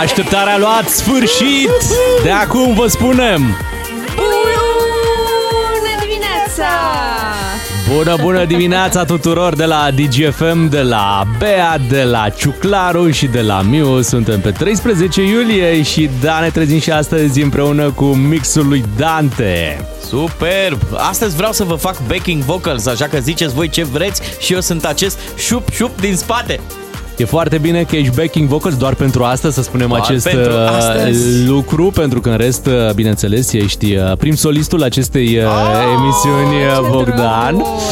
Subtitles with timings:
[0.00, 1.70] Așteptarea a luat sfârșit!
[2.22, 3.56] De acum vă spunem!
[4.16, 6.66] Bună dimineața!
[7.94, 13.40] Bună, bună dimineața tuturor de la DGFM, de la Bea, de la Ciuclaru și de
[13.40, 14.02] la Miu.
[14.02, 19.86] Suntem pe 13 iulie și da, ne trezim și astăzi împreună cu mixul lui Dante.
[20.08, 20.78] Superb!
[20.96, 24.60] Astăzi vreau să vă fac backing vocals, așa că ziceți voi ce vreți și eu
[24.60, 26.60] sunt acest șup-șup din spate.
[27.16, 30.52] E foarte bine că ești backing vocals doar pentru asta, să spunem Doar acest pentru
[30.52, 31.44] uh, astăzi.
[31.46, 35.44] lucru, pentru că în rest, uh, bineînțeles, ești uh, prim solistul acestei uh,
[35.96, 37.54] emisiuni, uh, ce Bogdan.
[37.56, 37.82] drăguț!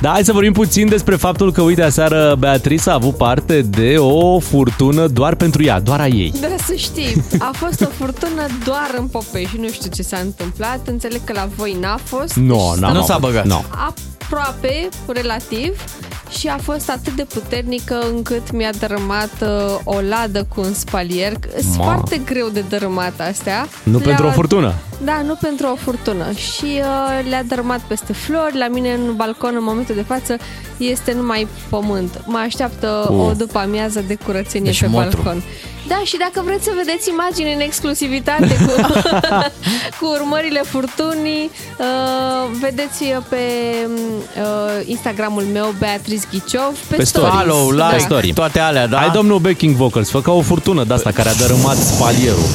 [0.00, 3.94] Da, hai să vorbim puțin despre faptul că, uite, aseară Beatrice a avut parte de
[3.98, 6.32] o furtună doar pentru ea, doar a ei.
[6.40, 9.56] Da, să știi, a fost o furtună doar în Popești.
[9.60, 10.80] Nu știu ce s-a întâmplat.
[10.84, 12.34] Înțeleg că la voi n-a fost.
[12.34, 13.28] Nu, n-am Nu s-a avut.
[13.28, 13.44] băgat.
[13.46, 13.60] No.
[14.24, 15.72] Aproape, relativ.
[16.38, 19.48] Și a fost atât de puternică încât mi-a dărâmat uh,
[19.84, 21.32] o ladă cu un spalier.
[21.60, 21.84] Sunt Ma.
[21.84, 23.66] foarte greu de dărâmat astea.
[23.82, 24.74] Nu Le-a- pentru o furtună.
[25.04, 26.30] Da, nu pentru o furtună.
[26.32, 28.58] Și uh, le-a dărâmat peste flori.
[28.58, 30.36] La mine în balcon, în momentul de față,
[30.76, 32.22] este numai pământ.
[32.26, 33.18] Mă așteaptă Uh.
[33.26, 35.20] o după amiază de curățenie Deci pe motru.
[35.22, 35.42] balcon.
[35.92, 38.72] Da, și dacă vreți să vedeți imagini în exclusivitate cu,
[40.00, 43.36] cu urmările furtunii, uh, vedeți pe
[43.86, 47.26] uh, Instagramul meu, Beatriz Ghiciov, pe, Pe story.
[47.26, 47.50] stories.
[47.52, 47.86] Follow, Da.
[47.88, 48.32] like, story.
[48.32, 48.96] toate alea, da?
[48.98, 52.48] Hai, domnul backing vocals, fă ca o furtună de asta care a dărâmat spalierul.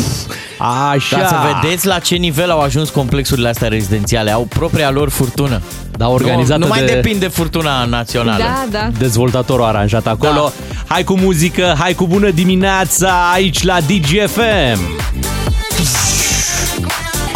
[0.91, 1.17] Așa.
[1.17, 4.31] Ca să vedeți la ce nivel au ajuns complexurile astea rezidențiale.
[4.31, 5.61] Au propria lor furtună.
[5.97, 8.43] Da, organizată nu, nu mai de- depinde furtuna națională.
[8.43, 8.89] Da, da.
[8.97, 10.51] Dezvoltatorul a aranjat acolo.
[10.67, 10.73] Da.
[10.87, 14.93] Hai cu muzică, hai cu bună dimineața aici la DGFM.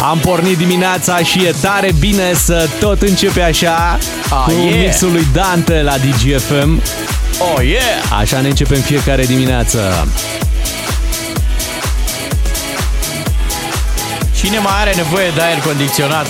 [0.00, 3.98] Am pornit dimineața și e tare bine să tot începe așa
[4.30, 4.84] Ah, cu yeah.
[4.84, 6.82] mixul lui Dante la DGFM.
[7.54, 8.18] Oh, yeah!
[8.20, 10.08] Așa ne începem fiecare dimineață.
[14.36, 16.26] Cine mai are nevoie de aer condiționat?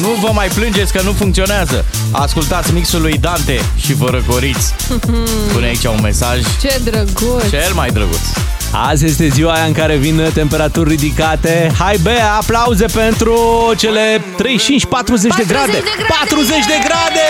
[0.00, 1.84] Nu vă mai plângeți că nu funcționează.
[2.10, 4.74] Ascultați mixul lui Dante și vă răcoriți.
[5.52, 7.48] Pune aici un mesaj Ce drăguț!
[7.50, 8.26] cel mai drăguț.
[8.72, 11.72] Azi este ziua aia în care vin temperaturi ridicate.
[11.78, 13.34] Hai Bea, aplauze pentru
[13.76, 15.72] cele 35-40 de 40 grade.
[15.72, 16.24] de grade!
[16.28, 17.28] 40 de grade!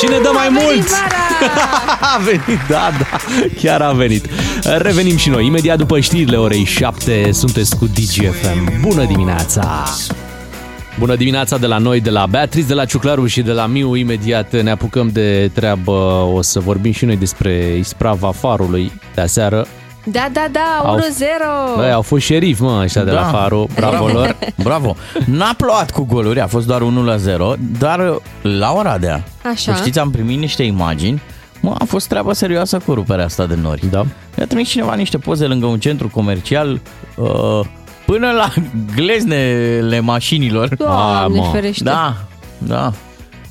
[0.00, 0.88] Cine dă mai A venit mult?
[0.88, 1.14] vara!
[2.14, 3.18] A venit, da, da,
[3.60, 4.26] chiar a venit.
[4.78, 8.80] Revenim și noi, imediat după știrile orei 7, sunteți cu DGFM.
[8.80, 9.84] Bună dimineața!
[10.98, 13.94] Bună dimineața de la noi, de la Beatrice, de la Ciuclaru și de la Miu.
[13.94, 15.92] Imediat ne apucăm de treabă.
[16.34, 19.66] O să vorbim și noi despre isprava farului de aseară.
[20.10, 21.76] Da, da, da, Au- 1-0!
[21.76, 23.26] Băi, au fost șerif, mă, ăștia de la Da.
[23.38, 23.68] Faru.
[23.74, 24.36] Bravo lor.
[24.62, 24.96] Bravo!
[25.24, 29.74] N-a plouat cu goluri, a fost doar 1 la 0, dar la Oradea, Așa.
[29.74, 31.22] știți, am primit niște imagini.
[31.60, 33.86] Mă, a fost treaba serioasă cu ruperea asta de nori.
[33.90, 34.02] Da.
[34.36, 36.80] Mi-a trimis cineva niște poze lângă un centru comercial,
[37.16, 37.60] uh,
[38.06, 38.52] până la
[38.96, 40.74] gleznele mașinilor.
[40.76, 41.50] Doamne, Mamă.
[41.52, 41.84] ferește!
[41.84, 42.14] Da,
[42.58, 42.92] da.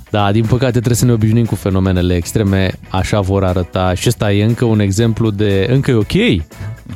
[0.10, 3.94] Da, din păcate trebuie să ne obișnuim cu fenomenele extreme, așa vor arăta.
[3.94, 5.68] Și ăsta e încă un exemplu de...
[5.72, 6.44] Încă e ok.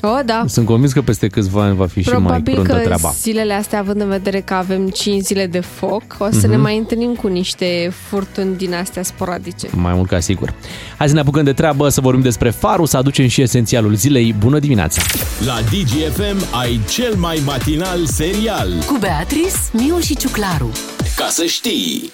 [0.02, 0.44] O, da.
[0.48, 3.14] Sunt convins că peste câțiva ani va fi și mai Probabil cruntă că treaba.
[3.22, 6.62] zilele astea, având în vedere că avem 5 zile de foc, o să ne Mhm.
[6.62, 9.68] mai întâlnim cu niște furtuni din astea sporadice.
[9.72, 10.54] Mai mult ca sigur.
[10.98, 14.34] Hai să ne apucăm de treabă, să vorbim despre farul, să aducem și esențialul zilei.
[14.40, 15.02] Bună dimineața!
[15.46, 18.70] La DGFM ai cel mai matinal serial.
[18.86, 20.72] Cu Beatrice, Miu și Ciuclaru.
[21.16, 22.12] Ca să știi!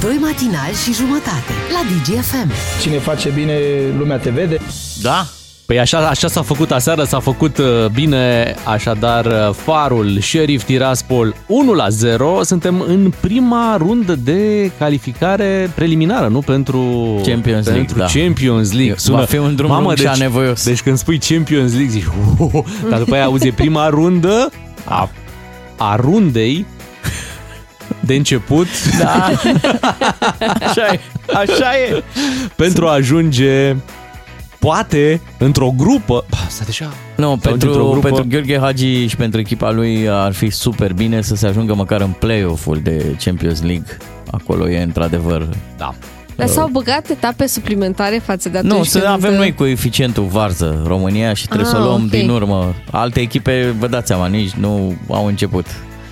[0.00, 2.50] Doi matinali și jumătate la DGFM.
[2.80, 3.58] Cine face bine,
[3.98, 4.58] lumea te vede.
[5.02, 5.26] Da,
[5.68, 11.34] Păi așa, așa s-a făcut aseară, s-a făcut uh, bine, așadar uh, farul Sheriff Tiraspol
[11.46, 12.42] 1 la 0.
[12.42, 16.40] Suntem în prima rundă de calificare preliminară, nu?
[16.40, 16.80] Pentru
[17.24, 18.04] Champions League, pentru da.
[18.04, 18.94] Champions League.
[19.06, 20.64] Va fi un drum lung și deci, anevoios.
[20.64, 23.88] Deci când spui Champions League zici, "Oh, oh, oh", dar după aia auzi e prima
[23.88, 24.50] rundă
[24.84, 25.10] a,
[25.76, 26.66] a rundei
[28.00, 28.66] de început
[28.98, 29.24] da.
[30.68, 31.00] Așa e,
[31.34, 32.02] așa e.
[32.56, 33.76] pentru a ajunge
[34.58, 36.24] poate într-o grupă.
[36.30, 37.98] Ba, Asta deja Nu, într-o pentru, grupă.
[38.08, 42.00] pentru Gheorghe Hagi și pentru echipa lui ar fi super bine să se ajungă măcar
[42.00, 43.96] în play-off-ul de Champions League.
[44.30, 45.48] Acolo e într-adevăr...
[45.76, 45.94] Da.
[46.36, 49.12] Dar s-au băgat etape suplimentare față de atunci Nu, să când...
[49.12, 52.10] avem noi coeficientul varză România și trebuie Ah, să o luăm ok.
[52.10, 52.74] din urmă.
[52.90, 55.66] Alte echipe, vă dați seama, nici nu au început.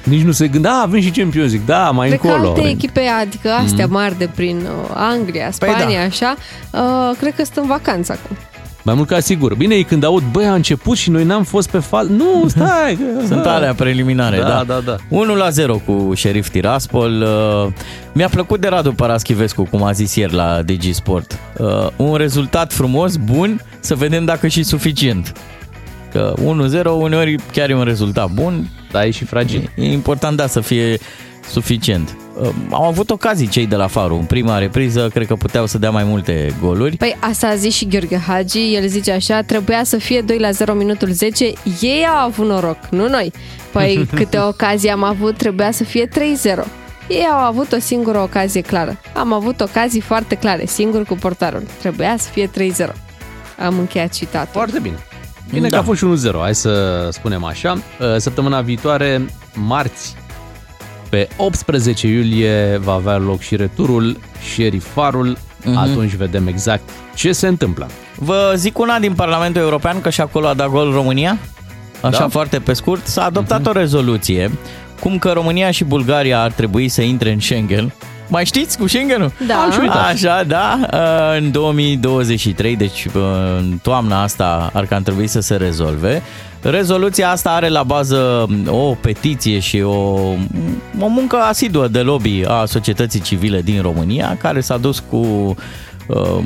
[0.09, 2.49] Nici nu se gândea, avem și Champions League, da, mai Cred că încolo.
[2.49, 6.05] alte echipe, adică astea mari de prin uh, Anglia, Păi Spania, da.
[6.05, 6.35] așa,
[6.73, 8.37] uh, cred că sunt în vacanță acum.
[8.83, 9.55] Mai mult ca sigur.
[9.55, 12.07] Bine, ei când aud, băi, a început și noi n-am fost pe fal...
[12.07, 12.95] Nu, stai!
[12.95, 14.63] că- Sunt alea preliminare, Da, da.
[14.67, 14.97] da, da.
[15.09, 17.23] 1 la 0 cu șerif Tiraspol.
[17.23, 17.73] Uh,
[18.13, 21.39] Mi-a plăcut de Radu Paraschivescu, cum a zis ieri la Digi Sport.
[21.59, 25.33] Uh, Un rezultat frumos, bun, să vedem dacă și suficient.
[26.17, 26.35] Că
[26.83, 29.71] 1-0 uneori chiar e un rezultat bun, Da, e și fragil.
[29.75, 30.99] E important, da, să fie
[31.51, 32.17] suficient.
[32.41, 34.15] Uh, Au avut ocazii cei de la Faru.
[34.15, 36.97] În prima repriză, cred că puteau să dea mai multe goluri.
[36.97, 40.51] Păi asta a zis și Gheorghe Hagi, el zice așa, trebuia să fie 2 la
[40.51, 41.45] 0 minutul 10,
[41.81, 43.33] ei au avut noroc, nu noi.
[43.73, 46.13] Păi câte ocazii am avut, trebuia să fie 3-0.
[47.09, 49.01] Ei au avut o singură ocazie clară.
[49.15, 51.63] Am avut ocazii foarte clare, singur cu portarul.
[51.79, 52.51] Trebuia să fie
[52.89, 52.93] 3-0.
[53.59, 54.51] Am încheiat citatul.
[54.53, 54.97] Foarte bine.
[55.53, 55.77] Bine Da.
[55.77, 57.73] că a fost și 1-0, hai să spunem așa.
[57.73, 60.15] Uh, Săptămâna viitoare, marți,
[61.09, 64.17] pe 18 iulie, va avea loc și returul
[64.55, 65.37] șerifarul.
[65.65, 65.77] Mhm.
[65.77, 67.89] Atunci vedem exact ce se întâmplă.
[68.17, 71.39] Vă zic una din Parlamentul European, că și acolo a dat gol România.
[72.01, 72.29] Așa, Da.
[72.29, 73.07] foarte pe scurt.
[73.07, 74.51] S-a adoptat o rezoluție
[75.01, 77.93] cum că România și Bulgaria ar trebui să intre în Schengen.
[78.29, 79.33] Mai știți cu Schengenul?
[79.47, 79.55] Da.
[79.55, 80.07] Am și uitat.
[80.07, 80.79] Așa, da.
[80.93, 83.13] Uh, În 2023, deci uh,
[83.59, 86.23] în toamna asta ar cam trebui să se rezolve.
[86.63, 90.15] Rezoluția asta are la bază o petiție și o,
[91.01, 95.17] o muncă asiduă de lobby a societății civile din România, care s-a dus cu
[96.07, 96.39] uh,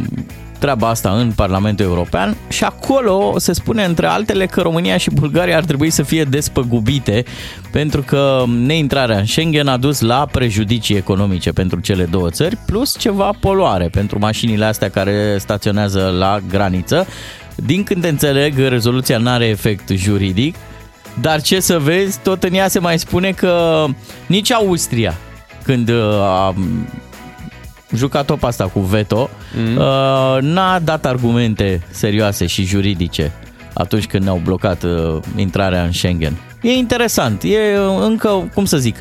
[0.60, 5.56] treaba asta în Parlamentul European și acolo se spune între altele că România și Bulgaria
[5.56, 7.24] ar trebui să fie despăgubite
[7.70, 12.98] pentru că neintrarea în Schengen a dus la prejudicii economice pentru cele două țări plus
[12.98, 17.06] ceva poluare pentru mașinile astea care staționează la graniță.
[17.54, 20.54] Din când înțeleg, rezoluția nu are efect juridic,
[21.20, 23.84] dar ce să vezi, tot în ea se mai spune că
[24.26, 25.14] nici Austria,
[25.62, 26.54] când uh, a
[27.94, 29.76] jucat-o pe asta cu veto, mm.
[29.76, 33.32] uh, n-a dat argumente serioase și juridice
[33.72, 36.36] atunci când ne-au blocat uh, intrarea în Schengen.
[36.62, 37.58] E interesant, e
[38.00, 38.96] încă, cum să zic,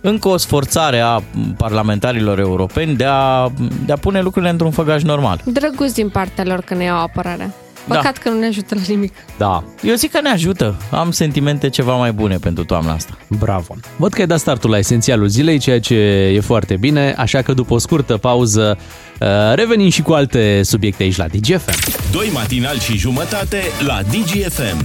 [0.00, 1.22] încă o sforțare a
[1.56, 3.48] parlamentarilor europeni de a,
[3.86, 5.40] de a pune lucrurile într-un făgaș normal.
[5.44, 7.54] Drăguț din partea lor că ne iau apărarea.
[7.94, 9.14] Păcat că nu ne ajută la nimic.
[9.38, 10.74] Da, Eu zic că ne ajută.
[10.90, 13.18] Am sentimente ceva mai bune pentru toamna asta.
[13.28, 13.74] bravo.
[13.96, 15.94] Văd că ai dat startul la esențialul zilei, ceea ce
[16.34, 18.78] e foarte bine, așa că după o scurtă pauză
[19.20, 21.92] uh, revenim și cu alte subiecte aici la DGFM.
[22.12, 24.84] Doi matinali și jumătate la DGFM.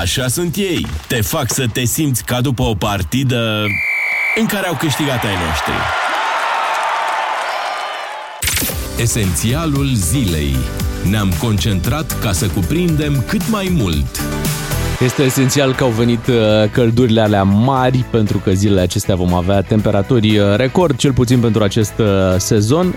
[0.00, 0.86] Așa sunt ei.
[1.08, 3.64] Te fac să te simți ca după o partidă
[4.40, 5.72] în care au câștigat ai noștri.
[9.00, 10.56] Esențialul zilei.
[11.10, 14.20] Ne-am concentrat ca să cuprindem cât mai mult.
[15.00, 16.34] Este esențial că au venit uh,
[16.72, 21.62] căldurile alea mari, pentru că zilele acestea vom avea temperaturi uh, record, cel puțin pentru
[21.62, 22.06] acest uh,
[22.36, 22.94] sezon.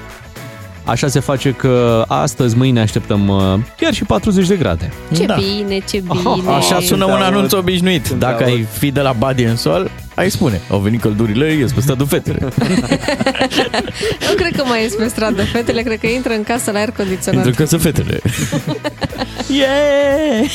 [0.83, 4.91] Așa se face că astăzi, mâine așteptăm uh, chiar și 40 de grade.
[5.15, 5.35] Ce Da.
[5.35, 6.51] bine, ce bine.
[6.51, 8.07] Așa sună Când un aud- anunț obișnuit.
[8.07, 8.53] când Dacă aud.
[8.53, 10.61] ai fi de la Badi în sol, ai spune.
[10.69, 12.39] Au venit căldurile, ies pe stradul fetele.
[14.29, 15.43] Nu cred că mai ies pe stradă.
[15.43, 17.43] Fetele cred că intră în casă la aer condiționat.
[17.43, 18.19] Pentru că sunt fetele.
[19.51, 20.49] Yeah!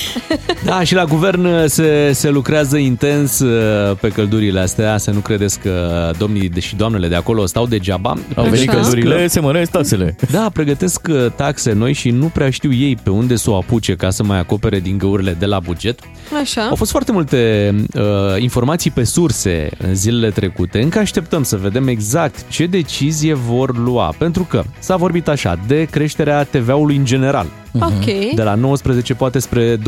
[0.64, 5.18] Da, și la guvern uh, se, se lucrează intens uh, pe căldurile astea, să nu
[5.18, 8.10] credeți că domnii și doamnele de acolo stau degeaba.
[8.10, 10.16] Au venit Pregătesc, căldurile, se măresc taxele.
[10.30, 13.94] Da, pregătesc uh, taxe noi și nu prea știu ei pe unde să o apuce
[13.94, 16.00] ca să mai acopere din găurile de la buget.
[16.40, 16.62] Așa.
[16.62, 18.02] Au fost foarte multe uh,
[18.38, 20.82] informații pe surse în zilele trecute.
[20.82, 24.14] Încă așteptăm să vedem exact ce decizie vor lua.
[24.18, 27.46] Pentru că s-a vorbit așa de creșterea TVA-ului în general.
[27.80, 28.34] Ok.
[28.34, 29.80] De la 19 poate spre 22%,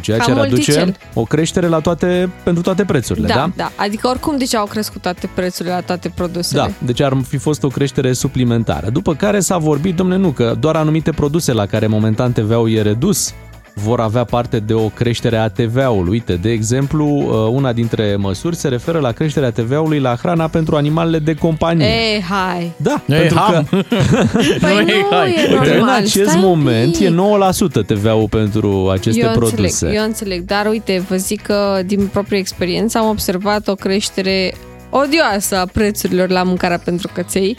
[0.00, 0.96] ceea Cam ce ar aduce multicel.
[1.14, 3.34] o creștere la toate, pentru toate prețurile, da?
[3.34, 3.72] Da, da.
[3.76, 6.60] Adică oricum deja au crescut toate prețurile la toate produsele.
[6.60, 8.90] Da, deci ar fi fost o creștere suplimentară.
[8.90, 12.82] După care s-a vorbit, domne, nu, că doar anumite produse la care momentan TVA-ul e
[12.82, 13.32] redus
[13.74, 16.10] vor avea parte de o creștere a TVA-ului.
[16.10, 20.76] Uite, de exemplu, uh, una dintre măsuri se referă la creșterea TVA-ului la hrana pentru
[20.76, 21.86] animalele de companie.
[21.86, 22.72] E, hai.
[22.76, 23.66] da, E, pentru ham.
[23.70, 23.76] că
[24.60, 25.34] Păi Nu nu, e hai.
[25.36, 25.78] e uite, normal.
[25.78, 27.06] în acest Stai un moment pic.
[27.06, 27.14] e
[27.82, 29.60] 9% TVA-ul pentru aceste eu produse.
[29.62, 34.54] Înțeleg, eu înțeleg, dar uite, vă zic că din proprie experiență am observat o creștere
[34.94, 37.56] odioasă a prețurilor la mâncarea pentru căței,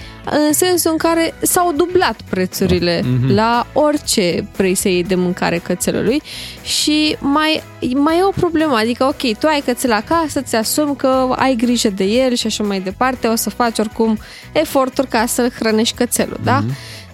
[0.47, 3.33] în sensul în care s-au dublat prețurile Mhm.
[3.33, 6.21] la orice vrei să iei de mâncare cățelului
[6.63, 7.63] și mai,
[7.95, 11.89] mai e o problemă, adică ok, tu ai cățel acasă, ți asumi că ai grijă
[11.89, 14.17] de el și așa mai departe, o să faci oricum
[14.51, 16.63] eforturi ca să hrănești cățelul, da?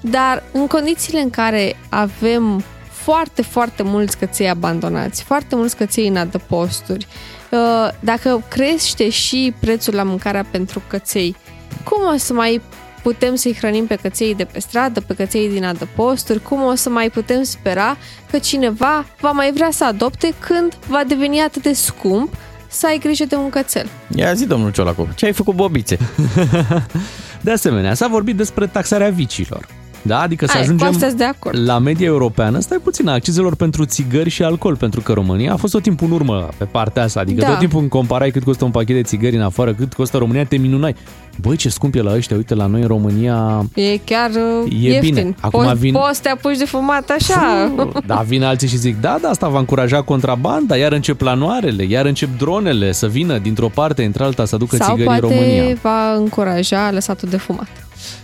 [0.02, 6.16] Dar în condițiile în care avem foarte, foarte mulți căței abandonați, foarte mulți căței în
[6.16, 7.08] adăposturi.
[7.52, 11.36] Uh, Dacă crește și prețul la mâncarea pentru căței,
[11.84, 12.62] cum o să mai
[13.04, 16.90] putem să-i hrănim pe căței de pe stradă, pe căței din adăposturi, cum o să
[16.90, 17.98] mai putem spera
[18.32, 22.34] că cineva va mai vrea să adopte când va deveni atât de scump
[22.68, 23.88] să ai grijă de un cățel.
[24.16, 25.98] Ia zi, domnul Ciolacu, ce ai făcut bobițe?
[27.42, 29.68] De asemenea, s-a vorbit despre taxarea vicilor.
[30.02, 31.66] Da, adică să Hai, cu ajungem astea sunt de acord.
[31.68, 35.56] la media europeană, stai puțin, a accizelor pentru țigări și alcool, pentru că România a
[35.56, 37.48] fost tot timpul în urmă pe partea asta, adică Da.
[37.48, 40.46] tot timpul când comparai cât costă un pachet de țigări în afară, cât costă România,
[40.46, 40.96] te minunai.
[41.42, 43.66] Băi, ce scump e la ăștia, uite, la noi în România...
[43.76, 45.14] E chiar uh, E ieftin.
[45.14, 45.36] bine.
[45.40, 47.72] Acum poți, vin- poți să te apuci de fumat așa.
[48.06, 52.06] Da, vin alții și zic, da, da, asta va încuraja contrabanda, iar încep planoarele, iar
[52.06, 55.76] încep dronele să vină dintr-o parte într-alta să aducă Sau țigări în poate România.
[55.82, 57.68] va încuraja lăsatul de fumat.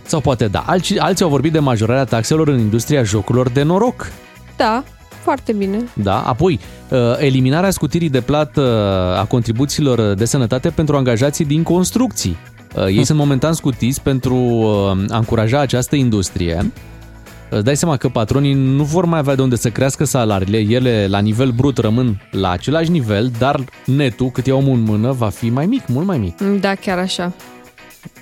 [0.05, 0.63] Sau poate da.
[0.65, 4.11] Alții, alții au vorbit de majorarea taxelor în industria jocurilor de noroc.
[4.57, 4.83] Da,
[5.23, 5.77] foarte bine.
[5.93, 11.63] Da, apoi uh, eliminarea scutirii de plată uh, a contribuțiilor de sănătate pentru angajații din
[11.63, 12.37] construcții.
[12.75, 16.71] Uh, Ei sunt momentan scutiți pentru uh, a încuraja această industrie.
[17.49, 21.07] Îți dai seama că patronii nu vor mai avea de unde să crească salariile, ele
[21.09, 25.29] la nivel brut rămân la același nivel, dar netul, cât e omul în mână, va
[25.29, 26.41] fi mai mic, mult mai mic.
[26.59, 27.33] Da, chiar așa.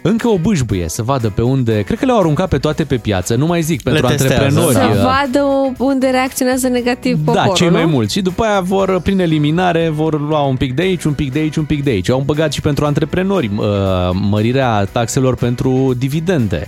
[0.01, 1.81] Încă o bâșbâie să vadă pe unde...
[1.81, 4.33] Cred că le-au aruncat pe toate pe piață, nu mai zic, pentru testează.
[4.33, 4.73] antreprenori.
[4.73, 7.73] Să uh, vadă unde reacționează negativ poporul, Da, cei nu?
[7.73, 8.13] mai mulți.
[8.13, 11.39] Și după aia vor, prin eliminare, vor lua un pic de aici, un pic de
[11.39, 12.09] aici, un pic de aici.
[12.09, 13.65] Au băgat și pentru antreprenori uh,
[14.11, 16.67] mărirea taxelor pentru dividende,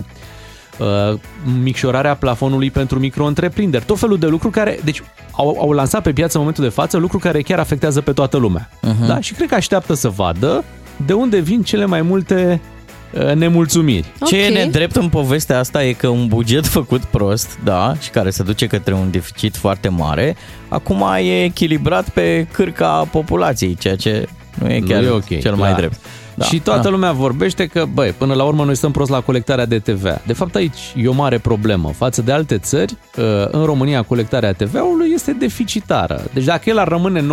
[0.78, 1.18] uh,
[1.62, 6.32] micșorarea plafonului pentru micro-întreprinderi, tot felul de lucruri care, deci, au, au lansat pe piață
[6.32, 8.68] în momentul de față lucruri care chiar afectează pe toată lumea.
[8.68, 9.06] Uh-huh.
[9.06, 9.20] Da?
[9.20, 10.64] Și cred că așteaptă să vadă
[11.06, 12.60] de unde vin cele mai multe
[13.10, 14.12] uh, nemulțumiri.
[14.26, 14.52] Ce e Ok.
[14.54, 18.66] nedrept în povestea asta e că un buget făcut prost, da, și care se duce
[18.66, 20.36] către un deficit foarte mare,
[20.68, 25.40] acum e echilibrat pe cârca populației, ceea ce nu e chiar nu e ok, cel
[25.40, 25.54] clar.
[25.54, 25.98] mai drept.
[26.38, 26.88] Da, și toată da.
[26.88, 30.20] lumea vorbește că, băi, până la urmă noi stăm prost la colectarea de TVA.
[30.26, 31.90] De fapt, aici e o mare problemă.
[31.96, 36.24] Față de alte țări, uh, în România colectarea TVA-ului este deficitară.
[36.32, 37.24] Deci dacă el ar rămâne 19%,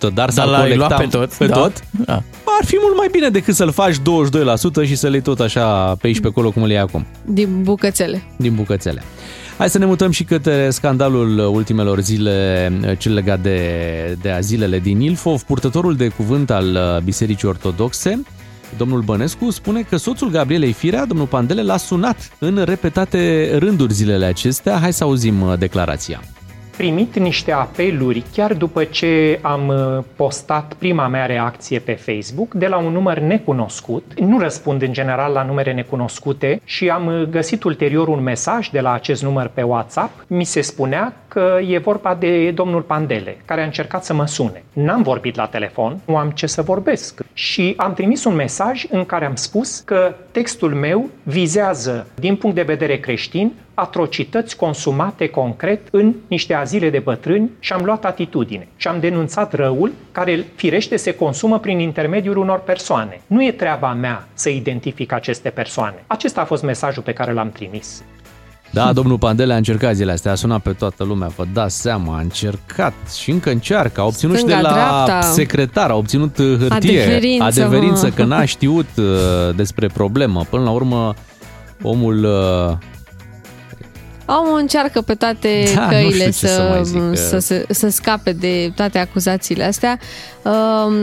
[0.00, 1.54] dar Dar s-ar l-ai colecta luat pe tot, pe da.
[1.54, 2.22] tot Da.
[2.58, 3.98] ar fi mult mai bine decât să-l faci 22%
[4.86, 7.62] și să le iei tot așa pe aici pe acolo cum le iei acum, Din
[7.62, 8.22] bucățele.
[8.36, 9.02] din bucățele.
[9.58, 13.60] Hai să ne mutăm și către scandalul ultimelor zile, cel legat de,
[14.22, 15.42] de azilele din Ilfov.
[15.42, 18.22] Purtătorul de cuvânt al uh, Bisericii Ortodoxe,
[18.76, 24.24] domnul Bănescu, spune că soțul Gabrielei Firea, domnul Pandele, l-a sunat în repetate rânduri zilele
[24.24, 24.78] acestea.
[24.78, 26.20] Hai să auzim uh, declarația.
[26.76, 32.66] Primit niște apeluri chiar după ce am uh, postat prima mea reacție pe Facebook de
[32.66, 34.12] la un număr necunoscut.
[34.16, 38.80] Nu răspund în general la numere necunoscute și am uh, găsit ulterior un mesaj de
[38.80, 40.24] la acest număr pe WhatsApp.
[40.26, 44.62] Mi se spunea că e vorba de domnul Pandele, care a încercat să mă sune.
[44.72, 47.20] N-am vorbit la telefon, nu am ce să vorbesc.
[47.32, 52.56] Și am trimis un mesaj în care am spus că textul meu vizează, din punct
[52.56, 58.68] de vedere creștin, atrocități consumate concret în niște azile de bătrâni și am luat atitudine
[58.76, 63.20] și am denunțat răul care firește se consumă prin intermediul unor persoane.
[63.26, 66.04] Nu e treaba mea să identific aceste persoane.
[66.06, 68.02] Acesta a fost mesajul pe care l-am trimis.
[68.70, 72.16] Da, domnul Pandele a încercat zilele astea, a sunat pe toată lumea, vă dați seama,
[72.16, 74.00] a încercat și încă încearcă.
[74.00, 75.20] A obținut și de Stânga, la dreapta.
[75.20, 78.12] secretar, a obținut uh, hârtie, Adeverință, adeverință mă.
[78.12, 79.04] că n-a știut uh,
[79.56, 80.44] despre problemă.
[80.50, 81.14] Până la urmă,
[81.82, 82.76] omul uh,
[84.26, 87.38] Omul încearcă pe toate Da, nu căile știu ce să, să mai zic, să, că-
[87.38, 89.98] să, să scape de toate acuzațiile astea.
[90.42, 90.52] Uh,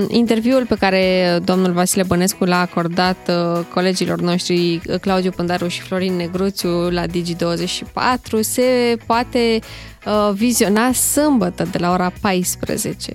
[0.07, 5.81] interviul pe care domnul Vasile Bănescu l-a acordat uh, colegilor noștri uh, Claudiu Pândaru și
[5.81, 9.59] Florin Negruțiu la Digi24 se poate
[10.05, 13.13] uh, viziona sâmbătă de la ora 14.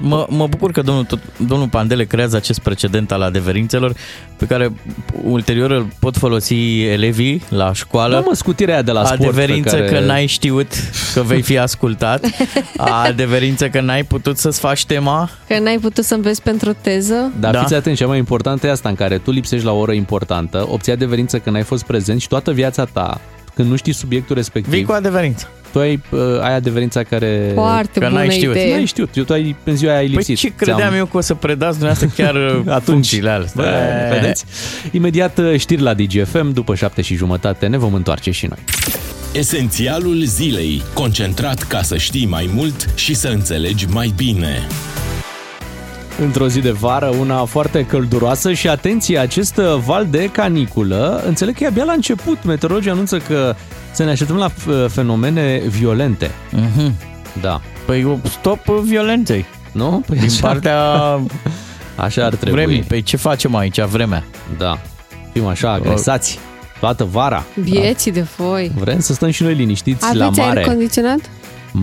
[0.00, 3.92] Mă, mă bucur că domnul, tot, domnul Pandele creează acest precedent al adeverințelor
[4.36, 4.72] pe care
[5.24, 8.14] ulterior îl pot folosi elevii la școală.
[8.14, 9.20] Da, mă, scutirea aia de la sport.
[9.20, 9.98] Adeverință pe care...
[9.98, 10.72] că n-ai știut
[11.14, 12.24] că vei fi ascultat.
[12.76, 15.30] Adeverință că n-ai putut să-ți faci tema.
[15.48, 17.32] Că n-ai putut să înveți pentru teză.
[17.40, 17.60] Dar Da.
[17.60, 20.66] fiți atenți, cea mai importantă e asta în care tu lipsești la o oră importantă,
[20.68, 23.20] obții adeverință că n-ai fost prezent și toată viața ta,
[23.54, 25.48] când nu știi subiectul respectiv, Vii cu adeverință.
[25.72, 27.50] Tu ai, uh, ai adeverința care...
[27.54, 28.54] Foarte Că bună n-ai știut.
[28.54, 28.74] idee.
[28.74, 30.36] N-ai știut, eu tu ai, în ziua aia ai Păi lipsit.
[30.38, 32.36] ce credeam Ți-am- eu că o să predați dumneavoastră chiar
[32.76, 32.82] Atunci.
[32.84, 33.62] funcțiile astea?
[33.62, 33.70] Bă,
[34.20, 34.44] vedeți?
[34.92, 38.58] Imediat uh, știri la DGFM, după șapte și jumătate ne vom întoarce și noi.
[39.32, 44.66] Esențialul zilei, concentrat ca să știi mai mult și să înțelegi mai bine.
[46.22, 51.54] Într-o zi de vară, una foarte călduroasă și atenție, acest uh, val de caniculă, înțeleg
[51.56, 52.44] că e abia la început.
[52.44, 53.54] Meteorologii anunță că
[53.92, 56.30] să ne așteptăm la uh, fenomene violente.
[56.50, 56.94] Mhm.
[57.40, 57.60] Da.
[57.86, 60.02] Păi stop violenței Nu?
[60.06, 60.76] Păi din așa, partea
[61.96, 62.60] așa ar trebui.
[62.64, 62.82] vremii.
[62.82, 64.24] Păi ce facem aici, vremea?
[64.58, 64.78] Da.
[65.32, 66.38] Fim așa agresați.
[66.80, 67.44] toată vara.
[67.54, 68.72] Vieții de foi.
[68.76, 70.62] Vrem să stăm și noi liniștiți la Aveți aer mare.
[70.66, 71.18] condiționat?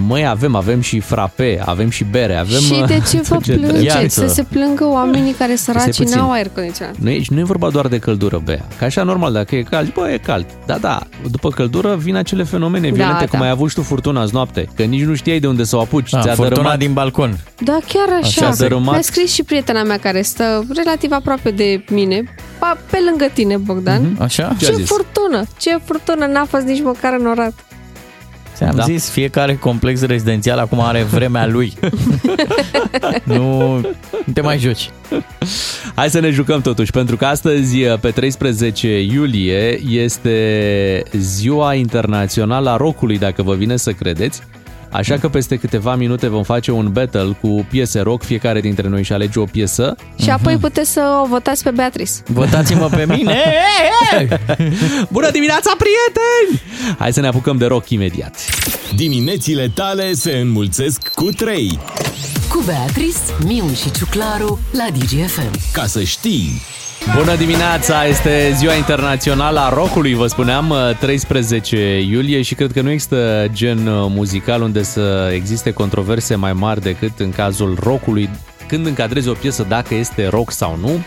[0.08, 2.60] Măi, avem, avem și frape, avem și bere, avem...
[2.60, 3.68] Și de ce vă tot trebuie.
[3.70, 3.96] plângeți?
[3.96, 4.08] Iată.
[4.10, 6.18] Să se plângă oamenii care săraci puțin.
[6.18, 6.96] n-au aer condiționat.
[6.98, 8.66] Nu e, nu e vorba doar de căldură, Bea.
[8.78, 10.46] Că așa, normal, dacă e cald, bă, e cald.
[10.66, 11.00] Da, da,
[11.32, 13.38] după căldură vin acele fenomene violente, da.
[13.38, 15.76] cum ai avut și tu furtuna azi noapte, că nici nu știai de unde să
[15.76, 16.10] o apuci.
[16.10, 17.38] Da, Ți-a furtuna dărâmat din balcon.
[17.60, 18.46] Da, chiar așa.
[18.48, 18.92] Așa, dărâmat.
[18.94, 22.24] Mi-a scris și prietena mea care stă relativ aproape de mine,
[22.58, 24.16] pa- pe lângă tine, Bogdan.
[24.20, 24.56] Așa?
[24.60, 24.86] Ce a Ce zis?
[24.88, 25.44] furtună!
[25.60, 26.26] Ce furtună!
[26.26, 27.54] N-a fost nici măcar înorat.
[28.56, 28.84] Ți-am Da.
[28.84, 31.74] zis, fiecare complex rezidențial acum are vremea lui.
[33.24, 33.76] nu,
[34.26, 34.90] nu te mai joci.
[35.96, 42.76] Hai să ne jucăm totuși, pentru că astăzi, pe 13 iulie, este ziua internațională a
[42.76, 44.42] rockului, dacă vă vine să credeți.
[44.92, 49.04] Așa că peste câteva minute vom face un battle cu piese rock, fiecare dintre noi
[49.04, 49.96] și alege o piesă.
[50.22, 52.12] Și apoi puteți să o votați pe Beatrice.
[52.26, 53.44] Votați-mă pe mine!
[55.16, 56.62] Bună dimineața, prieteni!
[57.00, 58.36] Hai să ne apucăm de rock imediat.
[58.96, 61.80] Diminețile tale se înmulțesc cu 3.
[62.50, 65.52] Cu Beatrice, Miu și Ciuclaru la DGFM.
[65.74, 66.62] Ca să știi,
[67.14, 68.06] Bună dimineața!
[68.06, 73.88] Este ziua internațională a rockului, vă spuneam, 13 iulie și cred că nu există gen
[73.88, 78.30] uh, muzical unde să existe controverse mai mari decât în cazul rockului.
[78.68, 81.06] Când încadrezi o piesă dacă este rock sau nu,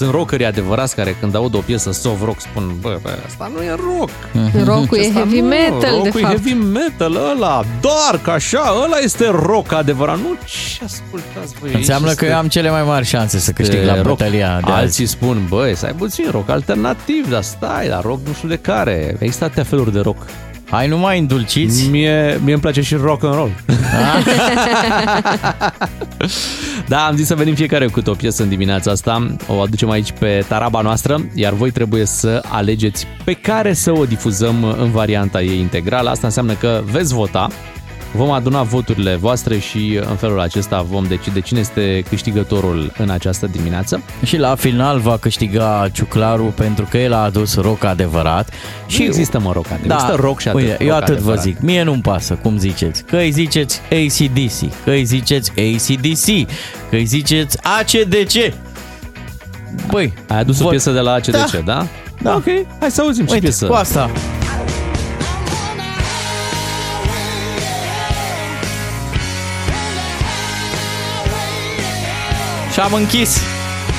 [0.00, 3.62] sunt rockeri adevărați care când aud o piesă soft rock spun, bă, bă asta nu
[3.62, 4.10] e rock.
[4.64, 6.34] Rock-ul e Asta heavy nu, metal, de rock-ul e fapt.
[6.34, 10.16] heavy metal ăla, dark, așa, ăla este rock adevărat.
[10.16, 11.70] Nu ce ascultați voi.
[11.74, 14.06] Înseamnă aici că eu este- am cele mai mari șanse să câștig la rock.
[14.06, 14.80] bătălia de azi.
[14.80, 18.56] Alții spun, băi, să ai puțin rock alternativ, dar stai, dar rock nu știu de
[18.56, 19.16] care.
[19.18, 20.22] Există atâtea feluri de rock.
[20.70, 21.88] Hai, nu mai îndulciți.
[21.88, 23.50] Mie, mie îmi place și rock and roll.
[26.88, 29.26] da, am zis să venim fiecare cu o piesă în dimineața asta.
[29.46, 34.04] O aducem aici pe taraba noastră, iar voi trebuie să alegeți pe care să o
[34.04, 36.10] difuzăm în varianta ei integrală.
[36.10, 37.48] Asta înseamnă că veți vota.
[38.12, 43.46] Vom aduna voturile voastre și în felul acesta vom decide cine este câștigătorul în această
[43.46, 44.02] dimineață.
[44.24, 48.48] Și la final va câștiga Ciuclaru pentru că el a adus rock adevărat.
[48.86, 49.86] Și există, mă, rock adevărat.
[49.88, 50.60] Da, Există rock și atât.
[50.60, 51.36] uite, eu rock atât adevărat.
[51.36, 51.60] vă zic.
[51.60, 53.02] Mie nu-mi pasă, cum ziceți.
[53.04, 56.48] Că îi ziceți ACDC, că îi ziceți ACDC,
[56.90, 58.54] că îi ziceți ACDC.
[59.90, 60.70] Băi, Ai adus o vot.
[60.70, 61.60] piesă de la ACDC, da?
[61.64, 61.86] da?
[62.22, 62.34] Da.
[62.34, 62.44] Ok,
[62.80, 63.66] hai să auzim și Uite, piesă.
[63.66, 64.10] cu asta.
[72.80, 73.40] Și am închis.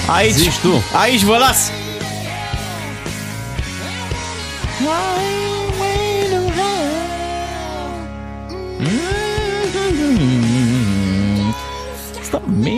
[0.07, 0.83] Aici, Zici tu.
[1.01, 1.71] aici vă las.
[12.21, 12.69] Stop me.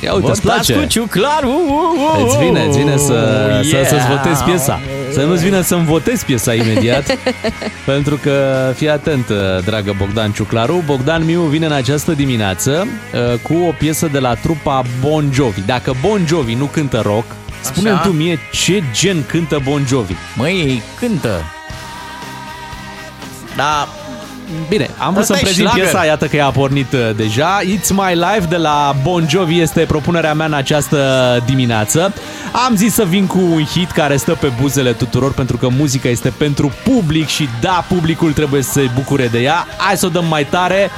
[0.00, 0.74] Ia uite, îți Votați place.
[0.74, 1.42] cu ciuclar.
[1.42, 3.12] Uh, uh, uh, Îți vine, îți vine să,
[3.58, 4.16] uh, să, să-ți yeah.
[4.16, 4.80] votezi piesa.
[5.14, 7.18] Să nu-ți vină să-mi votezi piesa imediat.
[7.86, 9.30] pentru că, fii atent,
[9.64, 14.34] dragă Bogdan Ciuclaru, Bogdan Miu vine în această dimineață uh, cu o piesă de la
[14.34, 15.60] trupa Bon Jovi.
[15.66, 17.24] Dacă Bon Jovi nu cântă rock,
[17.60, 20.14] spune-mi tu mie ce gen cântă Bon Jovi.
[20.36, 21.42] Măi, ei cântă.
[23.56, 23.88] Da,
[24.68, 25.90] Bine, am vrut Ăsta să-mi e prezint șlagăr.
[25.90, 27.60] piesa, iată că e a pornit uh, deja.
[27.60, 32.12] It's My Life de la Bon Jovi este propunerea mea în această dimineață.
[32.66, 36.08] Am zis să vin cu un hit care stă pe buzele tuturor pentru că muzica
[36.08, 39.66] este pentru public și da, publicul trebuie să se bucure de ea.
[39.76, 40.90] Hai să o dăm mai tare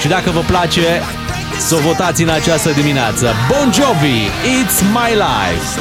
[0.00, 1.02] și dacă vă place,
[1.58, 3.34] să o votați în această dimineață.
[3.48, 5.80] Bon Jovi, It's My Life.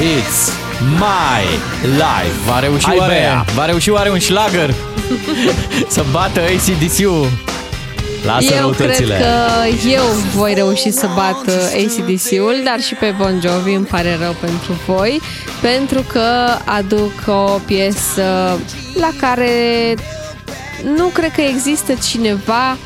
[0.00, 1.44] It's My
[1.82, 2.36] Life.
[2.46, 3.44] va reuși, Hai, oare, Bea.
[3.54, 4.74] va reuși oare un șlagăr
[5.88, 7.28] să bată ACDC-ul?
[8.24, 9.14] Lasă eu răutățile.
[9.14, 10.02] cred că eu
[10.34, 14.80] voi reuși să bat uh, ACDC-ul, dar și pe Bon Jovi îmi pare rău pentru
[14.86, 15.20] voi,
[15.60, 16.24] pentru că
[16.64, 18.58] aduc o piesă
[18.94, 19.50] la care
[20.96, 22.76] nu cred că există cineva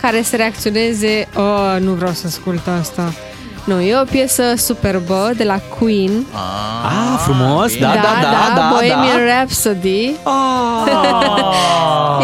[0.00, 3.12] care să reacționeze oh, nu vreau să ascult asta.
[3.64, 6.10] Nu, e o piesă superbă de la Queen.
[6.84, 9.32] Ah, frumos, da, da, da, da, Bohemian da.
[9.34, 10.04] Rhapsody.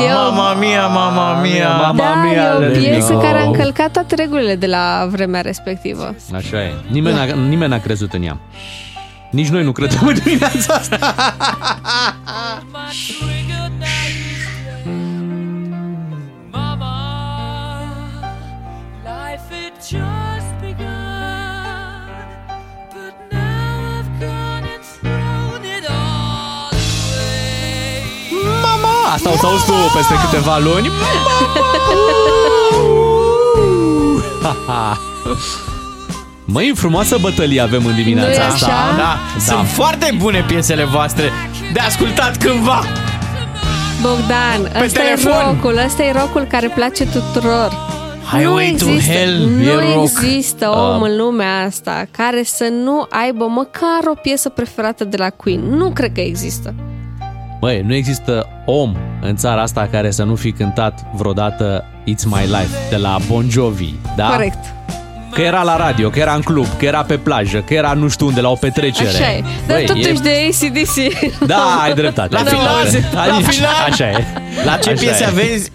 [0.08, 1.68] Eu- Mama mia, mama mia.
[1.68, 3.18] Mama da, mia, e o let me piesă go.
[3.18, 6.14] care a încălcat toate regulile de la vremea respectivă.
[6.34, 6.74] Așa e.
[6.90, 8.38] Nimeni, n-a, nimeni n-a crezut în ea.
[9.30, 10.98] Nici noi nu credem în dimineața asta.
[29.14, 30.90] Asta o să auzi tu peste câteva luni.
[36.44, 38.66] Măi, frumoasă bătălie avem în dimineața Nu-i asta.
[38.66, 38.96] așa?
[38.96, 41.30] Da, sunt foarte bune piesele voastre
[41.72, 42.82] de ascultat cândva.
[44.02, 45.32] Bogdan, ăsta e telefon.
[45.44, 47.72] rocul, ăsta e rocul care place tuturor.
[48.32, 50.02] Highway nu to există, Hell nu e rock.
[50.02, 55.30] există om în lumea asta care să nu aibă măcar o piesă preferată de la
[55.30, 55.60] Queen.
[55.76, 56.74] Nu cred că există.
[57.66, 62.40] Băi, nu există om în țara asta care să nu fi cântat vreodată It's My
[62.40, 64.28] Life de la Bon Jovi, da?
[64.28, 64.58] Corect.
[65.32, 68.08] Că era la radio, că era în club, că era pe plajă, că era nu
[68.08, 69.08] știu unde, la o petrecere.
[69.08, 69.44] Așa e.
[69.66, 70.20] Dar Băi, totuși e...
[70.22, 71.24] de ACDC.
[71.46, 72.34] Da, ai dreptate.
[72.34, 73.28] La ai final, dreptate.
[73.28, 73.72] la Aici, final.
[73.90, 74.24] Așa e.
[74.64, 75.26] La ce Așa piese e.
[75.26, 75.70] aveți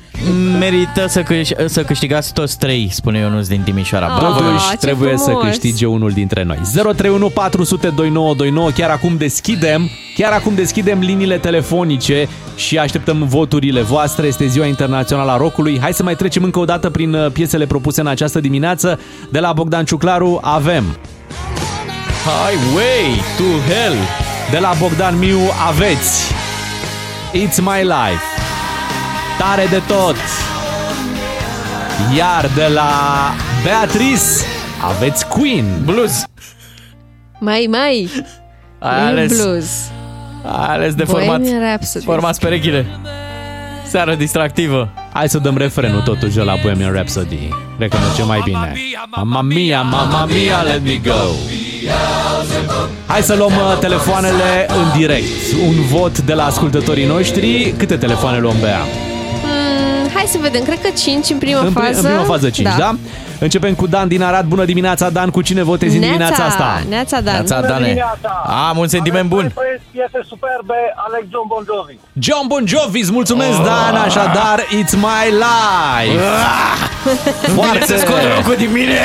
[0.60, 4.06] merită să, câș- să câștigați toți trei, spune Ionuț din Timișoara.
[4.06, 4.20] Ah.
[4.20, 4.40] Bravo!
[4.40, 5.44] Totuși ce trebuie să frumos.
[5.44, 6.60] câștige unul dintre noi.
[6.74, 8.70] 031 400 2929.
[8.70, 14.28] Chiar acum deschidem, chiar acum deschidem liniile telefonice și așteptăm voturile voastre.
[14.28, 15.80] Este ziua internațională a rockului.
[15.82, 19.00] Hai să mai trecem încă o dată prin uh, piesele propuse în această dimineață.
[19.32, 20.84] De la Bogdan Ciuclaru avem
[22.24, 23.96] Highway to Hell.
[24.52, 26.34] De la Bogdan Miu aveți
[27.34, 28.31] It's My Life.
[29.42, 30.16] Tare de tot.
[32.18, 32.92] Iar de la
[33.64, 34.24] Beatrice
[34.82, 35.66] aveți Queen.
[35.86, 36.24] Blues!
[37.40, 38.12] Mai, mai.
[38.80, 39.66] Ai ales, Blues.
[40.44, 42.06] ai ales de format, Bohemian Rhapsody.
[42.06, 42.86] format perechile.
[43.88, 44.90] Seară distractivă.
[45.14, 47.50] Hai să dăm refrenul totuși de la Bohemian Rhapsody.
[47.78, 48.74] Cred că merge mai bine.
[49.10, 51.24] Mamma mia, mamma mia, let me go.
[53.06, 55.26] Hai să luăm uh, telefoanele în direct.
[55.68, 57.74] Un vot de la ascultătorii noștri.
[57.78, 58.80] Câte telefoane luăm, Bea?
[60.22, 62.00] Mm, hai să vedem, cred că 5 în prima În, pri- fază.
[62.00, 62.76] în prima fază 5, da.
[62.78, 62.96] da?
[63.40, 64.46] Începem cu Dan din Arad.
[64.46, 65.30] Bună dimineața, Dan.
[65.30, 66.84] Cu cine votezi în dimineața asta?
[66.90, 67.34] Neața, Dan.
[67.34, 67.84] Neața, Dane.
[67.84, 68.30] dimineața.
[68.70, 69.52] Am un sentiment bun.
[69.92, 71.96] Piese superbe, Alex John Bon Jovi.
[72.20, 73.96] John Bon Jovi, îți mulțumesc, Dan.
[73.96, 76.22] Așadar, It's My Life.
[77.56, 78.98] Foarte să scot rocul din mine.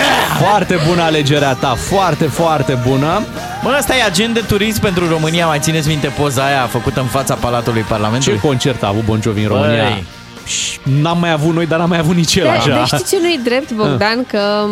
[0.48, 3.22] Foarte bună alegerea ta, foarte, foarte bună.
[3.62, 5.46] Bă, asta e agent de turism pentru România.
[5.46, 8.38] Mai țineți minte poza aia făcută în fața Palatului Ce Parlamentului?
[8.38, 10.04] concert a avut Bon Jovi în Băi.
[10.46, 11.00] România?
[11.00, 12.68] Și N-am mai avut noi, dar n-am mai avut nici el Dar, așa.
[12.68, 14.24] dar știți ce nu-i drept, Bogdan?
[14.24, 14.64] Că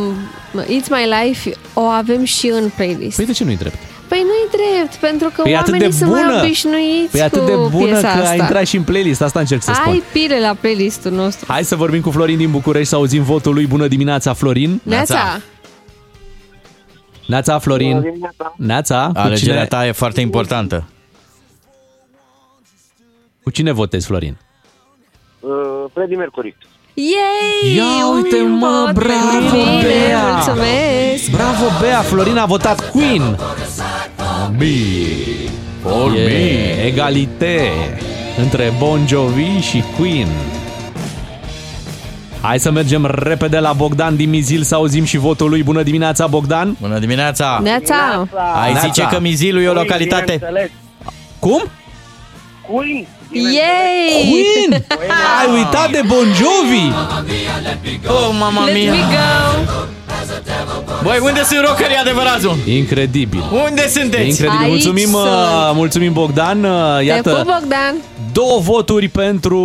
[0.53, 3.17] m, It's My Life o avem și în playlist.
[3.17, 3.79] Păi de ce nu-i drept?
[4.09, 6.43] Păi nu-i drept, pentru că Păi e atât oamenii de sunt mai bună.
[6.43, 8.31] obișnuiți Păi e atât cu de bună piesa că asta.
[8.31, 9.93] a intrat și în playlist, asta încerc să spun.
[9.93, 11.45] Ai pile la playlistul nostru.
[11.53, 13.67] Hai să vorbim cu Florin din București să auzim votul lui.
[13.67, 14.81] Bună dimineața, Florin.
[14.83, 15.41] Neața,
[17.27, 17.91] Neața, Florin.
[17.93, 18.55] Bună dimineața.
[18.57, 19.11] Neața.
[19.13, 20.85] Cu Alegerea cine, ta e foarte importantă.
[23.43, 24.37] cu cine votezi, Florin?
[25.46, 26.57] Uh, Freddie Mercury.
[26.94, 27.74] Yay!
[27.76, 30.22] Ia uite, Un mă, vot bravo, pentru tine, Bea!
[30.33, 31.30] Mulțumesc!
[31.30, 32.00] Bravo, Bea!
[32.00, 33.38] Florin a votat Queen.
[34.59, 34.66] Me.
[35.83, 36.85] For me.
[36.85, 37.70] Egalite
[38.38, 40.28] între Bon Jovi și Queen.
[42.40, 45.62] Hai să mergem repede la Bogdan din Mizil să auzim și votul lui.
[45.62, 46.76] Bună dimineața, Bogdan!
[46.80, 47.61] Bună dimineața!
[47.62, 48.28] Neața!
[48.62, 48.87] Ai Neața.
[48.87, 50.33] zice că Mizilul e o localitate...
[50.33, 50.70] Bineînțeles.
[51.38, 51.62] Cum?
[52.70, 53.07] Queen.
[53.35, 54.31] Yay!
[54.31, 54.85] Queen!
[55.40, 56.92] Ai uitat de Bon Jovi!
[58.07, 58.92] Oh, mama Let me mia!
[58.92, 59.83] go!
[61.03, 62.44] Băi, unde sunt rockerii adevărați?
[62.44, 62.55] mă?
[62.66, 63.42] Incredibil!
[63.68, 64.29] Unde sunteți?
[64.29, 64.59] Incredibil.
[64.61, 65.25] Aici Mulțumim, sunt.
[65.25, 66.64] uh, mulțumim Bogdan.
[66.64, 67.94] Uh, Te Iată, pup, Bogdan!
[68.35, 69.61] Două voturi pentru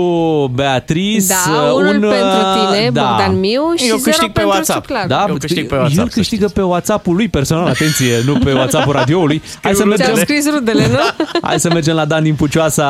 [0.53, 1.27] Beatrice.
[1.27, 3.01] Da, uh, unul un, uh, pentru tine, da.
[3.10, 4.86] Bogdan Miu, și Eu zero câștig pe pentru WhatsApp.
[4.86, 5.08] Ciuclaru.
[5.08, 8.53] Da, Eu câștig pe WhatsApp, El să câștigă pe WhatsApp-ul lui personal, atenție, nu pe
[8.53, 9.41] WhatsApp-ul radioului.
[9.62, 11.25] Hai să Ți-am mergem, scris rudele, nu?
[11.47, 12.89] hai să mergem la Dan din Pucioasa,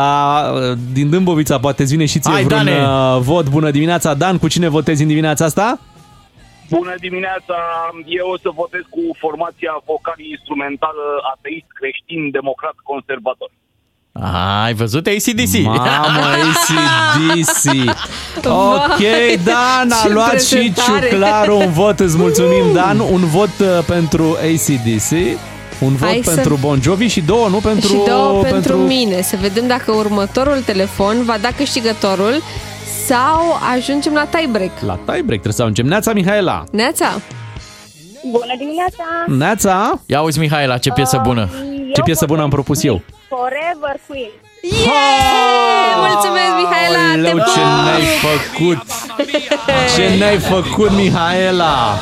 [0.54, 2.78] uh, din Dâmbovița, poate îți vine și ție Hai, vreun Dane!
[2.82, 3.50] uh, vot.
[3.50, 5.80] Bună dimineața, Dan, cu cine votezi în dimineața asta?
[6.70, 7.58] Bună dimineața,
[8.20, 13.50] eu o să votez cu formația vocal-instrumentală ateist, creștin, democrat, conservator.
[14.22, 15.62] Ah, ai văzut ACDC?
[15.64, 15.80] Mamă,
[16.20, 17.72] ACDC.
[18.46, 19.00] Ok,
[19.44, 21.08] Dan, a Ce luat și prezentare.
[21.10, 23.00] Ciuclaru un vot, îți mulțumim, Dan.
[23.00, 25.12] Un vot uh, pentru ACDC,
[25.80, 27.88] un vot Hai să- pentru Bon Jovi și două, nu pentru...
[27.88, 29.22] și două pentru mine.
[29.22, 32.42] Să vedem dacă următorul telefon va da câștigătorul
[33.08, 34.72] sau ajungem la tiebreak.
[34.86, 35.86] La tiebreak trebuie să ajungem.
[35.86, 36.64] Neața, Mihaela.
[36.72, 37.06] Neața!
[38.32, 39.04] Bună dimineața!
[39.28, 41.50] Neața, Ia uzi, Mihaela, ce piesă bună.
[41.94, 43.02] ce piesă bună am propus eu?
[43.30, 44.32] Forever Queen.
[44.62, 45.96] Yeah!
[46.08, 47.22] Mulțumesc, Mihaela!
[47.22, 47.86] Te Aoleu, ce pup!
[47.86, 48.84] ne-ai făcut!
[49.96, 52.00] Ce ne-ai făcut, Mihaela!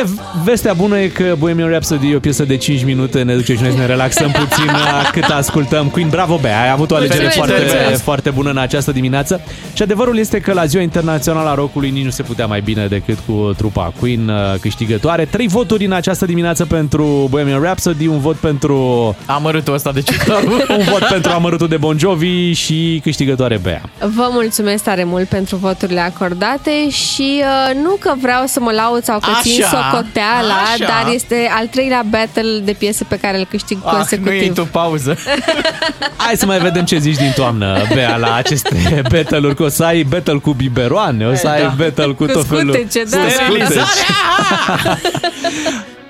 [0.00, 0.08] Aia,
[0.44, 3.62] vestea bună e că Bohemian Rhapsody e o piesă de 5 minute, ne duce și
[3.62, 6.08] noi să ne relaxăm puțin uh, cât ascultăm Queen.
[6.08, 7.68] Bravo, Bea, ai avut o alegere Felicitări!
[7.68, 9.40] foarte, foarte bună în această dimineață.
[9.72, 12.86] Și adevărul este că la Ziua Internațională a Rockului nici nu se putea mai bine
[12.86, 15.24] decât cu trupa Queen uh, câștigătoare.
[15.24, 20.50] Trei voturi în această dimineață pentru Bohemian Rhapsody, un vot pentru Amărâtul ăsta de Ciuclaru.
[20.78, 23.82] un vot pentru amărâtul de Bon Jovi și câștigătoare Bea.
[23.98, 29.04] Vă mulțumesc tare mult pentru voturile acordate și uh, nu că vreau să mă laud
[29.04, 29.40] sau că Așa.
[29.40, 30.84] țin să o socoteala, Așa.
[30.86, 34.32] dar este al treilea battle de piese pe care îl câștig Ah, nu consecutiv.
[34.40, 35.16] iei tu pauză.
[36.16, 39.84] Hai să mai vedem ce zici din toamnă, Bea, la aceste battle-uri, că o să
[39.84, 41.74] ai battle cu biberoane, o să ai Da.
[41.76, 42.72] battle cu, Cu tot felul.
[42.72, 43.16] scutece, da.
[43.18, 43.64] Cu scutece.
[43.64, 44.98] Sterilizarea!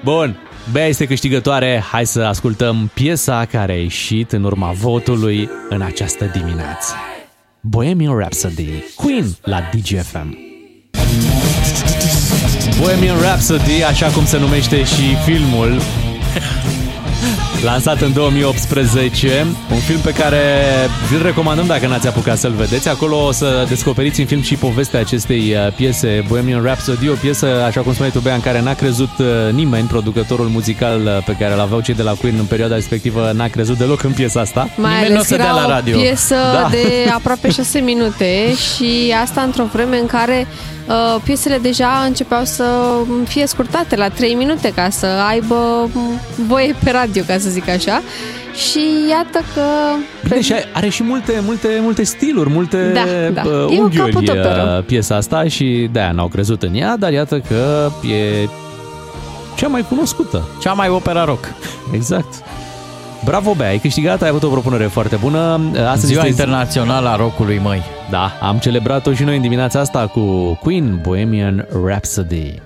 [0.04, 0.36] Bun,
[0.72, 6.30] Bea este câștigătoare, hai să ascultăm piesa care a ieșit în urma votului în această
[6.32, 6.94] dimineață.
[7.60, 10.38] Bohemian Rhapsody, Queen la DGFM.
[12.80, 15.80] Bohemian Rhapsody, așa cum se numește și filmul,
[17.62, 20.38] lansat în 2018, un film pe care
[21.10, 22.88] vi-l recomandăm dacă n-ați apucat să-l vedeți.
[22.88, 27.46] Acolo o să descoperiți în film și povestea acestei uh, piese, Bohemian Rhapsody, o piesă,
[27.66, 31.36] așa cum spuneai tu, Bea, în care n-a crezut uh, nimeni, producătorul muzical uh, pe
[31.38, 34.68] care l-aveau cei de la Queen în perioada respectivă, n-a crezut deloc în piesa asta.
[34.76, 35.96] Mai Nimeni nu o ales să era dea la radio.
[35.96, 36.68] o piesă Da.
[36.70, 40.46] de aproape 6 minute și asta într-o vreme în care
[40.88, 42.64] uh, piesele deja începeau să
[43.28, 47.68] fie scurtate la 3 minute ca să aibă m, voie pe radio, ca să zic
[47.68, 48.02] așa.
[48.54, 49.60] Și iată că...
[50.28, 53.00] Bine, și are și multe, multe, multe stiluri, multe Da,
[53.42, 53.48] da.
[53.48, 54.74] uh, E o unghiuri capodoperă.
[54.78, 58.48] uh, piesa asta și de-aia n-au crezut în ea, dar iată că e
[59.56, 60.48] cea mai cunoscută.
[60.60, 61.44] Cea mai opera rock.
[61.92, 62.34] Exact.
[63.24, 65.60] Bravo, Bea, ai câștigat, ai avut o propunere foarte bună.
[65.86, 67.82] Astăzi Ziua este internațională a rockului, măi.
[68.10, 70.20] Da, am celebrat-o și noi în dimineața asta cu
[70.62, 72.62] Queen Bohemian Rhapsody.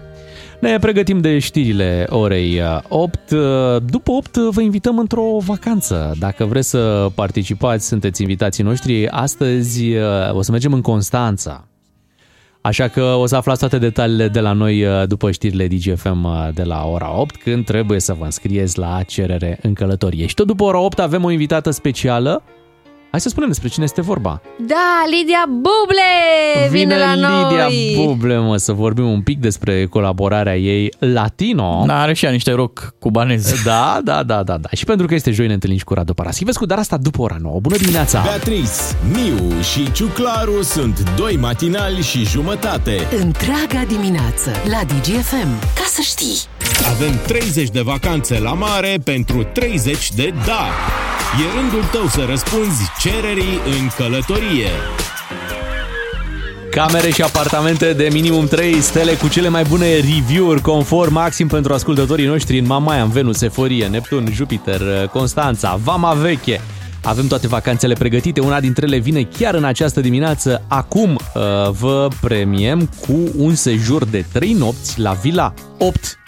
[0.65, 3.31] Ne pregătim de știrile orei uh, 8.
[3.31, 3.39] Uh,
[3.87, 6.15] După 8 vă invităm într-o vacanță.
[6.19, 9.09] Dacă vreți să participați, sunteți invitații noștri.
[9.09, 11.69] Astăzi uh, o să mergem în Constanța.
[12.61, 16.49] Așa că o să aflați toate detaliile de la noi uh, după știrile DGFM uh,
[16.55, 20.27] de la ora 8, când trebuie să vă înscrieți la cerere în călătorie.
[20.27, 22.43] Și tot după ora 8 avem o invitată specială.
[23.15, 24.41] Hai să spunem despre cine este vorba.
[24.67, 27.43] Da, Lidia Buble vine, la noi!
[27.43, 27.69] Lidia
[28.05, 31.85] Buble, mă, să vorbim un pic despre colaborarea ei latino.
[31.87, 33.63] Da, are și ea niște rock cubanez.
[33.65, 34.69] Da, da, da, da, da.
[34.73, 37.37] Și pentru că este joi ne întâlnim și cu Radu Paraschivescu, dar asta după ora
[37.41, 37.61] 9.
[37.61, 38.23] Bună dimineața!
[38.23, 38.71] Beatrice,
[39.13, 42.97] Miu și Ciuclaru sunt doi matinali și jumătate.
[43.21, 45.59] Întreaga dimineață la DGFM.
[45.75, 46.54] Ca să știi.
[46.83, 50.67] Avem 30 de vacanțe la mare pentru 30 de da.
[51.41, 54.71] E rândul tău să răspunzi cererii în călătorie.
[56.71, 61.73] Camere și apartamente de minimum 3 stele cu cele mai bune review-uri conform maxim pentru
[61.73, 66.61] ascultătorii noștri în Mamaia, în Venus, Eforie, Neptun, Jupiter, Constanța, Vama Veche.
[67.03, 70.65] Avem toate vacanțele pregătite, una dintre ele vine chiar în această dimineață.
[70.69, 76.19] Acum uh, vă premiem cu un sejur de 3 nopți la Vila 8.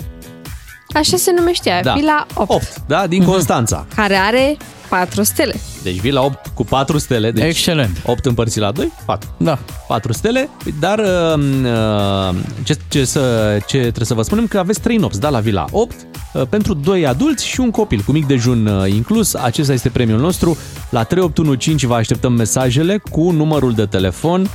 [0.97, 1.93] Așa se numește ea, Da.
[1.93, 3.87] Vila 8, 8, da, din Constanța.
[3.95, 4.57] care are
[4.89, 5.55] 4 stele.
[5.83, 7.31] Deci Vila 8 cu 4 stele.
[7.31, 8.03] Deci Excelent.
[8.07, 9.29] 8 împărțit la 2, 4.
[9.37, 9.59] Da.
[9.89, 10.49] 4 stele,
[10.81, 15.21] dar uh, uh, ce, ce, să, ce trebuie să vă spunem că aveți 3 nopți,
[15.21, 15.95] da, la Vila 8,
[16.33, 19.35] uh, pentru 2 adulți și un copil, cu mic dejun uh, inclus.
[19.35, 20.57] Acesta este premiul nostru.
[20.91, 24.49] La 3815 vă așteptăm mesajele cu numărul de telefon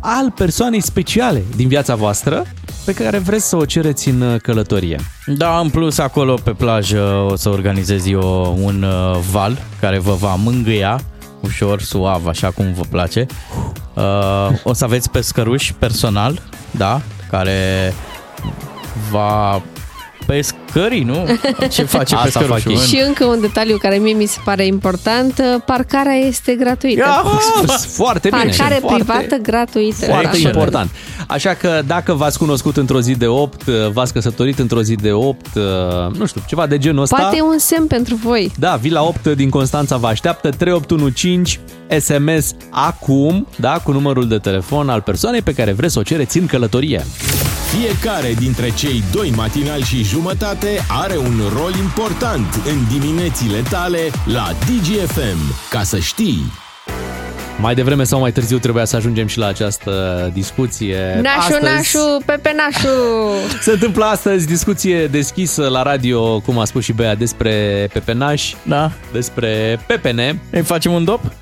[0.00, 2.46] al persoanei speciale din viața voastră
[2.84, 5.00] pe care vreți să o cereți în uh, călătorie.
[5.26, 10.12] Da, în plus acolo pe plajă o să organizez eu un uh, val care vă
[10.12, 11.00] va mângâia
[11.40, 13.26] ușor, suav, așa cum vă place.
[13.94, 14.02] Uh,
[14.62, 17.94] o să aveți pescăruși personal, da, care
[19.10, 19.62] va
[20.26, 21.26] pescării, nu?
[21.70, 22.58] Ce face Asta pescărușul?
[22.60, 22.74] fac ei.
[22.74, 27.00] în- Și încă un detaliu care mie mi se pare important, uh, parcarea este gratuită.
[27.00, 27.22] Ia,
[27.56, 28.42] Spus foarte bine.
[28.42, 30.04] Parcare foarte, privată gratuită.
[30.04, 30.48] Foarte Așa.
[30.48, 30.90] important.
[31.26, 35.46] Așa că dacă v-ați cunoscut într-o zi de 8, v-ați căsătorit într-o zi de 8,
[36.18, 37.16] nu știu, ceva de genul ăsta.
[37.16, 38.52] Poate e un semn pentru voi.
[38.58, 41.60] Da, Vila 8 din Constanța vă așteaptă 3815
[41.98, 46.38] SMS acum, da, cu numărul de telefon al persoanei pe care vreți să o cereți
[46.38, 47.06] în călătorie.
[47.78, 54.52] Fiecare dintre cei doi matinali și jumătate are un rol important în diminețile tale la
[54.60, 55.54] DGFM.
[55.70, 56.42] Ca să știi...
[57.60, 61.20] Mai devreme sau mai târziu trebuia să ajungem și la această discuție.
[61.22, 62.88] Nașu, Astăzi nașu, Pepe Nașu.
[63.62, 68.92] Se întâmplă astăzi discuție deschisă la radio, cum a spus și Bea, despre pepenaș, Da,
[69.12, 70.40] despre pepene.
[70.50, 71.20] îi facem un dop?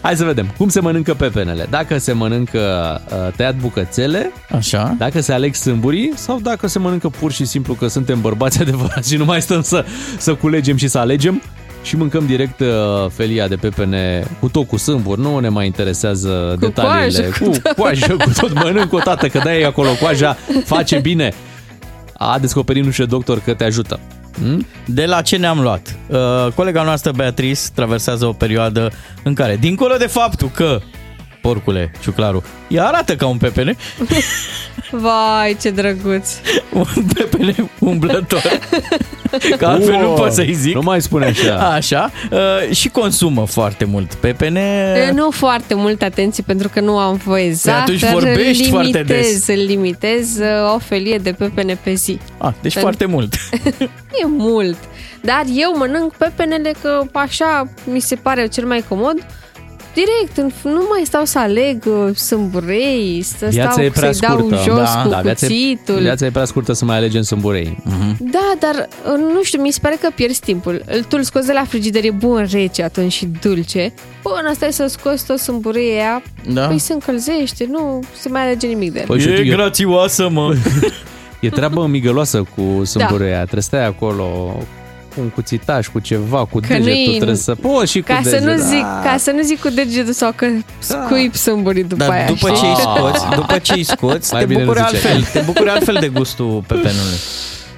[0.00, 1.66] Hai să vedem cum se mănâncă pepenele.
[1.70, 4.94] Dacă se mănâncă uh, tăiat bucățele, Așa.
[4.98, 9.10] dacă se aleg sâmburii sau dacă se mănâncă pur și simplu că suntem bărbați adevărați
[9.10, 9.84] și nu mai stăm să,
[10.18, 11.42] să culegem și să alegem
[11.82, 12.66] și mâncăm direct uh,
[13.14, 17.22] felia de pepene cu tot cu sâmburi, nu ne mai interesează Cu detaliile.
[17.22, 20.98] coajă, cu cu coajă, cu tot mănânc o tată, că de-aia e acolo coaja, face
[20.98, 21.32] bine.
[22.16, 24.00] A descoperit nu știu doctor că te ajută.
[24.38, 24.66] Hmm?
[24.86, 25.96] De la ce ne-am luat?
[26.08, 28.90] Uh, colega noastră Beatrice traversează o perioadă
[29.22, 30.80] în care, dincolo de faptul că
[31.42, 32.42] porcule, ciuclaru.
[32.68, 33.76] Ea arată ca un pepene,
[34.90, 36.30] Vai, ce drăguț.
[36.72, 38.42] un pepene umblător.
[39.58, 40.74] Că altfel nu Wow, pot să-i zic.
[40.74, 41.54] Nu mai spune așa.
[41.56, 42.10] Așa.
[42.30, 44.94] Uh, și consumă foarte mult pepene.
[45.08, 48.68] E, Nu foarte multă atenție pentru că nu am voie exact, atunci dar vorbești îl
[48.70, 49.56] foarte limitez, des.
[49.56, 52.18] îl limitez uh, o felie de pepene pe zi.
[52.38, 53.34] Ah, deci Pentru- foarte mult.
[54.22, 54.78] E mult.
[55.20, 59.26] Dar eu mănânc pepenele că așa mi se pare cel mai comod.
[59.94, 64.28] Direct, în- nu mai stau să aleg uh, sâmburei, să Viața stau e prea să-i
[64.28, 64.56] dau scurtă.
[64.64, 65.98] jos Da, cu da, viața e, cuțitul.
[66.00, 67.78] viața e prea scurtă să mai alegem sâmburei.
[68.18, 70.82] Da, dar uh, nu știu, mi se pare că pierzi timpul.
[70.86, 73.92] Îl- Tu îl scoți de la frigider, e bun rece atunci și dulce.
[74.22, 76.66] Până stai să scoți tot sâmbureia aia, Da.
[76.66, 79.06] păi se încălzește, nu se mai alege nimic de el.
[79.06, 80.54] Păi, și e eu- grațioasă, mă.
[81.40, 82.62] E treabă migăloasă Da.
[82.62, 83.36] cu sâmbureia.
[83.40, 84.56] Trebuie să stai acolo
[85.14, 86.86] cu un cuțitaș, cu ceva, cu Că degetul.
[86.92, 88.50] nu-i- Trebuie să poți și Ca cu să, degetul.
[88.54, 89.00] nu zic, Da.
[89.04, 90.46] ca să nu zic cu degetul sau că
[90.78, 92.26] scuip sâmburii după Dar aia.
[92.26, 92.60] după știi?
[92.60, 92.80] ce îi Ah.
[92.96, 95.12] scoți, după ce îi scoți, Mai te bine nu bucuri ziceai.
[95.12, 95.40] altfel.
[95.42, 97.18] Te bucuri altfel de gustul pepenului.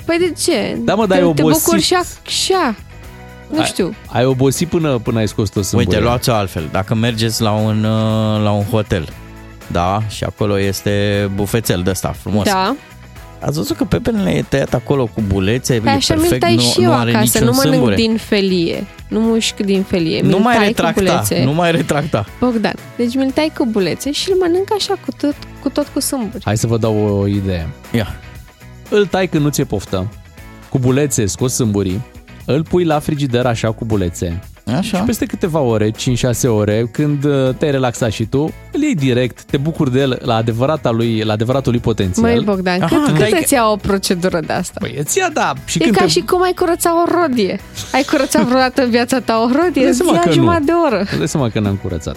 [0.04, 0.76] Păi de ce?
[0.78, 1.62] Da, mă, dar te, ai te obosit.
[1.64, 2.74] bucuri și așa.
[3.50, 3.94] Nu Ai- știu.
[4.06, 5.92] Ai obosit până, până ai scos tot sâmburea.
[5.98, 6.68] Uite, luați-o altfel.
[6.72, 9.08] Dacă mergeți la un, uh, la un hotel,
[9.66, 12.44] da, și acolo este bufețel de ăsta frumos.
[12.44, 12.74] Da.
[13.46, 16.54] Ați văzut că pepenele e tăiat acolo cu bulețe, Păi e așa mi-l perfect, tai
[16.54, 17.94] nu, și nu eu are acasă, niciun nu mănânc sâmbure.
[17.94, 18.86] din felie.
[19.08, 20.20] Nu mușc din felie.
[20.20, 21.44] Nu mi-l mai tai cu retracta, bulețe.
[21.44, 22.26] nu mai retracta.
[22.40, 22.74] Bogdan.
[22.96, 26.42] Deci mi-l tai cu bulețe și îl mănânc așa, cu tot cu, tot cu sâmburi.
[26.44, 27.68] Hai să vă dau o idee.
[27.92, 28.06] Ia.
[28.88, 30.12] Îl tai când nu ți-e poftă,
[30.68, 32.02] cu bulețe scos sâmburii,
[32.44, 34.42] îl pui la frigider așa cu bulețe.
[34.76, 34.96] Așa.
[34.98, 35.94] Și peste câteva ore, 5-6
[36.46, 40.34] ore, când uh, te-ai relaxat și tu, îl iei direct, te bucuri de el la,
[40.34, 42.30] adevărata lui, la adevăratul lui potențial.
[42.32, 44.76] Măi, Bogdan, Aha, cât, cât dai- îți ia o procedură de asta?
[44.80, 45.52] Păi îți ia, da.
[45.64, 46.10] Și e când ca te...
[46.10, 47.60] și cum ai curăța o rodie.
[47.92, 49.82] Ai curățat vreodată în viața ta o rodie?
[49.82, 50.34] Dai Îți seama ia că nu.
[50.34, 51.00] jumătate de oră.
[51.00, 52.16] Îți dai seama că n-am curățat.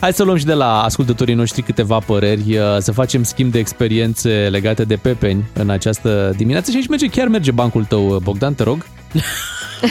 [0.00, 3.58] Hai să luăm și de la ascultătorii noștri câteva păreri, uh, să facem schimb de
[3.58, 8.16] experiențe legate de pepeni în această dimineață și aici merge, chiar merge bancul tău, uh,
[8.22, 8.86] Bogdan, te rog.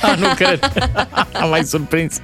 [0.02, 0.60] Ah, nu cred.
[1.42, 2.16] Am mai surprins.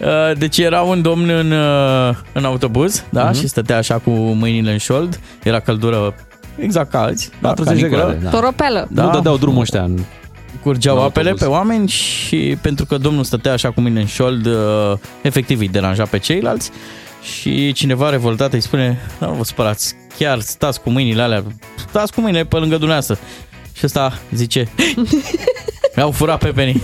[0.00, 3.38] Uh, Deci era un domn în, uh, în autobuz, da, Mhm.
[3.38, 5.20] și stătea așa cu mâinile în șold.
[5.42, 6.14] Era căldură
[6.56, 8.04] exact ca azi, da, 40 de caniculă.
[8.10, 8.30] grade, da.
[8.30, 8.88] Toropeală.
[8.90, 9.02] Da.
[9.04, 9.98] Nu dădeau drumul ăștia în...
[10.62, 11.48] Curgeau În apele autobuz.
[11.48, 14.54] pe oameni și pentru că domnul stătea așa cu mâinile în șold, uh,
[15.22, 16.70] efectiv îi deranja pe ceilalți
[17.22, 21.44] și cineva revoltat îi spune, "Da, nu vă spărați, chiar stați cu mâinile alea,
[21.88, 23.18] stați cu mâinile pe lângă dumneavoastră.
[23.72, 24.68] Și ăsta zice,
[25.96, 26.82] mi-au furat pepenii.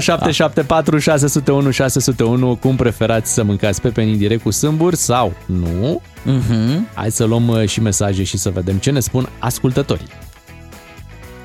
[0.00, 6.00] 0774 601 601 Cum preferați să mâncați pepenii direct cu sâmburi sau nu?
[6.24, 6.88] Mhm.
[6.94, 10.06] Hai să luăm uh, și mesaje și să vedem ce ne spun ascultătorii.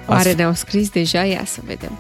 [0.08, 1.24] Oare ne-au scris deja?
[1.24, 1.98] Ia să vedem.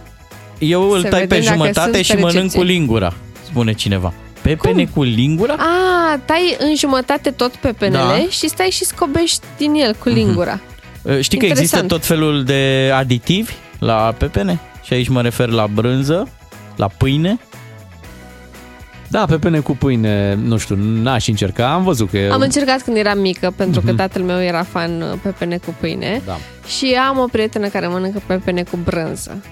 [0.59, 2.59] Eu îl Să tai pe vedem dacă jumătate sunt și pe mănânc recepție.
[2.59, 3.13] cu lingura,
[3.45, 4.13] spune cineva.
[4.41, 5.53] Pepene cu lingura?
[5.57, 8.15] A, tai în jumătate tot pepenele Da.
[8.17, 8.29] Mhm.
[8.29, 10.59] și stai și scobești din el cu lingura.
[11.01, 11.87] Uh, Știi că există Interesant.
[11.87, 14.59] tot felul de aditivi la pepene?
[14.83, 16.27] Și aici mă refer la brânză,
[16.75, 17.39] la pâine.
[19.09, 22.17] Da, pepene cu pâine, nu știu, n-aș încerca, am văzut că...
[22.31, 26.15] Am încercat când eram mică, pentru că tatăl meu era fan uh, pepene cu pâine
[26.17, 26.25] Mhm.
[26.25, 26.37] Da.
[26.77, 29.43] și am o prietenă care mănâncă pepene cu brânză.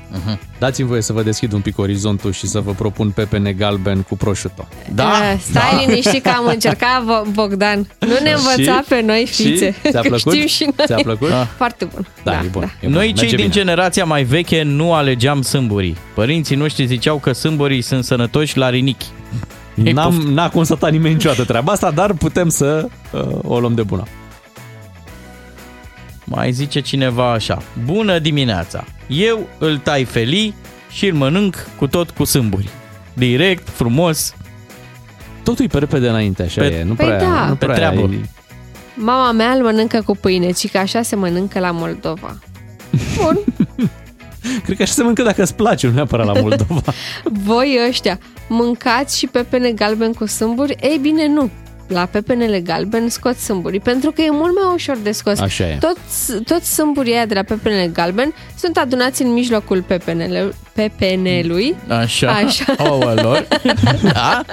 [0.60, 4.18] Dați-mi voie să vă deschid un pic orizontul și să vă propun pepene galben cu
[4.18, 4.68] prosciutto.
[4.94, 5.82] Da, Eh, Stai da.
[5.86, 7.88] liniștit că am încercat, Bo- Bogdan.
[8.00, 8.88] Nu ne învăța Și?
[8.88, 9.44] pe noi, Și?
[9.44, 9.76] fițe.
[9.90, 10.34] Ți-a că plăcut?
[10.34, 10.86] Știm și noi.
[10.86, 11.30] Ți-a plăcut?
[11.32, 11.48] Ah.
[11.58, 12.08] Foarte bun.
[12.24, 12.64] Da, e bun.
[12.64, 12.92] E bun.
[12.92, 13.50] Noi Merge cei din bine.
[13.50, 15.98] generația mai veche nu alegeam sâmburii.
[16.16, 19.06] Părinții noștri ziceau că sâmburii sunt sănătoși la rinichi.
[19.84, 23.74] Ei, N-am, poft- n-a constatat nimeni niciodată treaba asta, dar putem să uh, o luăm
[23.76, 24.04] de bună.
[26.24, 27.62] Mai zice cineva așa.
[27.86, 28.84] Bună dimineața!
[29.08, 30.56] Eu îl tai felii
[30.92, 32.70] și îl mănânc cu tot cu sâmburi.
[33.14, 34.36] Direct, frumos.
[35.44, 36.84] Totul e pe repede înainte, așa Pe- e.
[36.84, 37.46] Nu Păi prea, da.
[37.48, 38.00] nu Pe prea treabă.
[38.02, 38.30] e-
[38.96, 42.38] Mama mea îl mănâncă cu pâine, ci că așa se mănâncă la Moldova.
[43.18, 43.40] Bun.
[44.64, 46.82] Cred că așa se mănâncă dacă îți place, nu neapărat la Moldova.
[47.24, 50.76] Voi ăștia, mâncați și pepene galben cu sâmburi?
[50.82, 51.50] Ei bine, nu.
[51.88, 55.40] La pepenele galben scot sâmburii, pentru că e mult mai ușor de scos.
[55.40, 55.78] Așa e.
[55.80, 61.76] Toți, toți sâmburii aia de la pepenele galben sunt adunați în mijlocul pepenele, pepenelui.
[61.88, 62.30] Așa.
[62.30, 62.66] Așa.
[62.90, 63.48] Ouă lor.
[64.14, 64.44] da?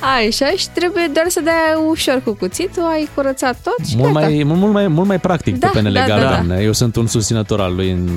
[0.00, 1.52] Așa, și trebuie doar să dai
[1.88, 4.26] ușor cu cuțitul, ai curățat tot și Mult gata.
[4.26, 6.58] mai, mult, mult, mai, mult mai practic Da, pepenele da, da, galben.
[6.64, 8.08] Eu sunt un susținător al lui în,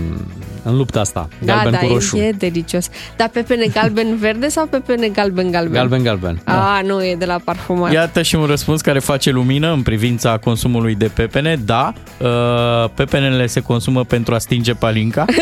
[0.63, 1.27] în lupta asta.
[1.39, 2.17] Da, Galben da, cu roșu.
[2.17, 2.87] e delicios.
[3.17, 5.71] Dar pepene galben-verde sau pepene galben-galben?
[5.71, 6.41] Galben, galben.
[6.45, 6.73] Da.
[6.75, 7.91] A, nu, e de la parfumat.
[7.93, 11.59] Iată și un răspuns care face lumină în privința consumului de pepene.
[11.65, 15.25] Da, uh, pepenele se consumă pentru a stinge palinca.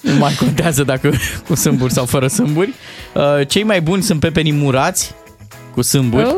[0.00, 1.12] nu mai contează dacă
[1.48, 2.74] cu sâmburi sau fără sâmburi.
[3.14, 5.14] Uh, Cei mai buni sunt pepenii murați
[5.74, 6.24] cu sâmburi.
[6.26, 6.34] Oh.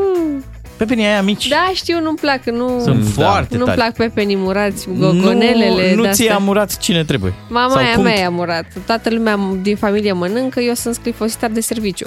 [0.76, 1.48] Pepenii aia mici.
[1.48, 2.80] Da, știu, nu-mi plac, nu...
[2.84, 3.76] Sunt foarte Nu-mi tari.
[3.80, 5.88] plac pepenii murați, gogonelele.
[5.90, 6.26] Nu, nu de-astea.
[6.26, 7.34] ți-e amurat cine trebuie.
[7.48, 8.64] Mama Sau aia cum- mea e amurat.
[8.86, 12.06] Toată lumea din familie mănâncă, eu sunt sclifositar de serviciu.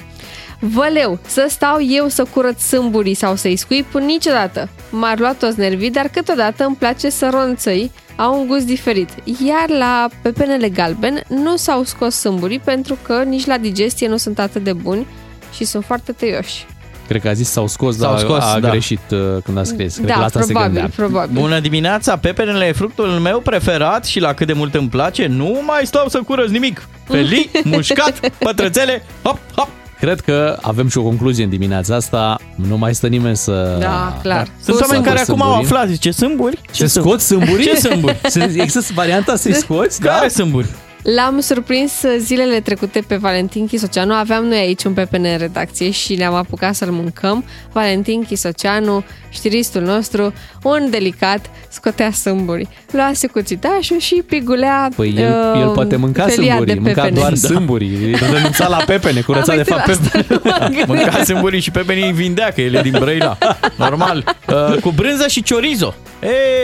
[0.60, 4.70] Văleu, să stau eu să curăț sâmburii sau să-i scuip niciodată.
[4.89, 9.09] M-ar lua toți nervii, dar câteodată îmi place să ronțăi, au un gust diferit.
[9.24, 14.39] Iar la pepenele galben nu s-au scos sâmburii pentru că nici la digestie nu sunt
[14.39, 15.07] atât de buni
[15.53, 16.66] și sunt foarte tăioși.
[17.07, 18.70] Cred că a zis s-au scos, S-au dar scos, a da.
[18.70, 19.95] greșit uh, când a scris.
[19.95, 20.91] Cred că la da, asta se probabil, gândea.
[20.95, 21.41] probabil.
[21.41, 25.61] Bună dimineața, pepenele e fructul meu preferat și la cât de mult îmi place, nu
[25.66, 26.88] mai stau să curăț nimic.
[27.03, 29.70] Felii, mușcat, pătrățele, hop, hop.
[30.00, 32.39] Cred că avem și o concluzie în dimineața asta.
[32.56, 33.78] Nu mai stă nimeni să...
[33.80, 34.48] Da, clar.
[34.64, 35.76] Sunt Să oameni care scot acum au sâmburii.
[35.76, 36.60] aflat, zice, sâmburi?
[36.72, 37.66] Se scot sâmburii?
[37.74, 38.20] Ce sâmburi?
[38.28, 40.02] Se- Există varianta să-i scoți?
[40.02, 40.12] Da?
[40.12, 40.68] Care sâmburi?
[41.16, 44.14] L-am surprins zilele trecute pe Valentin Chisoceanu.
[44.14, 47.43] Aveam noi aici un pepene în redacție și ne-am apucat să-l mâncăm.
[47.72, 50.34] Valentin Chisoceanu, știristul nostru,
[50.70, 52.68] un delicat, scotea sâmburi.
[52.91, 57.20] Luase cuțitașul și pigulea Păi el, uh, el poate mânca felia sâmburii, de mânca pepene.
[57.20, 58.16] doar sâmburii.
[58.34, 60.26] Renunța la pepene, curăța Am de fapt uitat pepene.
[60.26, 60.86] asta, nu m-am gândit.
[60.88, 63.38] Mânca sâmburii și pepenii îi vindea, că el e din Brăila.
[63.76, 64.36] Normal.
[64.49, 65.93] Uh, cu brânză și chorizo.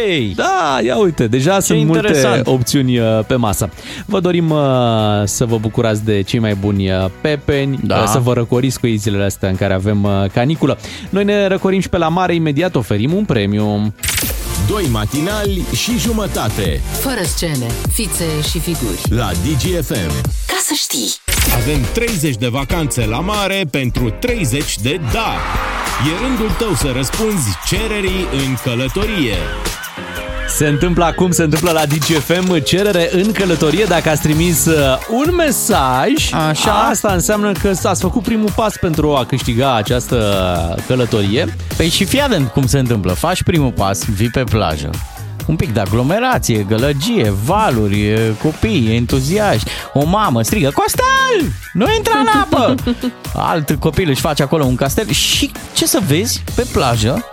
[0.08, 0.34] Ei!
[0.36, 2.36] Da, ia uite, deja sunt interesant.
[2.36, 3.70] multe opțiuni uh, pe masă.
[4.06, 4.60] Vă dorim uh,
[5.24, 7.95] să vă bucurați de cei mai buni uh, pepeni, Da.
[7.97, 10.78] uh, să vă răcoriți cu ei zilele astea în care avem uh, caniculă.
[11.10, 13.91] Noi ne răcorim și pe la mare, imediat oferim un premiu.
[14.68, 19.02] Doi matinali și jumătate Fără scene, fițe și figuri.
[19.10, 20.12] la DGFM.
[20.48, 21.16] Ca să știi.
[21.56, 25.34] Avem 30 de vacanțe la mare pentru 30 de da.
[26.08, 29.36] E rândul tău să răspunzi cererii în călătorie.
[30.62, 33.86] Se întâmplă acum, se întâmplă la DGFM cerere în călătorie.
[33.86, 34.76] Dacă ați trimis uh,
[35.09, 36.72] un mesaj, Așa.
[36.72, 40.18] asta înseamnă că ați făcut primul pas pentru a câștiga această
[40.88, 41.55] călătorie.
[41.78, 43.12] Păi și fii atent cum se întâmplă.
[43.12, 44.89] Faci primul pas, vii pe plajă.
[45.47, 49.70] Un pic de aglomerație, gălăgie, valuri, e, copii, entuziaști.
[49.93, 52.76] O mamă strigă, Costel, nu intra în apă!
[53.51, 57.26] Alt copil își face acolo un castel și ce să vezi pe plajă,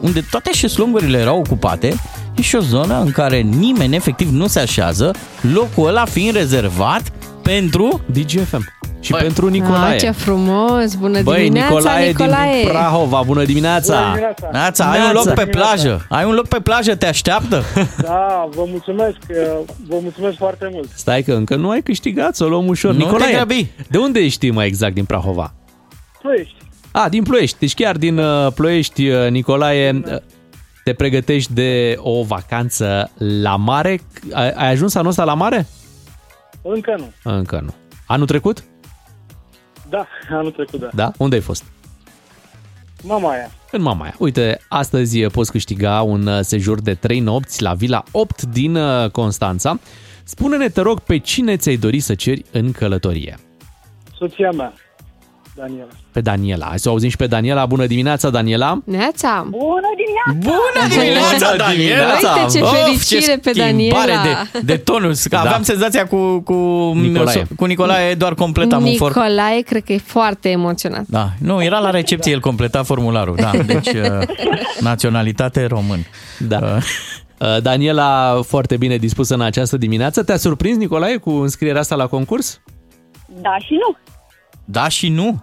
[0.00, 1.96] unde toate șeslongurile erau ocupate,
[2.36, 5.10] e și o zonă în care nimeni efectiv nu se așează,
[5.54, 7.02] locul ăla fiind rezervat
[7.42, 8.80] pentru DGFM.
[9.00, 9.20] Și Băi.
[9.20, 9.94] pentru Nicolae.
[9.94, 10.94] Ah, ce frumos!
[10.94, 12.60] Bună Băi, dimineața, Nicolae, Nicolae!
[12.62, 14.14] din Prahova, bună dimineața!
[14.52, 15.42] Nața, ai un loc Neața.
[15.42, 16.06] pe plajă.
[16.08, 17.62] Ai un loc pe plajă, te așteaptă?
[18.02, 19.36] Da, vă mulțumesc, uh,
[19.88, 20.88] vă mulțumesc foarte mult.
[20.94, 22.92] Stai că încă nu ai câștigat, să o luăm ușor.
[22.92, 23.66] Nu te Nicolae, grăbi.
[23.88, 25.54] de unde ești mai exact din Prahova?
[26.20, 26.54] Ploiești.
[26.90, 27.58] A, din Ploiești.
[27.58, 30.16] Deci chiar din uh, Ploiești, uh, Nicolae, uh,
[30.84, 34.00] te pregătești de o vacanță la mare.
[34.32, 35.66] Ai, ai ajuns anul ăsta la mare?
[36.62, 37.32] Încă nu.
[37.32, 37.74] Încă nu.
[38.06, 38.64] Anul trecut?
[39.88, 40.88] Da, anul trecut, da.
[40.94, 41.12] Da?
[41.18, 41.64] Unde ai fost?
[43.02, 43.50] Mama aia.
[43.70, 44.14] În Mamaia.
[44.18, 49.10] Uite, astăzi poți câștiga un uh, sejur de 3 nopți la Vila 8 din uh,
[49.10, 49.78] Constanța.
[50.24, 53.38] Spune-ne, te rog, pe cine ți-ai dori să ceri în călătorie?
[54.16, 54.72] Soția mea,
[55.54, 55.88] Daniela.
[56.12, 56.66] Pe Daniela.
[56.66, 57.66] Hai să o auzim și pe Daniela.
[57.66, 58.82] Bună dimineața, Daniela!
[58.84, 59.46] Neața!
[59.50, 60.52] Bună dimineața!
[60.52, 62.12] Bună dimineața, Bună Daniela!
[62.12, 64.46] Uite ce Of, fericire pe schimbare Daniela!
[64.52, 65.22] De, de tonus.
[65.22, 65.40] Că Da.
[65.40, 66.52] Aveam senzația cu, cu
[66.94, 67.46] Nicolae.
[67.56, 69.08] cu Nicolae doar completam un for...
[69.08, 71.04] Nicolae cred că e foarte emoționat.
[71.06, 73.36] Da, nu, era la recepție, el completa formularul.
[73.40, 74.22] Da, deci uh,
[74.80, 76.06] naționalitate român.
[76.38, 76.58] Da.
[76.62, 76.82] Uh,
[77.40, 80.22] Uh, Daniela, foarte bine dispusă în această dimineață.
[80.22, 82.60] Te-a surprins, Nicolae, cu înscrierea asta la concurs?
[83.40, 83.96] Da și nu.
[84.64, 85.42] Da și nu.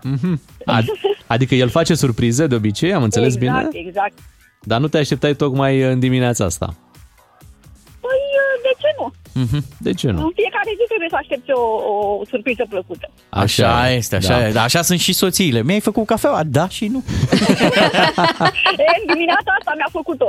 [0.72, 0.86] Ad-
[1.28, 3.88] adică el face surprize de obicei, am înțeles exact, bine?
[3.88, 4.14] exact.
[4.62, 6.66] Dar nu te așteptai tocmai în dimineața asta.
[8.00, 8.20] Păi,
[8.62, 9.14] de ce nu?
[9.44, 9.66] Mhm.
[9.78, 10.22] De ce nu?
[10.22, 11.62] În fiecare zi trebuie să aștepți o,
[11.92, 13.10] o surpriză plăcută.
[13.30, 14.48] Așa, este, așa da.
[14.48, 14.52] e.
[14.52, 15.62] Da, așa sunt și soțiile.
[15.64, 16.44] Mi-ai făcut cafeaua?
[16.44, 17.04] Da și nu.
[18.78, 20.26] E, în dimineața asta mi-a făcut-o.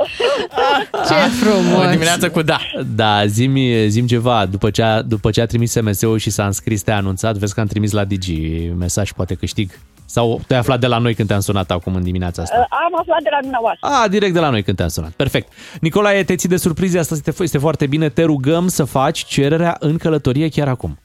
[1.07, 1.85] Ce frumos!
[1.85, 2.59] O dimineață cu da.
[2.95, 4.45] Da, zimi, zim ceva.
[4.45, 7.59] După ce, a, după ce a trimis SMS-ul și s-a înscris, te-a anunțat, vezi că
[7.59, 8.41] am trimis la Digi
[8.77, 9.71] mesaj, poate câștig.
[10.11, 12.67] Sau te-ai aflat de la noi când te-am sunat acum în dimineața asta?
[12.69, 13.87] Am aflat de la dumneavoastră.
[13.87, 15.11] A, direct de la noi când te-am sunat.
[15.11, 15.53] Perfect.
[15.81, 18.09] Nicolae, te ții de surprize, asta este, este foarte bine.
[18.09, 20.99] Te rugăm să faci cererea în călătorie chiar acum.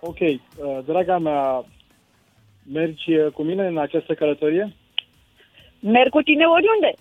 [0.00, 0.38] Ok, uh,
[0.86, 1.64] draga mea,
[2.72, 4.76] mergi uh, cu mine în această călătorie?
[5.80, 6.94] Merg cu tine oriunde.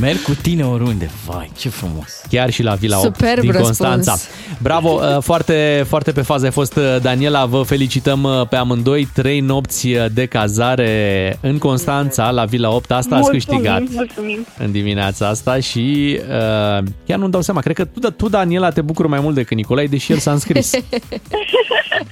[0.00, 1.10] Merg cu tine oriunde.
[1.26, 2.20] Vai, ce frumos.
[2.30, 3.78] Chiar și la Vila 8 Superb din răspuns.
[3.78, 4.16] Constanța.
[4.62, 7.44] Bravo, uh, foarte, foarte pe fază ai fost, uh, Daniela.
[7.44, 9.08] Vă felicităm uh, pe amândoi.
[9.14, 12.90] Trei nopți uh, de cazare în Constanța, la Vila 8.
[12.90, 14.46] Asta ați Mulțumim, câștigat mulțumim.
[14.58, 17.60] în dimineața asta și uh, chiar nu-mi dau seama.
[17.60, 20.70] Cred că tu, tu, Daniela, te bucuri mai mult decât Nicolae, deși el s-a înscris.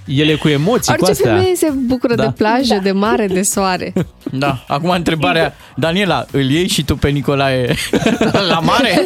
[0.06, 1.34] El e cu emoții, cu Orice astea.
[1.36, 2.22] femeie se bucură Da.
[2.24, 3.92] de plajă, de mare, de soare.
[4.30, 7.63] Da, acum întrebarea, Daniela, îl iei și tu pe Nicolae
[8.52, 9.04] la mare?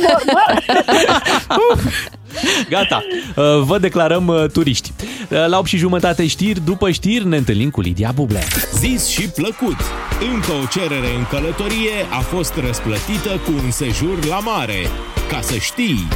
[2.68, 3.02] Gata,
[3.36, 4.92] uh, vă declarăm uh, turiști.
[5.28, 8.44] Uh, La 8 și jumătate știri, după știri ne întâlnim cu Lidia Buble.
[8.72, 9.76] Zis și plăcut.
[10.32, 14.90] Încă o cerere în călătorie a fost răsplătită cu un sejur la mare.
[15.28, 16.08] Ca să știi...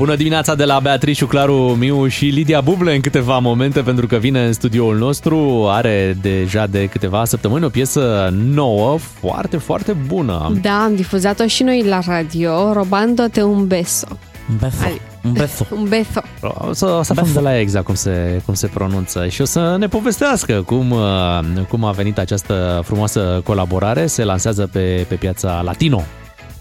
[0.00, 4.16] Bună dimineața de la Beatrice, Claru, Miu și Lidia Buble în câteva momente pentru că
[4.16, 5.66] vine în studioul nostru.
[5.68, 10.52] Are deja de câteva săptămâni o piesă nouă, foarte, foarte bună.
[10.62, 14.06] Da, am difuzat-o și noi la radio, Robando-te un beso.
[14.50, 14.84] Un beso.
[15.22, 15.66] Un beso.
[15.70, 16.20] Un beso.
[16.68, 19.40] O să, o să aflăm de la ea exact cum se, cum se pronunță și
[19.40, 24.06] o să ne povestească cum, uh, cum a venit această frumoasă colaborare.
[24.06, 26.02] Se lansează pe, pe piața Latino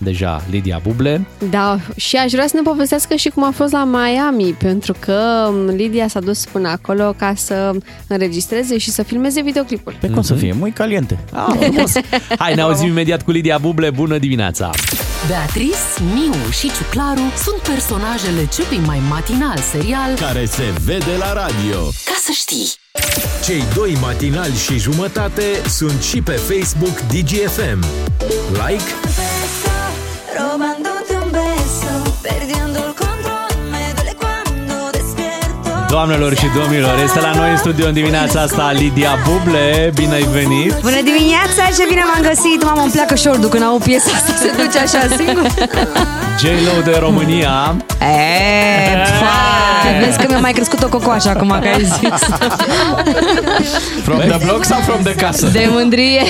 [0.01, 1.27] deja Lidia Buble.
[1.49, 5.49] Da, și aș vrea să ne povestească și cum a fost la Miami, pentru că
[5.75, 7.71] Lidia s-a dus până acolo ca să
[8.07, 9.95] înregistreze și să filmeze videoclipul.
[9.99, 10.53] Pe cum să fie?
[10.59, 11.19] Muy caliente.
[11.33, 11.91] Ah, frumos.
[12.39, 13.89] Hai, ne auzim imediat cu Lidia Buble.
[13.89, 14.69] Bună dimineața!
[15.27, 15.77] Beatrice,
[16.13, 21.79] Miu și Ciuclaru sunt personajele celui mai matinal serial care se vede la radio.
[22.05, 22.73] Ca să știi.
[23.45, 27.85] Cei doi matinali și jumătate sunt și pe Facebook DGFM.
[28.51, 28.89] Like,
[30.39, 30.68] robar.
[35.89, 39.91] Doamnelor și domnilor, este la noi în studio în dimineața asta Lidia Buble.
[39.95, 40.73] Bine ai venit!
[40.81, 44.51] Bună dimineața, ce bine m-am găsit Mamă, îmi pleacă șordul când au piesa asta Se
[44.63, 45.47] duce așa singur
[46.39, 47.75] J-Lo de România.
[48.01, 52.27] E, fai, Vezi că mi-a mai crescut o cocoașă acum că ai zis
[54.03, 55.45] From the block sau from the casă?
[55.47, 56.21] De mândrie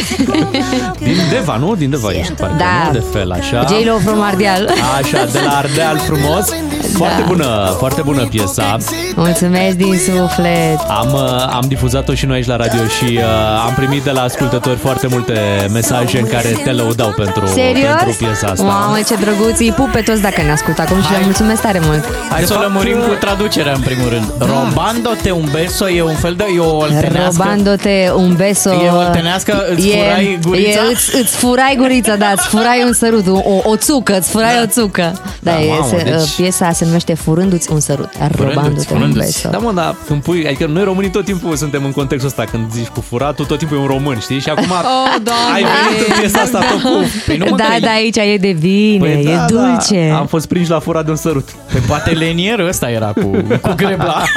[0.99, 1.75] Din Deva, nu?
[1.75, 2.65] Din Deva ești, parcă, Da.
[2.85, 2.91] nu?
[2.91, 3.65] De fel, așa.
[3.69, 6.47] J-Lo from Ardeal Așa, de la Ardeal frumos.
[6.95, 7.27] Foarte Da.
[7.27, 8.77] bună, foarte bună piesa.
[9.15, 13.23] Mulțumesc din suflet Am, uh, am difuzat-o și noi aici la radio și uh,
[13.67, 15.39] am primit de la ascultători foarte multe
[15.71, 17.95] mesaje în care te lăudau pentru, Serios?
[17.97, 18.63] pentru piesa asta.
[18.63, 21.79] Mamă, ce drăguț Îi pup pe toți dacă ne ascultă acum și le mulțumesc tare
[21.83, 24.25] mult Hai să o lămurim cu traducerea în primul rând.
[24.39, 26.43] Robando-te un beso e un fel de...
[26.55, 27.43] E o oltenească.
[27.43, 30.69] Robando-te un beso E oltenească, îți furai gurița?
[30.69, 34.61] E, îți, îți furai gurița, da, îți furai un sărut O, o țucă, îți furai
[34.63, 38.93] o țucă Da, Da, e, mamă, se, deci- Piesa se numește Furându-ți un sărut Robando-te
[38.93, 42.29] un beso Da, mă, dar când pui, adică noi românii tot timpul suntem în contextul
[42.29, 44.39] ăsta, când zici cu furatul, tot timpul e un român, știi?
[44.39, 45.53] Și acum Oh, Doamne!
[45.53, 46.89] ai venit în piesa asta tot cu...
[47.25, 50.17] Păi nu, mă, Da, că- da, aici e de vine, Păi e da, dulce Da.
[50.17, 51.49] Am fost prinși la furat de un sărut.
[51.73, 53.31] Pe poate lenierul ăsta era cu,
[53.61, 54.21] cu grebla.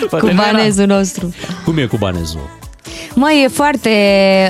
[0.00, 0.50] Cu Poate nu era.
[0.52, 1.34] banezul nostru
[1.64, 2.50] Cum e cu banezul?
[3.14, 3.90] Măi, e foarte...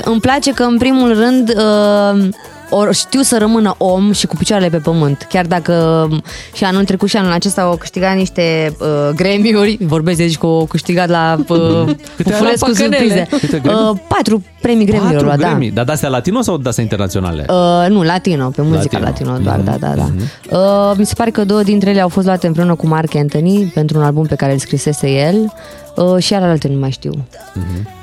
[0.04, 2.28] Îmi place că, în primul rând, uh,
[2.70, 5.26] or, știu să rămână om și cu picioarele pe pământ.
[5.28, 6.08] Chiar dacă
[6.54, 10.66] și anul trecut și anul acesta au câștigat niște uh, gremiuri, vorbesc deci că au
[10.68, 11.56] câștigat la uh,
[12.16, 12.96] Câte Pufulescu la păcănele?
[12.96, 13.26] surprize.
[13.40, 13.80] Câte gremii?
[13.90, 15.48] Uh, patru premii gremiuri, Patru au luat, da.
[15.48, 15.70] Grammy.
[15.70, 17.44] Dar de-astea latino sau de-astea internaționale?
[17.48, 19.30] Uh, nu, latino, pe muzica Latino.
[19.30, 20.10] latino, doar, Mhm, da, da, da.
[20.58, 23.70] Uh, mi se pare că două dintre ele au fost luate împreună cu Mark Anthony
[23.74, 25.52] pentru un album pe care îl scrisese el
[25.96, 27.12] uh, și alte nu mai știu.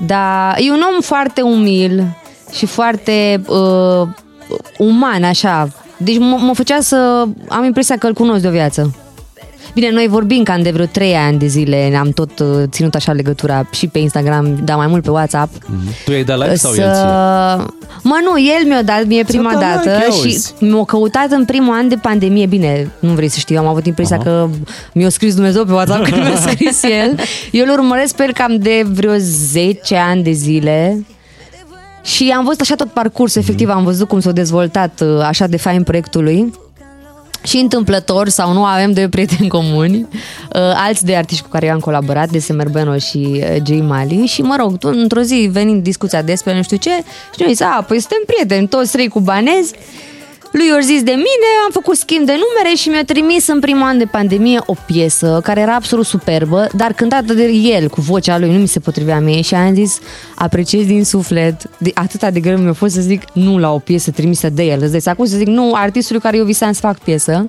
[0.06, 2.04] Dar e un om foarte umil
[2.52, 4.08] și foarte uh,
[4.78, 5.70] uman, așa.
[5.98, 8.96] Deci m- mă făcea să am impresia că îl cunosc de o viață.
[9.74, 13.12] Bine, noi vorbim cam de vreo 3 ani de zile, am tot uh, ținut așa
[13.12, 15.54] legătura și pe Instagram, dar mai mult pe WhatsApp.
[16.06, 16.82] Tu ai dat like sau Să...
[16.82, 17.74] el ție?
[18.04, 20.54] Mă, nu, el mi-a dat mie prima dat dată like, ia și uzi.
[20.60, 22.46] m-a căutat în primul an de pandemie.
[22.46, 24.24] Bine, nu vrei să știi, am avut impresia Aha.
[24.26, 24.50] că
[24.94, 27.20] mi-a scris Dumnezeu pe WhatsApp când mi-a scris el.
[27.52, 31.06] Eu îl urmăresc pe el cam de vreo 10 ani de zile.
[32.04, 35.58] Și am văzut așa tot parcursul, efectiv, am văzut cum s-a dezvoltat uh, așa de
[35.58, 36.54] fain proiectul lui.
[37.44, 41.74] Și întâmplător sau nu avem doi prieteni comuni, uh, alți de artiști cu care eu
[41.74, 44.26] am colaborat, de Semerbeno și uh, Jay Mali.
[44.26, 46.90] Și mă rog, tu, într-o zi venind discuția despre nu știu ce
[47.34, 49.74] și noi zis, a, păi suntem prieteni, toți trei cu banezi,
[50.54, 53.82] lui i zis de mine, am făcut schimb de numere și mi-a trimis în primul
[53.82, 58.38] an de pandemie o piesă care era absolut superbă, dar cântată de el, cu vocea
[58.38, 60.00] lui, nu mi se potrivea mie și am zis,
[60.36, 64.12] apreciez din suflet, de, atâta de greu mi-a fost să zic nu la o piesă
[64.12, 67.00] trimisă de el, îți dai acum să zic nu artistului care eu visam să fac
[67.00, 67.48] piesă.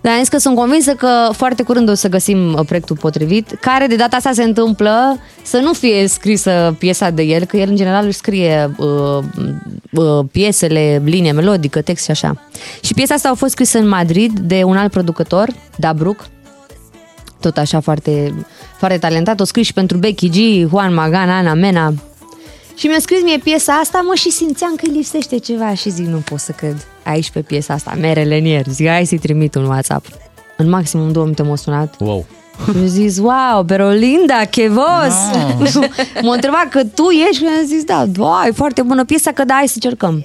[0.00, 3.56] Dar am zis că sunt convinsă că foarte curând o să găsim uh, proiectul potrivit,
[3.60, 7.68] care de data asta se întâmplă să nu fie scrisă piesa de el, că el
[7.68, 9.24] în general își scrie uh,
[9.92, 12.42] uh, piesele, linie melodică, text și așa.
[12.80, 16.26] Și piesa asta a fost scrisă în Madrid de un alt producător, Dabruc,
[17.40, 18.34] tot așa foarte,
[18.78, 19.40] foarte talentat.
[19.40, 21.92] O scris și pentru Becky G, Juan Magana, Ana Mena.
[22.78, 26.06] Și mi-a scris mie piesa asta, mă, și simțeam că îi lipsește ceva și zic,
[26.06, 26.86] nu pot să cred.
[27.04, 28.70] Aici pe piesa asta, merele în ieri.
[28.70, 30.06] Zic, hai să-i trimit un WhatsApp.
[30.56, 31.94] În maximum două minute m-a sunat.
[31.98, 32.26] Wow.
[32.64, 35.14] Și mi-a zis, wow, pero linda, que vos!
[36.24, 39.44] m-a întrebat că tu ești și mi-a zis, da, wow, e foarte bună piesa, că
[39.44, 40.24] da, hai să încercăm.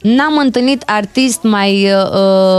[0.00, 2.10] N-am întâlnit artist mai uh,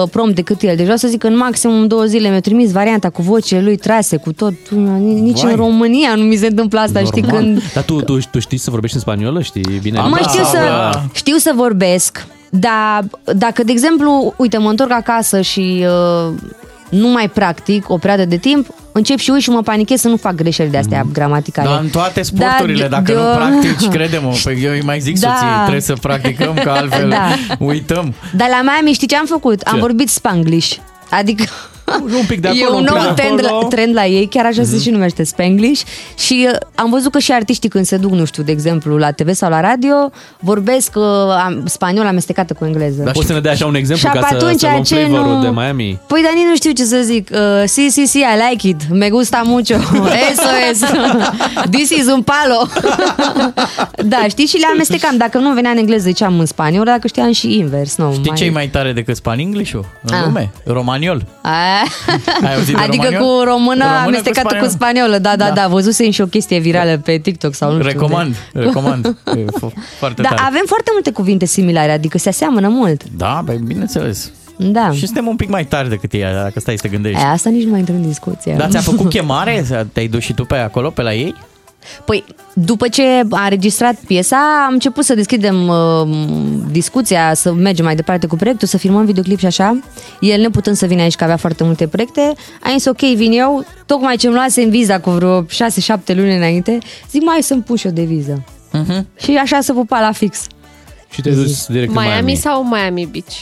[0.01, 0.75] uh, prompt decât el.
[0.75, 3.77] Deci vreau să zic că în maximum două zile mi-a trimis varianta cu vocile lui
[3.77, 4.53] trase, cu tot.
[4.99, 5.51] Nici Vai.
[5.51, 7.41] în România nu mi se întâmplă asta, știi, Normal.
[7.41, 7.61] când...
[7.73, 9.41] Dar tu, tu, tu știi să vorbești în spaniolă?
[9.41, 9.99] Știi bine?
[9.99, 15.85] Mă, știu să, știu să vorbesc, dar dacă, de exemplu, uite, mă întorc acasă și
[15.85, 16.33] uh,
[16.89, 20.17] nu mai practic o perioadă de timp, încep și uit și mă panichez să nu
[20.17, 21.67] fac greșeli de astea gramaticale.
[21.69, 24.99] Dar în toate sporturile, Da, dacă de- nu de- practici, crede-mă, pe eu îi mai
[24.99, 25.27] zic Da.
[25.27, 27.27] soției, trebuie să practicăm, că altfel Da.
[27.59, 28.13] uităm.
[28.35, 29.61] Dar la Miami știi ce am făcut?
[29.61, 29.79] Am Ce?
[29.79, 30.75] vorbit Spanglish.
[31.09, 31.43] Adică
[32.19, 33.59] un pic de e acolo, un un pic nou de trend acolo.
[33.61, 34.69] la, trend la ei, chiar așa Mhm.
[34.71, 35.81] se și numește Spanglish
[36.17, 39.11] și uh, am văzut că și artiștii când se duc, nu știu, de exemplu, la
[39.11, 39.95] TV sau la radio,
[40.39, 41.03] vorbesc uh,
[41.45, 43.01] am, spaniol amestecată cu engleză.
[43.13, 45.33] Poți să ne dai așa un exemplu Și ca să, atunci să luăm ce flavorul
[45.35, 45.99] nu- de Miami?
[46.07, 47.29] Păi, dar nici nu știu ce să zic.
[47.31, 48.81] Uh, si, si, si, I like it.
[48.89, 49.73] Me gusta mucho.
[50.31, 50.79] Eso es.
[51.75, 52.67] This is un palo.
[54.05, 54.45] da, știi?
[54.45, 55.17] Și le amestecam.
[55.17, 57.95] Dacă nu venea în engleză, ziceam în spaniol, dacă știam și invers.
[57.97, 60.21] Nu, Știi ce e mai tare decât span English-ul în Ah.
[60.25, 60.51] lume?
[60.65, 61.25] Romaniol.
[61.41, 61.76] A, Ai auzit de
[62.86, 63.21] adică romaniol?
[63.21, 64.69] cu română, Română amestecată cu spaniol.
[64.69, 65.17] spaniolă.
[65.17, 65.53] Da, da, Da.
[65.53, 65.67] da.
[65.67, 68.67] Văzusem și o chestie virală pe TikTok sau nu știu Recomand, unde.
[68.67, 69.05] recomand.
[69.38, 70.41] E fo- foarte Da, tare.
[70.45, 73.01] avem foarte multe cuvinte similare, adică se aseamănă mult.
[73.17, 74.32] Da, băi, bineînțeles.
[74.59, 74.91] Da.
[74.91, 77.21] Și suntem un pic mai tari decât ei, dacă stai să gândești.
[77.21, 78.53] E, asta nici nu mai intră în discuție.
[78.57, 79.65] Dar ți-a făcut chemare?
[79.93, 81.36] Te-ai dus și tu pe acolo, pe la ei?
[82.05, 82.23] Păi,
[82.53, 86.07] după ce a înregistrat piesa, am început să deschidem uh,
[86.71, 89.79] discuția, să mergem mai departe cu proiectul, să filmăm videoclip și așa.
[90.19, 93.65] El neputând să vină aici, că avea foarte multe proiecte, a zis, ok, vin eu,
[93.85, 95.45] tocmai ce-mi luasem viza cu vreo 6-7
[96.05, 96.77] luni înainte,
[97.09, 98.43] zic, mai să-mi pun și o deviză.
[98.73, 99.01] Uh-huh.
[99.19, 100.43] Și așa să pupa la fix.
[101.09, 102.35] Și te-ai dus direct în Miami Miami.
[102.35, 103.33] sau Miami Beach?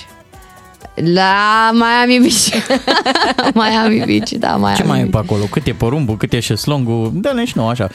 [0.95, 2.65] La Miami Beach.
[3.61, 5.43] Miami Beach, da, Miami Ce mai e pe acolo?
[5.43, 7.11] Cât e porumbul, cât e șeslongul?
[7.13, 7.89] Dă-ne și nou, așa.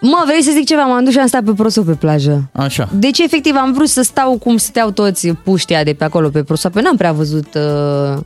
[0.00, 0.82] Mă, vrei să zic ceva?
[0.82, 2.50] M-am dus și am stat pe prosop pe plajă.
[2.52, 2.88] Așa.
[2.92, 6.80] Deci, efectiv, am vrut să stau cum stăteau toți puștia de pe acolo pe prosoape.
[6.80, 8.18] N-am prea văzut uh,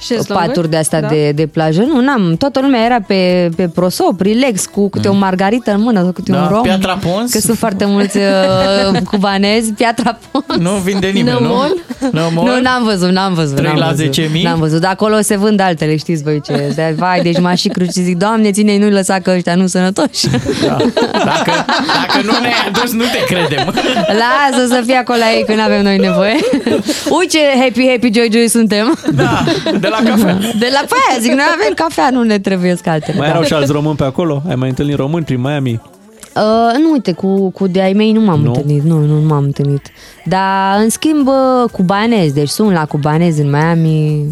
[0.00, 0.46] Șezlonguri?
[0.46, 1.06] paturi de astea Da.
[1.06, 1.80] de, de plajă.
[1.80, 2.34] Nu, n-am.
[2.38, 6.32] Toată lumea era pe, pe prosop, relax, cu câte o margarită în mână, sau câte
[6.32, 6.36] Mm.
[6.36, 6.62] Da, un rom.
[6.62, 7.32] Piatra Pons?
[7.32, 8.16] Că sunt foarte mulți
[8.92, 9.72] uh, cubanezi.
[9.72, 10.58] Piatra Pons.
[10.58, 11.46] Nu vinde nimeni, nu?
[11.46, 11.74] Nămol?
[12.12, 12.44] Nămol?
[12.44, 13.56] Nu, n-am văzut, n-am văzut.
[13.56, 14.12] 3 n-am la văzut.
[14.20, 14.42] 10.000?
[14.42, 16.52] N-am văzut, dar acolo se vând altele, știți voi ce.
[16.74, 19.66] De, vai, deci m-aș și cruci și zic, Doamne, ține nu-i lăsa că ăștia nu
[19.66, 20.26] sănătoși.
[20.66, 20.76] Da.
[21.12, 21.52] Dacă,
[21.86, 23.74] dacă nu ne-ai adus, nu te credem.
[24.22, 26.36] Lasă să fie acolo ei când avem noi nevoie.
[27.18, 28.98] Uite ce happy, happy, joy, joy suntem.
[29.14, 29.44] Da,
[29.80, 30.34] de la cafea.
[30.58, 33.18] De la pe aia, zic, noi avem cafea, nu ne trebuie altele.
[33.18, 33.32] Mai da.
[33.32, 34.42] erau și alți români pe acolo?
[34.48, 35.80] Ai mai întâlnit români prin Miami?
[36.36, 38.46] Uh, nu, uite, cu, cu de ai mei nu m-am Nu?
[38.46, 39.82] întâlnit, nu, nu, nu m-am întâlnit.
[40.24, 44.26] Dar, în schimb, uh, cubanezi, deci sunt la cubanezi în Miami,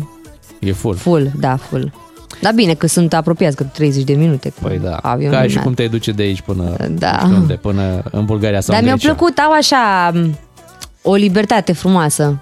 [0.59, 0.95] E full.
[0.97, 1.93] full, da, full.
[2.41, 4.97] Dar bine că sunt apropiați, că 30 de minute cu Păi da.
[4.97, 5.37] avionul.
[5.39, 5.63] Ca și da.
[5.63, 7.19] cum te duce de aici până, Da.
[7.21, 9.15] nu știu unde, până în Bulgaria sau Dar în mi-a Grecia.
[9.15, 10.39] plăcut, au așa m,
[11.03, 12.39] o libertate frumoasă.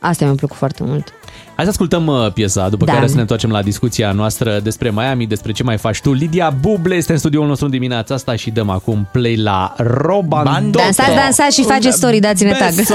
[0.00, 1.12] Asta mi-a plăcut foarte mult.
[1.58, 2.92] Hai să ascultăm uh, piesa, după Da.
[2.92, 6.12] care să ne întoarcem la discuția noastră despre Miami, despre ce mai faci tu.
[6.12, 10.78] Lidia Buble este în studioul nostru în dimineața asta și dăm acum play la Robandotto.
[10.78, 12.74] Dansați, dansați și faceți story, dați-ne tag.
[12.74, 12.94] Beso!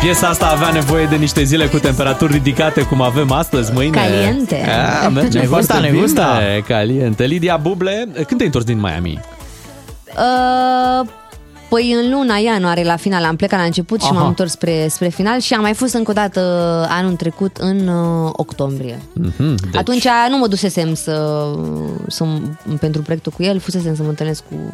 [0.00, 3.96] Piesa asta avea nevoie de niște zile cu temperaturi ridicate cum avem astăzi, mâine.
[3.96, 4.64] Caliente.
[5.04, 6.00] A, merge Ne foarte gusta, ne bine.
[6.00, 6.38] gusta.
[6.68, 7.24] Caliente.
[7.24, 9.20] Lidia Buble, când te-ai întors din Miami?
[10.16, 11.06] Uh,
[11.68, 14.18] păi în luna ianuarie, la final, am plecat la început și Aha.
[14.18, 16.40] m-am întors spre, spre final și am mai fost încă o dată
[16.90, 19.02] anul trecut în uh, octombrie.
[19.12, 19.76] Mhm, Deci.
[19.76, 21.46] Atunci nu mă dusesem să,
[22.06, 22.24] să,
[22.80, 24.72] pentru proiectul cu el, fusesem să mă întâlnesc cu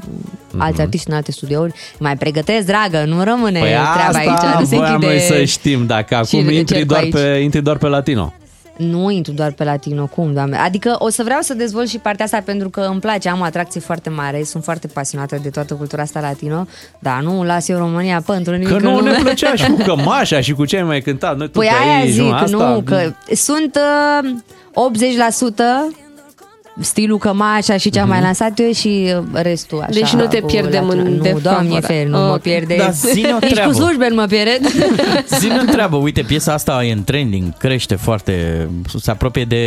[0.56, 1.72] alți artiști în alte studiouri.
[1.98, 4.58] Mai pregătesc, dragă, nu rămâne Păi treaba asta aici.
[4.58, 5.12] Nu se voiam închide...
[5.12, 7.12] noi să știm dacă acum și intri cercul doar, aici.
[7.12, 8.32] pe, intri doar pe latino.
[8.76, 10.56] Nu intru doar pe latino, cum, doamne?
[10.56, 13.44] Adică o să vreau să dezvolt și partea asta pentru că îmi place, am o
[13.44, 16.66] atracție foarte mare, sunt foarte pasionată de toată cultura asta latino,
[16.98, 19.10] dar nu las eu România pentru nimic Că în nu lume.
[19.10, 21.36] ne plăcea și cu cămașa și cu ce ai mai cântat.
[21.36, 22.56] Noi tot Păi pe aia aici, zic, nu, asta.
[22.56, 23.78] nu, că sunt
[24.24, 24.30] uh,
[25.94, 25.96] 80%
[26.80, 29.90] stilul cămașa și ce am mai lansat eu și uh, restul așa.
[29.92, 31.02] Deci nu te cu pierdem latura.
[31.02, 31.66] în Nu, defavoare.
[31.66, 32.40] doamne fer, nu mă Ok.
[32.40, 32.74] pierde.
[32.78, 33.70] Da, zi-ne o Nici treabă.
[33.72, 34.58] cu slujbe nu mă pierde.
[35.38, 38.68] Zi-ne o treabă, uite, piesa asta e în trending, crește foarte,
[39.00, 39.62] se apropie de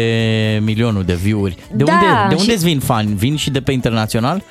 [0.64, 1.56] milionul de view-uri.
[1.76, 3.14] De Da, unde, de și- unde îți vin fani?
[3.14, 4.43] Vin și de pe internațional?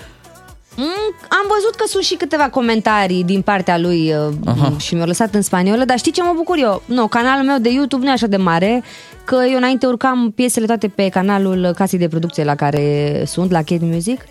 [0.76, 4.72] Mm, am văzut că sunt și câteva comentarii din partea lui uh, Aha.
[4.78, 6.82] și mi-au lăsat în spaniolă, dar știi ce mă bucur eu?
[6.86, 8.82] Nu, canalul meu de YouTube nu e așa de mare,
[9.24, 13.58] că eu înainte urcam piesele toate pe canalul casei de producție la care sunt, la
[13.58, 14.24] Kate Music.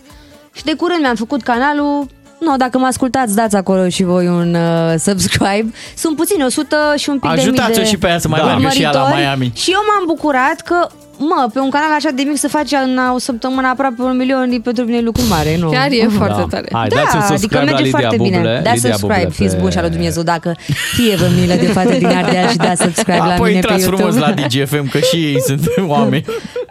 [0.54, 2.08] Și de curând mi-am făcut canalul
[2.46, 5.74] No, dacă mă ascultați, dați acolo și voi un uh, subscribe.
[5.96, 8.42] Sunt puțini, 100 și un pic de Ajutați-o mii de și pe ea să mai
[8.44, 9.22] meargă și ea la urmăritori.
[9.22, 9.52] Miami.
[9.56, 10.88] Și eu m-am bucurat că,
[11.18, 14.52] mă, pe un canal așa de mic să faci în o săptămână aproape un milion,
[14.52, 15.70] e pentru mine lucru mare, nu?
[15.70, 16.48] Chiar e foarte Da.
[16.50, 16.68] tare.
[16.72, 18.62] Hai, da, dați un subscribe adică merge la Lidia foarte Buble, bine.
[18.64, 20.24] Da Lidia subscribe, Buble fiți pe- buni și al lui Dumnezeu.
[20.24, 20.56] Dacă
[20.96, 23.82] fie vă milă de fată din Ardeal și da subscribe la Apoi mine pe intrați
[23.82, 24.12] YouTube.
[24.12, 25.62] frumos la DGFM, că și ei sunt
[25.96, 26.26] oameni.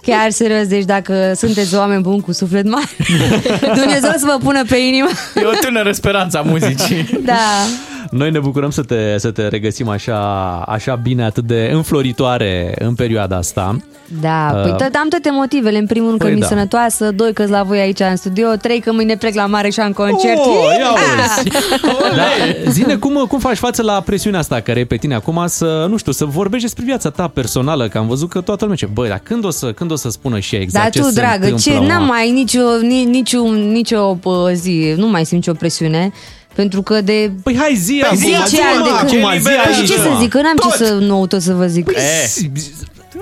[0.07, 2.88] Chiar serios, deci dacă sunteți oameni buni cu suflet mare,
[3.80, 5.09] Dumnezeu să vă pună pe inimă.
[5.34, 7.20] E o tânără speranță a muzicii.
[7.24, 7.34] Da.
[8.13, 10.19] Noi ne bucurăm să te, să te regăsim așa,
[10.67, 13.77] așa bine, atât de înfloritoare în perioada asta.
[14.21, 15.79] Da, Uh, păi tot, am toate motivele.
[15.79, 16.47] În primul rând că păi mi da.
[16.47, 19.81] sănătoasă, doi că la voi aici în studio, trei că mâine plec la mare și
[19.81, 20.39] am concert.
[20.39, 20.47] Oh,
[20.79, 21.37] ia Ah!
[21.39, 21.49] uzi.
[22.17, 22.23] Da,
[22.71, 25.97] zine cum, cum faci față la presiunea asta care e pe tine acum să, nu
[25.97, 29.09] știu, să vorbești despre viața ta personală, că am văzut că toată lumea ce, băi,
[29.09, 31.21] dar când o să, când o să spună și ea exact Dar ce tu, se
[31.21, 32.13] dragă, ce întâmplă, n-am mă?
[32.13, 36.13] mai nicio, ni, nicio, nicio uh, zi, nu mai simt nicio presiune.
[36.55, 39.09] Pentru că de Păi hai zi, Păi acum, zi, zi, ce mă, ani de acum,
[39.09, 39.41] când?
[39.41, 40.19] zi Păi și aici, ce să mă.
[40.21, 40.71] zic, că n-am Tot.
[40.71, 41.91] ce să nou tot să vă zic.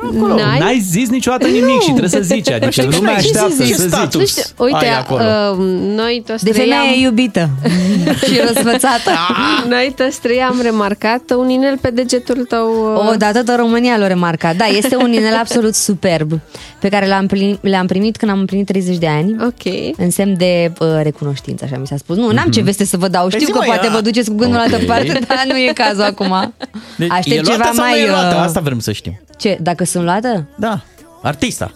[0.01, 0.59] Păi, N-ai?
[0.59, 3.65] N-ai zis niciodată nimic și trebuie să zici, adică știi lumea ce așteaptă zic?
[3.67, 3.89] să Ce zici.
[3.93, 4.21] status?
[4.21, 5.23] Nu știu, uite, ai acolo?
[5.23, 5.57] uh,
[5.97, 7.49] noi toți De trei femeie am, iubită
[8.27, 9.11] și răsfățată.
[9.69, 12.95] noi toți trei am remarcat un inel pe degetul tău.
[12.95, 14.57] uh, O, da, toată România l-a remarcat.
[14.57, 16.33] Da, este un inel absolut superb
[16.81, 19.37] pe care l-am, plim- l-am primit când am împlinit 30 de ani.
[19.41, 19.95] Ok.
[19.97, 22.17] În semn de uh, recunoștință, așa mi s-a spus.
[22.17, 23.29] Nu, n-am ce veste să vă dau.
[23.29, 23.93] Știu Păi zi, că mă, poate ia.
[23.93, 24.85] vă duceți cu gândul la altă Ok.
[24.87, 26.55] parte, dar nu e cazul acum.
[26.97, 28.03] Deci, e Aștept luată ceva sau nu mai...
[28.03, 28.35] e luată?
[28.37, 29.21] uh, Asta vrem să știm.
[29.39, 30.45] Ce, dacă sunt luată?
[30.57, 30.81] Da,
[31.23, 31.73] artista.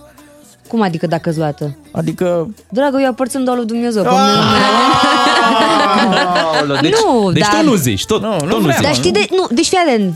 [0.68, 1.76] Cum adică dacă sunt luată?
[1.92, 2.48] Adică...
[2.70, 4.02] Dragă, eu aparțin doar lui Dumnezeu.
[4.02, 4.14] pe Ah!
[4.14, 8.46] mine nu mai- Aoleu, Deci, Nu, deci dar- tot nu zici, tot, Nu, tot nu
[8.46, 8.70] nu vreau.
[8.76, 8.82] zici.
[8.82, 9.26] Dar știi de...
[9.30, 10.14] Nu, deci fii atent.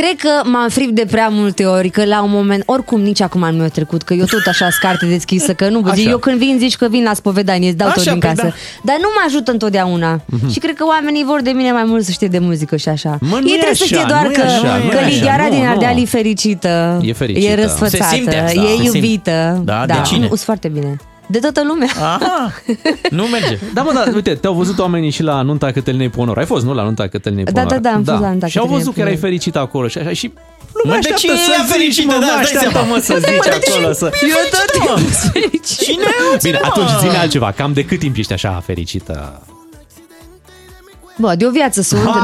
[0.00, 3.40] Cred că m-am fript de prea multe ori, că la un moment, oricum nici acum
[3.50, 6.00] nu mi-a trecut, că eu tot așa sunt carte deschisă, că nu, Așa.
[6.00, 8.42] eu când vin zici că vin la spovedanie, îți dau tot Așa, din păi casă.
[8.42, 8.52] da.
[8.82, 10.20] Dar nu mă ajută întotdeauna.
[10.52, 13.18] Și cred că oamenii vor de mine mai mult să știe de muzică și așa.
[13.20, 14.94] Mă, nu Ei e trebuie să așa, știe doar nu e că, așa, nu că
[14.96, 15.68] e așa, Lidiara nu, din nu.
[15.70, 17.46] Ardeal e fericită, E fericită.
[17.46, 18.96] e răsfățată, Se simte asta, e se simte.
[18.98, 19.60] iubită.
[19.64, 20.18] Da, de cine?
[20.20, 20.96] nu, sunt foarte bine.
[21.26, 21.88] De toată lumea.
[22.00, 22.52] Aha,
[23.10, 23.58] nu merge.
[23.74, 26.38] Da, mă, da, uite, te-au văzut oamenii și la nunta Cătălinei Ponor.
[26.38, 26.74] Ai fost, nu?
[26.74, 27.68] La nunta Cătălinei Da, Ponor.
[27.68, 29.28] da, da, am fost la nunta Și au Cătălinei văzut că erai Ponor.
[29.28, 32.06] fericită acolo și așa și Mă, lumea de așteaptă ce să e ea zici, fericită?
[32.06, 32.94] mă, Da, mă, îți dai așteaptă, seama.
[32.94, 33.92] mă, să zici acolo.
[33.92, 34.04] Să...
[34.22, 35.82] Eu tot timpul sunt fericită.
[35.84, 36.04] Cine?
[36.42, 37.52] Bine, atunci zine altceva.
[37.52, 39.42] Cam de cât timp ești așa fericită?
[41.18, 42.14] Bă, de o viață sunt, dar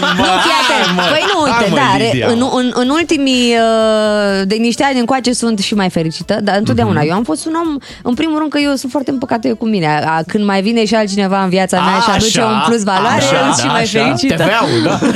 [0.00, 0.86] mă, nu, fii atent.
[0.86, 1.02] hai, mă.
[1.10, 2.26] Păi nu, uite, Hai, mă, da, Lidia.
[2.28, 7.00] în, în, în ultimii, uh, de niște ani încoace sunt și mai fericită, dar întotdeauna.
[7.00, 7.08] Mhm.
[7.08, 9.66] Eu am fost un om, în primul rând că eu sunt foarte împăcată eu cu
[9.66, 10.02] mine.
[10.06, 13.16] A, când mai vine și altcineva în viața mea și aduce Așa, un plus valoare,
[13.22, 13.98] așa, eu sunt și da, mai așa.
[14.02, 14.34] fericită.
[14.34, 14.98] TV-ul, da.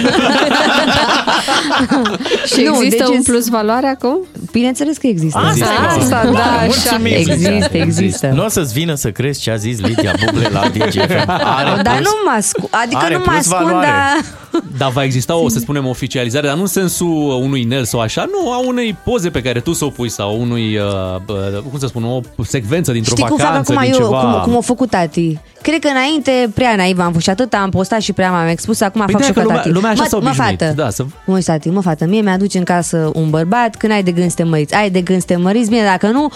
[2.47, 4.18] Și Nu, există deci un e- plus valoare acum?
[4.53, 5.39] Bineînțeles că există.
[5.39, 5.66] Asta,
[5.99, 6.64] Asta, da, așa.
[6.66, 7.12] Mulțumim.
[7.16, 8.30] Există, există.
[8.34, 11.28] Nu o să-ți vină să crezi ce a zis Lidia Buble la DGFM.
[11.28, 12.07] Are Dar plus.
[12.07, 13.87] nu mă ascund, adică Are nu mă plus ascund, valoare.
[13.87, 14.35] dar...
[14.79, 18.24] Dar va exista o, să spunem, oficializare, dar nu în sensul unui inel sau așa,
[18.24, 20.85] nu, a unei poze pe care tu să o pui sau unui, uh,
[21.27, 24.20] uh, cum să spun, o secvență dintr-o Știi cum fac vacanță, acum din eu, ceva...
[24.20, 25.39] cum, cum o făcut tati?
[25.62, 28.81] Cred că înainte prea naiv am fost și atât am postat și prea m-am expus,
[28.81, 29.74] acum Păi fac de-aia și eu că ca lumea- tati.
[29.74, 32.55] lumea așa mă, s-a mă, obișnuit, fată, da, să- mă, tati, mă, fată, mie mi-aduci
[32.55, 34.74] în casă un bărbat când ai de gând să te măriți.
[34.74, 36.29] Ai de gând să te măriți, bine, dacă nu,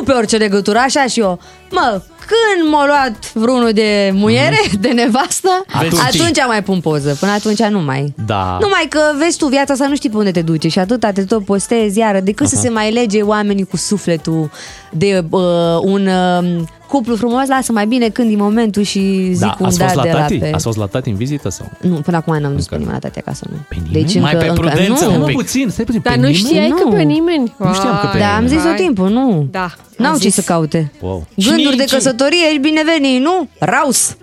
[0.00, 1.38] rupe orice legătură, așa și eu.
[1.70, 5.48] Mă, când m-a luat vreunul de muiere, de nevastă,
[5.80, 6.44] Veți atunci, ști.
[6.46, 7.16] mai pun poză.
[7.20, 8.14] Până atunci nu mai.
[8.26, 8.58] Da.
[8.60, 11.24] Numai că vezi tu viața asta nu știi pe unde te duce și atâta te
[11.24, 14.50] tot postezi iară, decât să se mai lege oamenii cu sufletul
[14.90, 15.40] de uh,
[15.82, 19.78] un uh, cuplu frumos, lasă mai bine când e momentul și zic Da, un ați
[19.78, 20.38] da fost la de la tati?
[20.38, 20.50] pe...
[20.54, 21.70] Ați fost la tati în vizită sau?
[21.80, 23.56] Nu, până acum n-am dus pe nimeni la tati acasă, nu.
[23.68, 24.04] Pe nimeni?
[24.04, 25.12] Deci Mai încă, pe încă, prudență nu.
[25.12, 25.36] un Mă, pic.
[25.36, 26.44] puțin, stai puțin, Dar pe nu nimeni?
[26.46, 26.90] știai că Nu.
[26.90, 27.54] pe nimeni?
[27.56, 28.76] Nu știam că pe Vai, Da, am zis tot vai.
[28.76, 29.46] timpul, nu.
[29.50, 29.70] Da.
[30.00, 30.34] N-au am ce zis.
[30.34, 30.92] să caute.
[31.00, 31.26] Wow.
[31.36, 33.48] Gânduri Cine- de cine- căsătorie, ești binevenit, nu?
[33.58, 34.16] Raus!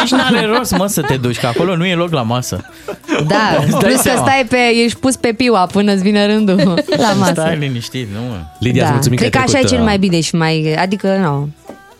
[0.00, 2.70] Nici n-are rost, mă, să te duci, că acolo nu e loc la masă.
[3.26, 4.26] Da, Îți dai plus că seama.
[4.26, 6.56] stai pe, ești pus pe piua până îți vine rândul
[6.96, 7.32] la masă.
[7.32, 8.36] Stai liniștit, nu mă.
[8.58, 8.92] Lidia, îți da.
[8.92, 10.74] mulțumim Cred că că ai așa e trecut, cel uh, mai bine și mai...
[10.78, 11.48] Adică, nu.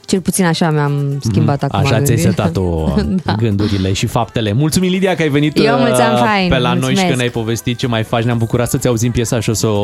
[0.07, 1.79] Cel puțin așa mi-am schimbat acum.
[1.79, 1.87] Mhm.
[1.93, 2.31] Așa ți-ai gândirea.
[2.31, 2.95] setat-o
[3.47, 4.53] gândurile și faptele.
[4.53, 7.09] Mulțumim, Lidia, că ai venit Eu uh, mulțumesc, fain, pe la noi și mulțumesc.
[7.11, 8.23] că ne-ai povestit ce mai faci.
[8.25, 9.79] Ne-am bucurat să-ți auzim piesa și o să o,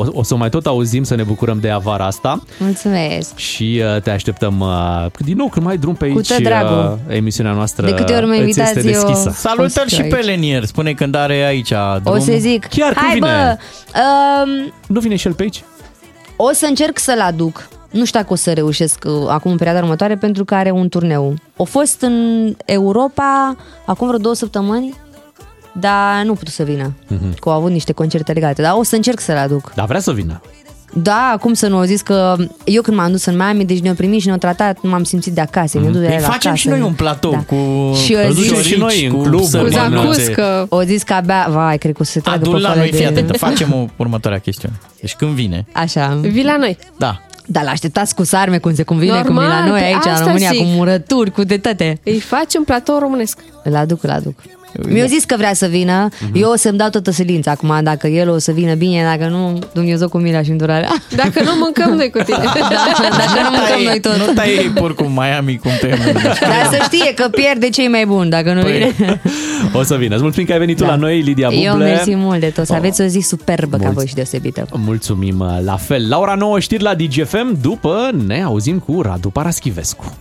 [0.00, 2.42] o, o să o mai tot auzim, să ne bucurăm de ea vara asta.
[2.58, 3.36] Mulțumesc.
[3.36, 6.28] Și uh, te așteptăm uh, din nou când mai ai drum pe Cu aici.
[6.28, 6.98] tot dragul.
[7.08, 9.30] uh, emisiunea noastră De câte ori mă îți invitați, este eu- deschisă.
[9.34, 10.12] Salutări Fost și aici.
[10.12, 10.64] pe Lenier.
[10.64, 11.72] Spune când are aici
[12.02, 12.14] drum.
[12.16, 13.26] O să zic, Chiar când hai vine?
[13.26, 13.56] bă,
[14.00, 15.62] um, Nu vine și el pe aici?
[16.36, 17.68] o să încerc să-l aduc.
[17.90, 20.88] Nu știu dacă o să reușesc uh, acum în perioada următoare pentru că are un
[20.88, 21.34] turneu.
[21.56, 24.94] O fost în Europa acum vreo două săptămâni,
[25.72, 26.92] dar nu putut să vină.
[27.08, 27.34] Mhm.
[27.34, 29.72] Că au avut niște concerte legate, dar o să încerc să-l aduc.
[29.74, 30.40] Dar vrea să vină.
[30.92, 33.94] Da, cum să nu, au zis că eu când m-am dus în Miami, deci ne-au
[33.94, 36.54] primit și ne-au tratat, m-am simțit de acasă, ne-au dus de Păi la facem acasă.
[36.56, 37.38] și noi un platou Da.
[37.38, 37.54] cu
[38.04, 40.34] Și eu zic- șorici, și noi în cu club, sămănuțe.
[40.68, 42.80] O zis că abia, vai, cred că o să se tragă Adu pe la afară
[42.80, 42.96] noi, de...
[42.96, 44.74] fii atentă, facem o următoarea chestiune.
[45.00, 46.18] Deci când vine, Așa.
[46.22, 46.78] Vii la noi.
[46.98, 47.20] da,
[47.50, 50.10] Dar l-așteptați cu sarme, cum se convine, cum e la Normal, noi pe aici, în
[50.10, 50.58] asta România, zic.
[50.58, 52.00] cu murături, cu de toate.
[52.04, 53.38] Îi facem platou românesc.
[53.62, 54.34] Îl aduc, îl aduc.
[54.88, 58.28] Mi-a zis că vrea să vină, eu o să-mi dau toată silința acum, dacă el
[58.30, 60.88] o să vină bine, dacă nu, Dumnezeu cu mila și îndurarea.
[61.16, 62.38] Dacă nu mâncăm noi cu tine.
[63.22, 64.16] dacă nu mâncăm noi tot.
[64.16, 65.88] nu tai porcul în Miami cum te
[66.40, 69.20] Dar să știe că pierde cei mai buni, dacă nu Păi, vine.
[69.72, 70.14] O să vină.
[70.14, 71.64] Îți mulțumim că ai venit tu la noi, Lidia Buble.
[71.64, 74.66] Eu mersi mult de tot, să aveți o zi superbă ca Mulți- voi și deosebită.
[74.72, 76.08] Mulțumim uh, la fel.
[76.08, 80.16] La ora 9 știri la DGFM, după ne auzim cu Radu Paraschivescu.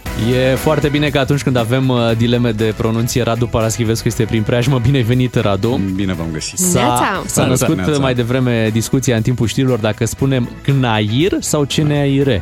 [0.52, 4.50] E foarte bine că atunci când avem uh, dileme de pronunție, Radu Paraschivescu este prin
[4.50, 4.80] preajmă.
[4.80, 5.80] Bine ai venit, Radu.
[5.96, 6.58] Bine v-am găsit.
[6.58, 7.24] S-a, Neața.
[7.26, 8.00] s-a născut Neața.
[8.00, 12.42] mai devreme discuția în timpul știrilor dacă spunem Cnair sau Ceneaire.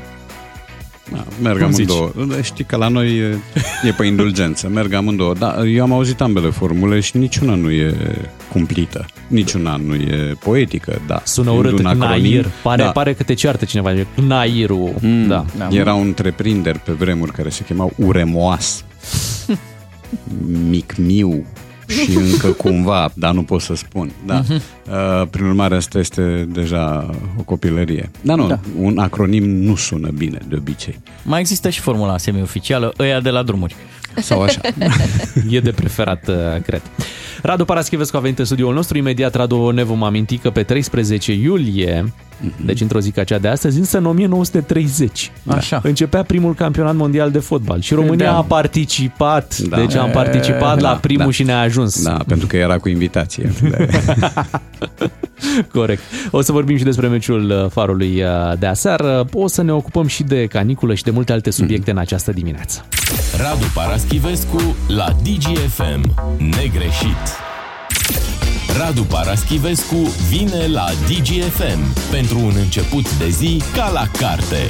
[1.11, 1.89] Da, merg Cum zici?
[1.89, 2.41] amândouă.
[2.41, 3.37] Știi că la noi e,
[3.87, 5.33] e pe indulgență, merg amândouă.
[5.33, 7.95] Da, eu am auzit ambele formule și niciuna nu e
[8.51, 9.05] cumplită.
[9.27, 11.21] Niciuna nu e poetică, da.
[11.25, 12.49] Sună Fiind urât, un acronim, Cnair.
[12.63, 12.89] Pare, da.
[12.89, 13.91] pare că te ceartă cineva.
[14.15, 14.93] Cnairul.
[15.01, 15.45] Mm, Da.
[15.71, 18.83] Erau întreprinderi pe vremuri care se chemau Uremoas,
[20.69, 21.45] Micmiu
[22.03, 24.11] și încă cumva, dar nu pot să spun.
[24.25, 24.39] Da.
[24.39, 24.53] Mhm.
[24.53, 27.09] Uh, prin urmare, asta este deja
[27.39, 28.09] o copilărie.
[28.21, 28.59] Dar nu, Da.
[28.79, 30.99] un acronim nu sună bine de obicei.
[31.23, 33.75] Mai există și formula semi-oficială, ăia de la drumuri.
[34.21, 34.61] Sau așa.
[35.49, 36.81] E de preferat, uh, cred.
[37.41, 38.97] Radu Paraschivescu a venit în studioul nostru.
[38.97, 42.13] Imediat, Radu, ne vom aminti că pe 13 iulie,
[42.65, 45.79] deci într-o zi ca cea de astăzi, însă în 1930, Așa.
[45.83, 47.81] începea primul campionat mondial de fotbal.
[47.81, 48.37] Și România Da.
[48.37, 49.77] a participat, Da.
[49.77, 51.31] deci am participat la Da, primul da.
[51.31, 52.03] și ne-a ajuns.
[52.03, 53.51] Da, pentru că era cu invitație.
[55.73, 56.01] Corect.
[56.31, 59.25] O să vorbim și despre meciul uh, Farului uh, de aseară.
[59.33, 62.85] O să ne ocupăm și de caniculă și de multe alte subiecte în această dimineață.
[63.37, 66.13] Radu Paraschivescu la DGFM.
[66.37, 67.44] Negreșit.
[68.77, 69.95] Radu Paraschivescu
[70.29, 74.67] vine la DGFM pentru un început de zi ca la carte.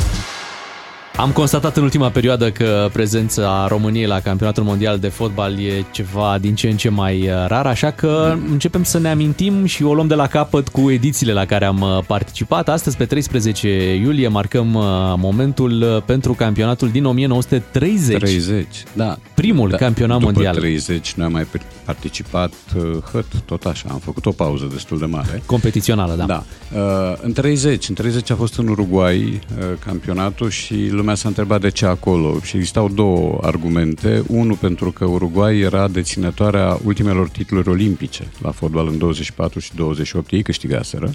[1.18, 6.38] Am constatat în ultima perioadă că prezența României la campionatul mondial de fotbal e ceva
[6.41, 9.93] din ce în ce mai uh, rar, așa că începem să ne amintim și o
[9.93, 12.70] luăm de la capăt cu edițiile la care am uh, participat.
[12.70, 14.84] Astăzi, pe 13 iulie, marcăm uh,
[15.18, 18.18] momentul uh, pentru campionatul din 1930.
[18.18, 19.18] 30, da.
[19.36, 20.55] Primul da, campionat după mondial.
[20.55, 21.47] 30 noi am mai
[21.86, 23.89] participat uh, hăt, tot așa.
[23.91, 25.41] Am făcut o pauză destul de mare.
[25.45, 26.26] Competițională, da.
[26.26, 26.43] Da.
[26.80, 31.62] Uh, în 30, în 30 a fost în Uruguay uh, campionatul și lumea s-a întrebat
[31.62, 32.39] de ce acolo.
[32.43, 34.24] Și existau două argumente.
[34.28, 40.32] Unul pentru că Uruguay era deținătoarea ultimelor titluri olimpice la fotbal în 24 și 28,
[40.32, 41.14] ei câștigaseră.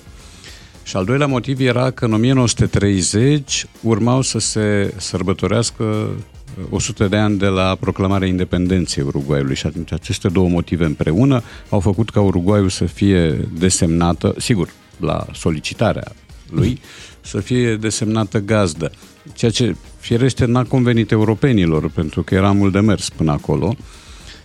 [0.83, 7.17] Și al doilea motiv era că în 1930 urmau să se sărbătorească uh, 100 de
[7.17, 12.21] ani de la proclamarea independenței Uruguayului și atunci aceste două motive împreună au făcut ca
[12.21, 16.13] Uruguayul să fie desemnată, sigur, la solicitarea
[16.51, 16.81] lui,
[17.21, 18.91] să fie desemnată gazdă.
[19.35, 23.75] Ceea ce firește n-a convenit europenilor, pentru că era mult de mers până acolo.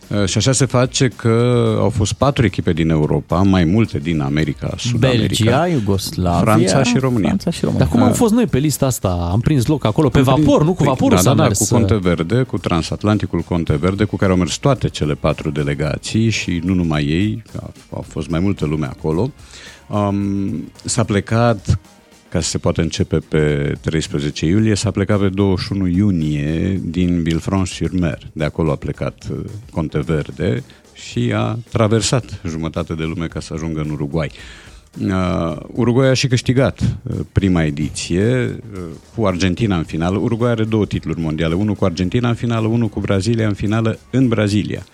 [0.08, 1.30] Uh, Și așa se face că
[1.80, 5.26] au fost patru echipe din Europa, mai multe din America, Sud-America.
[5.28, 7.28] Belgia, Iugoslavia, Franța și România.
[7.28, 7.86] Franța și România.
[7.86, 9.30] Dar cum am fost noi pe lista asta?
[9.32, 11.36] Am prins loc acolo, pe Am prins- vapor, nu cu Păi, vaporul da, s-a da,
[11.36, 11.60] da, mers.
[11.60, 16.30] cu Conte Verde, cu Transatlanticul Conte Verde, cu care au mers toate cele patru delegații
[16.30, 19.32] și nu numai ei, a, a fost mai multă lume acolo.
[19.88, 21.80] Um, s-a plecat
[22.30, 28.30] ca să se poată începe pe 13 iulie, s-a plecat pe 21 iunie din Villefranche-sur-Mer.
[28.34, 29.38] De acolo a plecat uh,
[29.72, 30.64] Conte Verde
[30.94, 34.32] și a traversat jumătate de lume ca să ajungă în Uruguay.
[35.02, 38.80] Uh, Uruguay a și câștigat uh, prima ediție uh,
[39.16, 40.18] cu Argentina în finală.
[40.18, 44.00] Uruguay are două titluri mondiale, unul cu Argentina în finală, unul cu Brazilia în finală
[44.10, 44.86] în Brazilia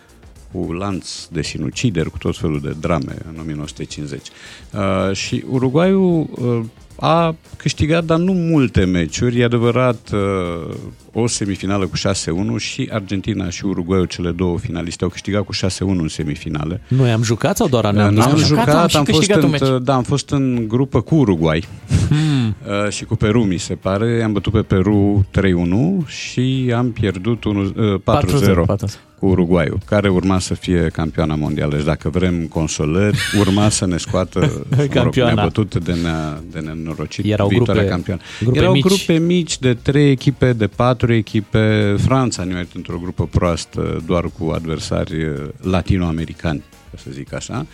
[0.51, 4.27] cu lanț de sinucideri, cu tot felul de drame în 1950.
[4.73, 6.65] Uh, și Uruguayul uh,
[6.95, 9.39] a câștigat, dar nu multe meciuri.
[9.39, 10.75] E adevărat, uh,
[11.13, 15.57] o semifinală cu 6-1 și Argentina și Uruguay, cele două finaliste, au câștigat cu 6-1
[15.79, 16.81] în semifinale.
[16.87, 18.45] Noi am jucat sau doar ne-am N-am dus?
[18.45, 19.61] jucat, am și am fost, câștigat un meci.
[19.61, 21.67] în, da, am fost în grupă cu Uruguay
[22.07, 22.55] Hmm.
[22.85, 24.21] uh, și cu Peru, mi se pare.
[24.23, 25.25] Am bătut pe Peru
[26.03, 28.65] 3-1 și am pierdut 1, uh, 4-0
[29.21, 31.75] cu Uruguayul, care urma să fie campioana mondială.
[31.75, 35.33] Deci dacă vrem consolări, urma să ne scoată mă rog, Campioana.
[35.33, 36.09] ne-a bătut de, ne
[36.51, 38.21] de nenorocit Erau viitoarea grupe- campioană.
[38.41, 38.83] grupe Erau mici.
[38.83, 41.95] grupe mici de trei echipe, de patru echipe.
[41.99, 47.65] Franța ne într-o grupă proastă, doar cu adversari uh, latinoamericani, ca să zic așa.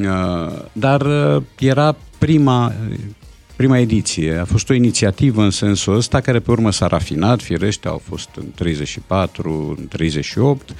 [0.00, 2.72] Uh, Dar uh, era prima
[3.60, 4.36] prima ediție.
[4.36, 8.28] A fost o inițiativă în sensul ăsta care pe urmă s-a rafinat, firește, au fost
[8.34, 10.74] în 34, în 38,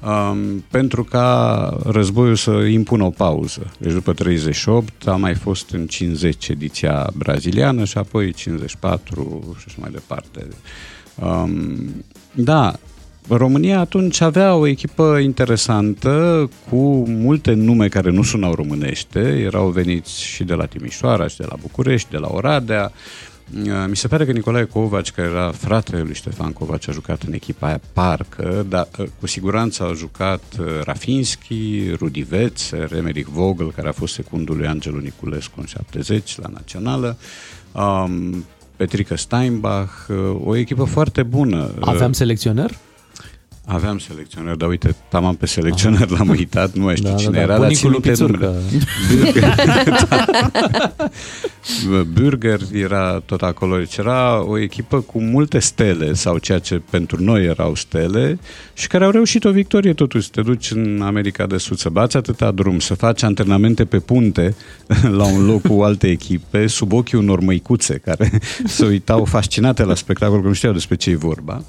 [0.00, 3.72] um, pentru ca războiul să impună o pauză.
[3.78, 9.76] Deci după 38 a mai fost în 50 ediția braziliană și apoi 54 și așa
[9.80, 10.48] mai departe.
[11.14, 12.78] Um, da,
[13.28, 20.22] România atunci avea o echipă interesantă cu multe nume care nu sunau românește, erau veniți
[20.22, 22.92] și de la Timișoara și de la București, de la Oradea.
[23.64, 27.22] Uh, Mi se pare că Nicolae Covaci, care era fratele lui Ștefan Covaci, a jucat
[27.22, 33.26] în echipa aia, parcă, dar uh, cu siguranță au jucat uh, Rafinski, Rudi Vețer, Emeric
[33.26, 37.16] Vogel, care a fost secundul lui Angelu Niculescu în 70 la Națională,
[37.72, 38.44] um,
[38.76, 41.70] Petrică Steinbach, uh, o echipă foarte bună.
[41.80, 42.70] Aveam selecționer?
[43.68, 47.36] Aveam selecționer, dar uite, tamam pe selecționer l-am uitat, nu mai știu Da, cine da,
[47.36, 47.42] da.
[47.42, 48.62] era, dar țin Bunicul minte lui numele.
[49.84, 50.06] Pițurcă.
[51.88, 52.02] Da.
[52.12, 57.22] Burger era tot acolo, deci era o echipă cu multe stele, sau ceea ce pentru
[57.22, 58.38] noi erau stele,
[58.74, 60.24] și care au reușit o victorie totuși.
[60.24, 63.98] Să te duci în America de Sud, să bați atâta drum, să faci antrenamente pe
[63.98, 64.54] punte
[65.18, 68.30] la un loc cu alte echipe, sub ochii unor măicuțe care
[68.64, 71.64] se uitau fascinate la spectacol, că nu știau despre ce e vorba.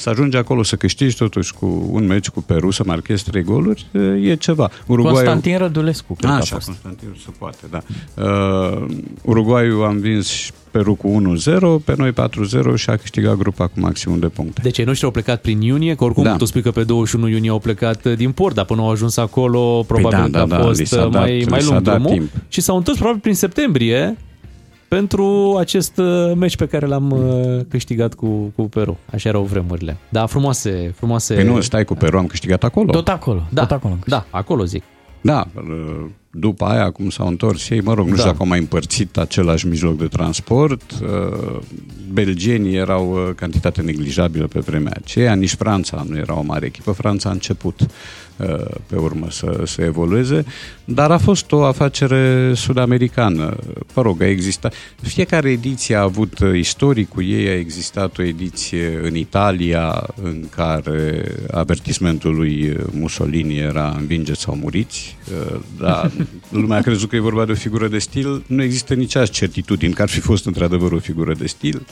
[0.00, 3.86] Să ajungi acolo să câștigi totuși cu un meci cu Peru, să marchezi trei goluri,
[4.22, 4.70] e ceva.
[4.86, 6.66] Uruguay Constantin Rădulescu, cred că a Așa, fost.
[6.66, 7.80] Constantin se poate, da.
[8.22, 8.86] Uh,
[9.22, 11.22] Uruguayul am vins și Peru cu
[11.80, 14.60] 1-0, pe noi 4-0 și a câștigat grupa cu maximum de puncte.
[14.62, 16.36] Deci ei noștri au plecat prin iunie, că oricum Da.
[16.36, 19.16] tu spui că pe 21 iunie au plecat uh, din port, dar până au ajuns
[19.16, 21.60] acolo, probabil da, că da, a da, li fost s-a uh, dat- mai, li mai
[21.60, 22.30] s-a lung dat drumul timp.
[22.48, 24.16] și s-au întors probabil prin septembrie
[24.90, 28.98] pentru acest uh, meci pe care l-am uh, câștigat cu, cu Peru.
[29.12, 29.96] Așa erau vremurile.
[30.08, 31.34] Da, frumoase, frumoase...
[31.34, 32.90] Păi nu, stai cu Peru, am câștigat acolo.
[32.90, 33.98] Tot acolo, Da, tot acolo.
[34.06, 34.82] da, acolo zic.
[35.20, 38.16] Da, uh, după aia cum s-au întors ei, mă rog, nu Da.
[38.16, 40.82] știu dacă au mai împărțit același mijloc de transport.
[41.02, 41.58] Uh,
[42.12, 46.92] Belgenii erau uh, cantitate neglijabilă pe vremea aceea, nici Franța nu era o mare echipă.
[46.92, 47.86] Franța a început uh,
[48.86, 50.44] pe urmă să, să evolueze,
[50.84, 53.56] dar a fost o afacere sud-americană.
[53.94, 54.74] Mă rog, a existat.
[55.02, 61.24] Fiecare ediție a avut uh, istoricul ei, a existat o ediție în Italia în care
[61.50, 65.16] avertismentul lui Mussolini era învingeți sau muriți,
[65.52, 66.10] uh, dar
[66.60, 68.44] lumea a crezut că e vorba de o figură de stil.
[68.46, 71.86] Nu există nici azi certitudini că ar fi fost într-adevăr o figură de stil.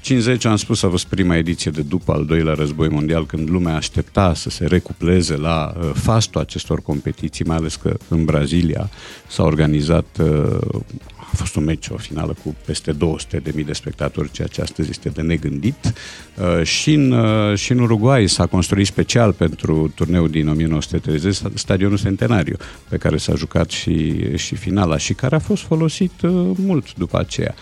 [0.00, 3.74] 50, am spus, a fost prima ediție de după al doilea război mondial, când lumea
[3.74, 8.90] aștepta să se recupleze la uh, fastul acestor competiții, mai ales că în Brazilia
[9.28, 10.80] s-a organizat, uh,
[11.16, 14.60] a fost un meci, o finală cu peste 200 de mii de spectatori, ceea ce
[14.60, 15.92] astăzi este de negândit.
[16.36, 21.98] Uh, și, în, uh, și în Uruguay s-a construit special pentru turneul din 1930 stadionul
[21.98, 22.56] Centenariu,
[22.88, 27.18] pe care s-a jucat și, și finala și care a fost folosit uh, mult după
[27.18, 27.54] aceea.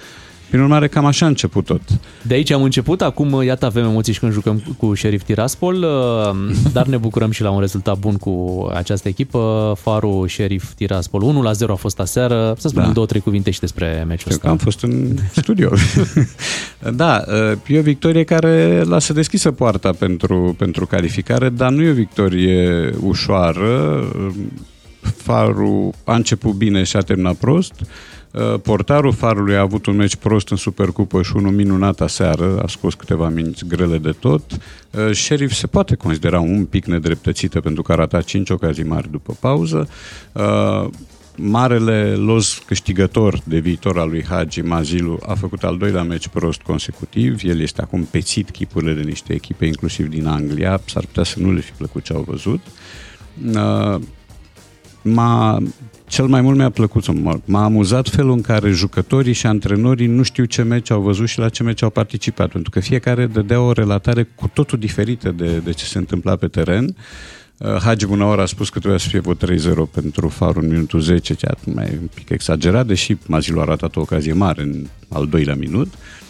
[0.48, 1.80] Prin urmare, cam așa a început tot.
[2.22, 6.54] De aici am început, acum iată avem emoții și când jucăm cu Sheriff Tiraspol, uh,
[6.72, 9.72] dar ne bucurăm și la un rezultat bun cu această echipă.
[9.80, 12.54] Farul Sheriff Tiraspol 1 la 0 a fost aseară.
[12.58, 12.92] Să spunem Da.
[12.94, 14.42] două, trei cuvinte și despre meciul Știu ăsta.
[14.44, 15.70] că am fost în studio.
[16.94, 17.24] da,
[17.66, 22.90] e o victorie care lasă deschisă poarta pentru, pentru calificare, dar nu e o victorie
[23.00, 24.04] ușoară.
[25.16, 27.72] Farul a început bine și a terminat prost.
[28.62, 32.94] Portarul Farului a avut un meci prost în Supercupă și unul minunat aseară, a scos
[32.94, 34.42] câteva minți grele de tot.
[35.12, 39.36] Sheriff se poate considera un pic nedreptățită pentru că a ratat 5 ocazii mari după
[39.40, 39.88] pauză.
[41.36, 46.60] Marele los câștigător de viitor al lui Hagi, Mazilu, a făcut al doilea meci prost
[46.60, 47.40] consecutiv.
[47.44, 50.80] El este acum pețit chipurile de niște echipe, inclusiv din Anglia.
[50.84, 52.60] S-ar putea să nu le fi plăcut ce au văzut.
[55.06, 55.62] Uh, m-a,
[56.06, 60.06] cel mai mult mi-a plăcut, sau mă- m-a amuzat felul în care jucătorii și antrenorii
[60.06, 63.26] nu știu ce meci au văzut și la ce meci au participat, pentru că fiecare
[63.26, 66.96] dădea o relatare cu totul diferită de, de ce se întâmpla pe teren.
[67.58, 71.00] Uh, Hagi Bunaor a spus că trebuia să fie vreo 3-0 pentru Farul în minutul
[71.00, 74.62] 10, ceea ce mai e un pic exagerat, deși Mazilu a ratat o ocazie mare
[74.62, 75.86] în al doilea minut.
[75.86, 76.25] Uh,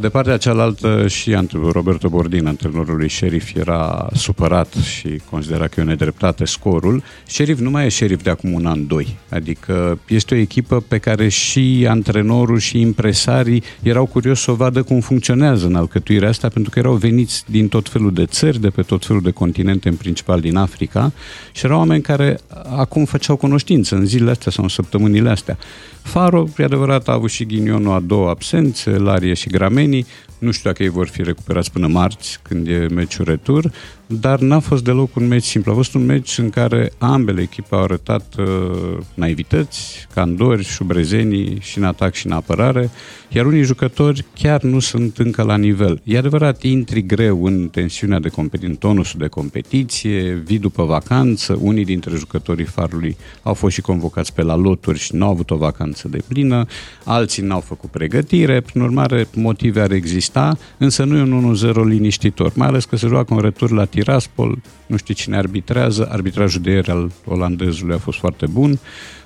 [0.00, 5.80] De partea cealaltă și antr- Roberto Bordin, antrenorul lui Sheriff, era supărat și considera că
[5.80, 7.02] e o nedreptate scorul.
[7.26, 9.16] Sheriff nu mai e Sheriff de acum un an, doi.
[9.28, 14.82] Adică este o echipă pe care și antrenorul și impresarii erau curioși să o vadă
[14.82, 18.70] cum funcționează în alcătuirea asta, pentru că erau veniți din tot felul de țări, de
[18.70, 21.12] pe tot felul de continente, în principal din Africa,
[21.52, 22.38] și erau oameni care
[22.76, 25.58] acum făceau cunoștință în zilele astea sau în săptămânile astea.
[26.02, 30.06] Faro, e adevărat, a avut și ghinionul a două absențe, Larie și Gramenii.
[30.38, 33.72] Nu știu dacă ei vor fi recuperați până marți, când e meciul retur,
[34.06, 35.72] dar n-a fost deloc un meci simplu.
[35.72, 41.78] A fost un meci în care ambele echipe au arătat uh, naivități, candori, șubrezenii și
[41.78, 42.90] în atac și în apărare,
[43.28, 46.00] iar unii jucători chiar nu sunt încă la nivel.
[46.04, 51.58] E adevărat, intri greu în tensiunea de competiție, în tonusul de competiție, vii după vacanță,
[51.60, 55.50] unii dintre jucătorii farului au fost și convocați pe la loturi și nu au avut
[55.50, 56.66] o vacanță de plină,
[57.04, 62.52] alții n-au făcut pregătire, prin urmare motive ar exista, însă nu e un 1-0 liniștitor,
[62.54, 66.70] mai ales că se joacă un retur la Tiraspol, nu știu cine arbitrează, arbitrajul de
[66.70, 68.78] ieri al olandezului a fost foarte bun,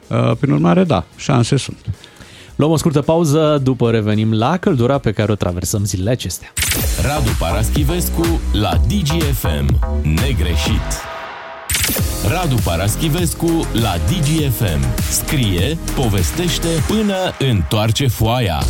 [0.09, 1.79] Uh, prin urmare, da, șanse sunt.
[2.57, 6.53] Luăm o scurtă pauză, după revenim la căldura pe care o traversăm zilele acestea.
[7.03, 9.79] Radu Paraschivescu la DGFM.
[10.03, 10.91] Negreșit.
[12.29, 15.01] Radu Paraschivescu la DGFM.
[15.11, 18.63] Scrie, povestește până întoarce foaia.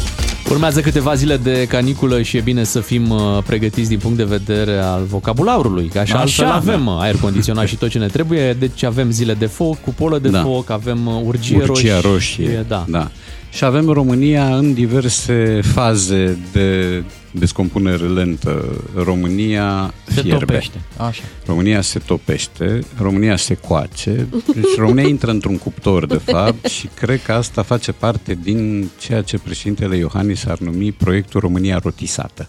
[0.51, 4.25] Urmează câteva zile de caniculă și e bine să fim uh, pregătiți din punct de
[4.25, 6.55] vedere al vocabularului, că așa, Așa, altfel da.
[6.55, 9.91] avem uh, aer condiționat și tot ce ne trebuie, deci avem zile de foc, cu
[9.95, 10.43] polă de Da.
[10.43, 12.65] foc, avem uh, urgie, Urgia roșie, roșie.
[12.69, 12.85] Da.
[12.89, 13.11] da.
[13.51, 18.83] Și avem România în diverse faze de descompunere lentă.
[18.95, 20.45] România Se fierbe.
[20.45, 20.81] topește.
[20.97, 21.23] Așa.
[21.47, 27.23] România se topește, România se coace, deci România intră într-un cuptor, de fapt, și cred
[27.23, 32.49] că asta face parte din ceea ce președintele Iohannis ar numi proiectul România rotisată.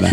[0.00, 0.10] Da.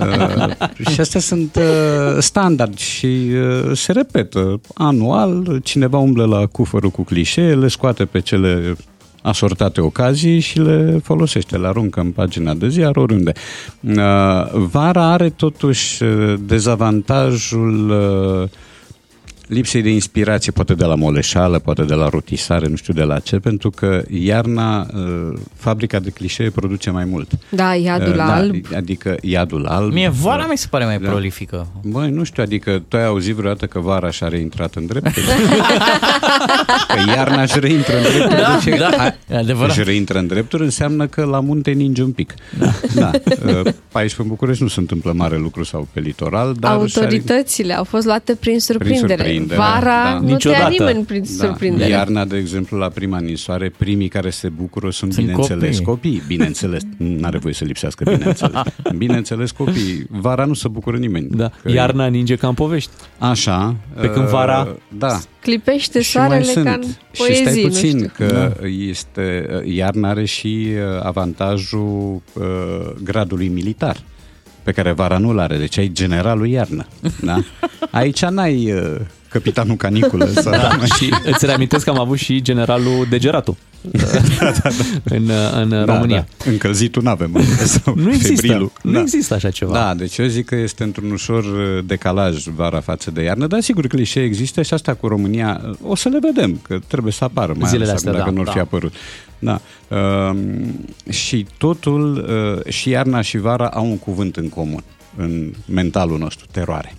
[0.06, 6.90] uh, și astea sunt uh, standard și uh, se repetă anual, cineva umblă la cufărul
[6.90, 8.76] cu clișee, le scoate pe cele
[9.28, 13.32] asortate ocazii și le folosește, le aruncă în pagina de ziar oriunde.
[13.80, 13.94] Uh,
[14.52, 18.48] Vara are totuși uh, dezavantajul uh,
[19.48, 23.18] lipsei de inspirație, poate de la moleșală, poate de la rotisare, nu știu de la
[23.18, 27.30] ce, pentru că iarna uh, fabrica de clișee produce mai mult.
[27.50, 28.54] Da, iadul Uh, alb.
[28.76, 29.92] Adică iadul alb.
[29.92, 31.08] Mie vara mi se pare mai Da.
[31.08, 31.66] prolifică.
[31.82, 35.26] Băi, nu știu, adică tu ai auzit vreodată că vara și-a reintrat în drepturi?
[36.88, 38.40] că iarna își reintră în drepturi.
[38.40, 39.76] Da, deci, da, a- e adevărat.
[39.76, 42.34] Își reintră în drepturi înseamnă că la munte ninge un pic.
[42.58, 42.70] Da.
[42.94, 43.10] da.
[43.46, 47.00] Uh, Pe aici pe București nu se întâmplă mare lucru sau pe litoral, dar și-a
[47.02, 48.98] Autoritățile au fost luate prin surprindere.
[48.98, 50.12] surprindere, Vara da.
[50.12, 50.68] nu te ia Niciodată.
[50.70, 51.90] nimeni prin surprindere.
[51.90, 55.84] Iarna, de exemplu, la prima ninsoare, primii care se bucură sunt, Sunt bineînțeles, copii.
[55.84, 56.22] copii.
[56.26, 58.60] Bineînțeles, nu are voie să lipsească, bineînțeles.
[58.96, 60.06] Bineînțeles, copii.
[60.10, 61.26] Vara nu se bucură nimeni.
[61.30, 61.50] Da.
[61.62, 62.90] Că- Iarna ninge ca în povești.
[63.18, 63.76] Așa.
[64.00, 65.18] Pe când uh, vara- Da.
[65.40, 66.64] Clipește Și mai soarele sunt.
[66.64, 66.82] ca în
[67.12, 68.26] și stai poezii, nu puțin știu.
[68.26, 68.52] că
[68.88, 72.44] este, iarna are și uh, avantajul uh,
[73.02, 73.96] gradului militar
[74.62, 76.86] pe care vara nu-l are, deci ai generalul iarnă.
[77.22, 77.38] Da?
[77.90, 78.96] Aici n-ai uh,
[79.28, 80.26] capitanul caniculă.
[80.26, 83.56] Sau Da, și îți reamintesc că am avut și generalul Degeratu
[85.04, 86.26] în, în Da, România.
[86.44, 86.50] Da.
[86.50, 87.42] Încălzitul n-avem.
[87.82, 88.72] Sau Nu există, febrilul.
[88.82, 89.00] nu Da.
[89.00, 89.72] există așa ceva.
[89.72, 93.60] Da, deci eu zic că este într-un ușor uh, decalaj vara față de iarnă, dar
[93.60, 97.24] sigur clișee există și asta cu România uh, o să le vedem, că trebuie să
[97.24, 98.62] apară mai Zilele ales acum, astea, dacă da, nu ar fi da.
[98.62, 98.92] apărut.
[99.38, 99.60] Da.
[99.96, 102.26] Um, și totul,
[102.64, 104.82] uh, și iarna și vara au un cuvânt în comun
[105.16, 106.94] în mentalul nostru, teroare.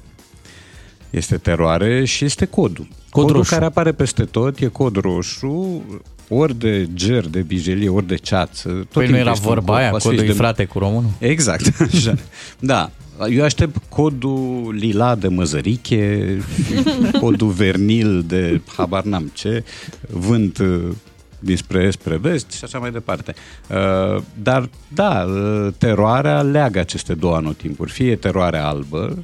[1.10, 2.88] Este teroare și este codul.
[3.10, 3.49] Cod codul roșu.
[3.53, 5.84] care apare peste tot e cod roșu,
[6.30, 8.70] ori de ger, de bijelie, ori de ceață.
[8.70, 9.82] Tot Păi nu timpul era este un vorba cod.
[9.82, 11.10] aia, Poate să fie codul de- e frate cu românul?
[11.20, 12.16] Exact, așa.
[12.60, 12.91] Da.
[13.30, 16.38] Eu aștept codul lila de măzăriche,
[17.22, 19.64] codul vernil de habar n-am ce,
[20.10, 20.88] vânt uh,
[21.39, 23.34] dinspre est, spre vest și așa mai departe.
[23.70, 27.91] Uh, Dar, da, uh, teroarea leagă aceste două anotimpuri.
[27.91, 29.18] Fie e teroarea albă,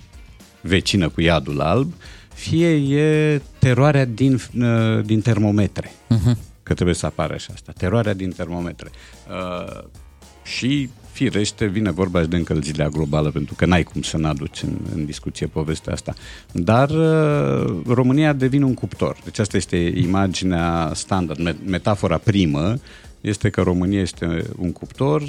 [0.68, 1.94] vecină cu iadul alb,
[2.34, 5.92] fie e teroarea din, uh, din termometre.
[6.08, 6.38] Mhm.
[6.64, 7.74] Că trebuie să apară și asta.
[7.78, 8.90] Teroarea din termometre.
[9.30, 9.84] Uh,
[10.44, 14.78] și firește vine vorba și de încălzirea globală, pentru că n-ai cum să n-aduci în,
[14.96, 16.14] în discuție povestea asta.
[16.52, 19.18] Dar uh, România devine un cuptor.
[19.24, 22.76] Deci asta este imaginea standard, me- metafora primă
[23.22, 25.24] este că România este un cuptor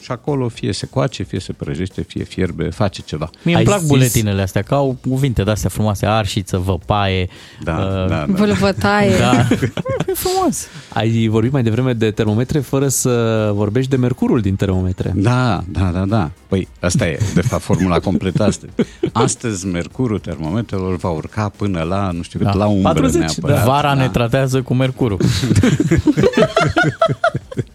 [0.00, 3.30] și acolo fie se coace, fie se prăjește, fie fierbe, face ceva.
[3.42, 7.28] Mie îmi plac buletinele astea, că au cuvinte de-astea frumoase, arșiță, văpaie.
[7.62, 8.24] Da, uh, da, da.
[8.28, 9.18] Vâlvătaie.
[9.18, 9.46] Da.
[10.06, 10.66] e frumos.
[10.92, 15.12] Ai vorbit mai devreme de termometre fără să vorbești de mercurul din termometre.
[15.14, 16.30] Da, da, da, da.
[16.48, 18.72] Păi asta e, de fapt, formula completă astăzi.
[19.12, 23.58] Astăzi mercurul termometrelor va urca până la, nu știu cât, la umbră 40, neapărat.
[23.58, 23.64] da.
[23.64, 24.00] Vara da.
[24.00, 25.18] ne tratează cu mercurul.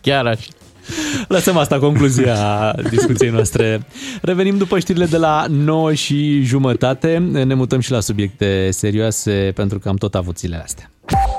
[0.02, 0.48] Chiar așa.
[1.28, 2.36] Lăsăm asta concluzia
[2.90, 3.86] discuției noastre.
[4.22, 7.18] Revenim după știrile de la 9 și jumătate.
[7.32, 10.92] Ne mutăm și la subiecte serioase pentru că am tot avut zilele astea.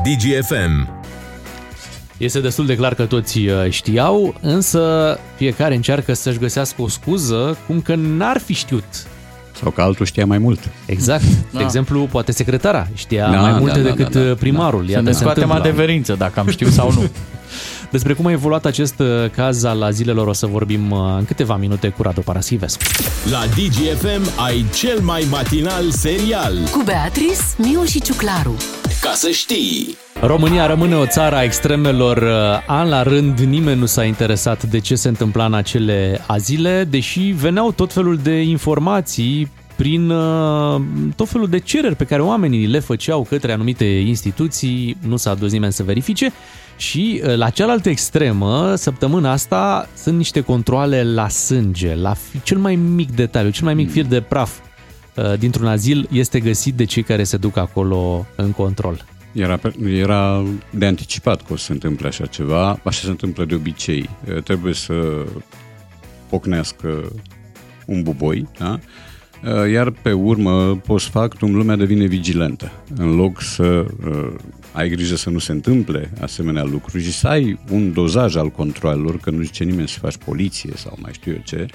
[0.04, 1.02] DGFM.
[2.16, 7.58] Este destul de clar că toți uh, știau, însă fiecare încearcă să-și găsească o scuză
[7.66, 8.84] cum că n-ar fi știut.
[9.60, 10.60] Sau că altul știa mai mult.
[10.86, 11.22] Exact.
[11.24, 11.60] De Da.
[11.62, 14.84] exemplu, poate secretara știa Da, mai da, multe da, decât da, da, uh, primarul.
[14.84, 15.68] Să Iată, ne se scoatem întâmplă.
[15.68, 17.08] adeverință, dacă am știut sau nu.
[17.90, 21.56] Despre cum a evoluat acest uh, caz al zilelor o să vorbim uh, în câteva
[21.56, 22.82] minute cu Radu Paraschivescu.
[23.30, 26.54] La DGFM ai cel mai matinal serial.
[26.70, 28.56] Cu Beatrice, Miu și Ciuclaru.
[29.00, 29.96] Ca să știi!
[30.20, 32.16] România rămâne o țară a extremelor.
[32.16, 36.84] uh, An la rând nimeni nu s-a interesat de ce se întâmpla în acele azile,
[36.90, 40.80] deși veneau tot felul de informații prin uh,
[41.16, 45.52] tot felul de cereri pe care oamenii le făceau către anumite instituții, nu s-a dus
[45.52, 46.32] nimeni să verifice
[46.76, 52.58] și uh, la cealaltă extremă, săptămâna asta, sunt niște controle la sânge, la fi- cel
[52.58, 54.58] mai mic detaliu, cel mai mic fir de praf
[55.16, 59.04] uh, dintr-un azil este găsit de cei care se duc acolo în control.
[59.32, 62.68] Era, pe- era de anticipat că o să se întâmple așa ceva.
[62.84, 64.08] Așa se întâmplă de obicei.
[64.28, 64.94] E, Trebuie să
[66.28, 67.12] pocnească
[67.86, 68.78] un buboi, da?
[69.64, 72.72] E, Iar pe urmă, post factum, lumea devine vigilentă.
[72.96, 74.32] În loc să uh,
[74.74, 79.18] ai grijă să nu se întâmple asemenea lucruri și să ai un dozaj al controlelor,
[79.18, 81.66] că nu zice nimeni să faci poliție sau mai știu eu ce,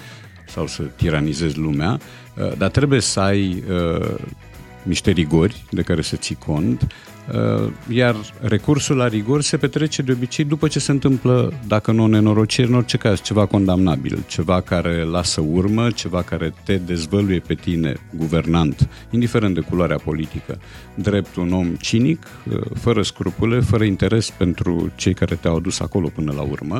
[0.48, 2.00] sau să tiranizezi lumea,
[2.38, 4.16] uh, dar trebuie să ai uh,
[4.84, 6.88] niște rigori de care să ții cont, uh,
[7.88, 12.08] iar recursul la rigori se petrece de obicei după ce se întâmplă, dacă nu o
[12.08, 17.54] nenorocire, în orice caz, ceva condamnabil, ceva care lasă urmă, ceva care te dezvăluie pe
[17.54, 20.60] tine, guvernant, indiferent de culoarea politică,
[20.96, 26.08] drept un om cinic, uh, fără scrupule, fără interes pentru cei care te-au adus acolo
[26.08, 26.80] până la urmă,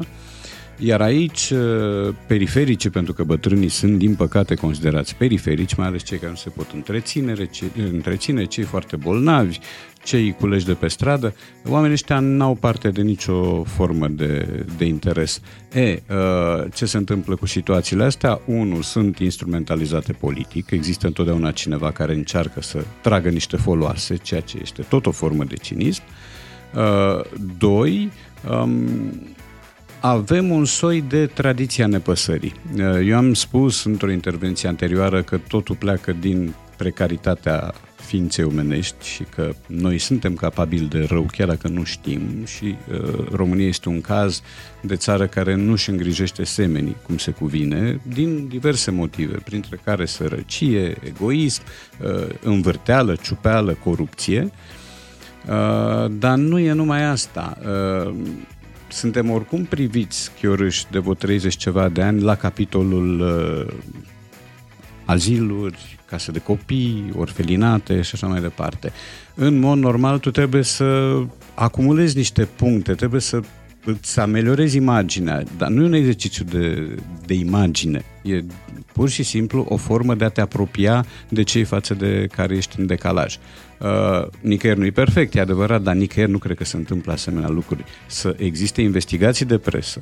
[0.82, 6.18] iar aici, uh, periferice, pentru că bătrânii sunt, din păcate, considerați periferici, mai ales cei
[6.18, 9.60] care nu se pot întreține, cei, întreține, cei foarte bolnavi,
[10.10, 11.36] cei culeși de pe stradă,
[11.68, 15.42] oamenii ăștia n-au parte de nicio formă de, de interes.
[15.74, 18.42] E, uh, ce se întâmplă cu situațiile astea?
[18.46, 24.58] Unu, sunt instrumentalizate politic, există întotdeauna cineva care încearcă să tragă niște foloase, ceea ce
[24.62, 26.02] este tot o formă de cinism.
[26.76, 27.22] Uh,
[27.58, 28.12] Doi,
[28.52, 28.88] um,
[30.00, 32.54] avem un soi de tradiția nepăsării.
[33.06, 39.54] Eu am spus într-o intervenție anterioară că totul pleacă din precaritatea ființei omenești și că
[39.68, 44.42] noi suntem capabili de rău chiar dacă nu știm și uh, România este un caz
[44.82, 50.06] de țară care nu își îngrijește semenii cum se cuvine din diverse motive, printre care
[50.06, 51.62] sărăcie, egoism,
[52.02, 54.52] uh, învârteală, ciupeală, corupție.
[55.48, 57.58] Uh, dar nu e numai asta.
[58.06, 58.14] Uh,
[58.88, 63.74] suntem oricum priviți, chiorâși, de vreo 30 ceva de ani la capitolul uh,
[65.06, 68.92] aziluri, case de copii, orfelinate și așa mai departe.
[69.36, 71.20] În mod normal, tu trebuie să
[71.54, 73.40] acumulezi niște puncte, trebuie să
[73.86, 76.96] îți ameliorezi imaginea, dar nu e un exercițiu de,
[77.26, 78.44] de imagine, e
[78.94, 82.80] pur și simplu o formă de a te apropia de cei față de care ești
[82.80, 83.38] în decalaj.
[83.80, 87.50] Uh, nicăieri nu e perfect, e adevărat, dar nicăieri nu cred că se întâmplă asemenea
[87.50, 87.84] lucruri.
[88.08, 90.00] Să existe investigații de presă,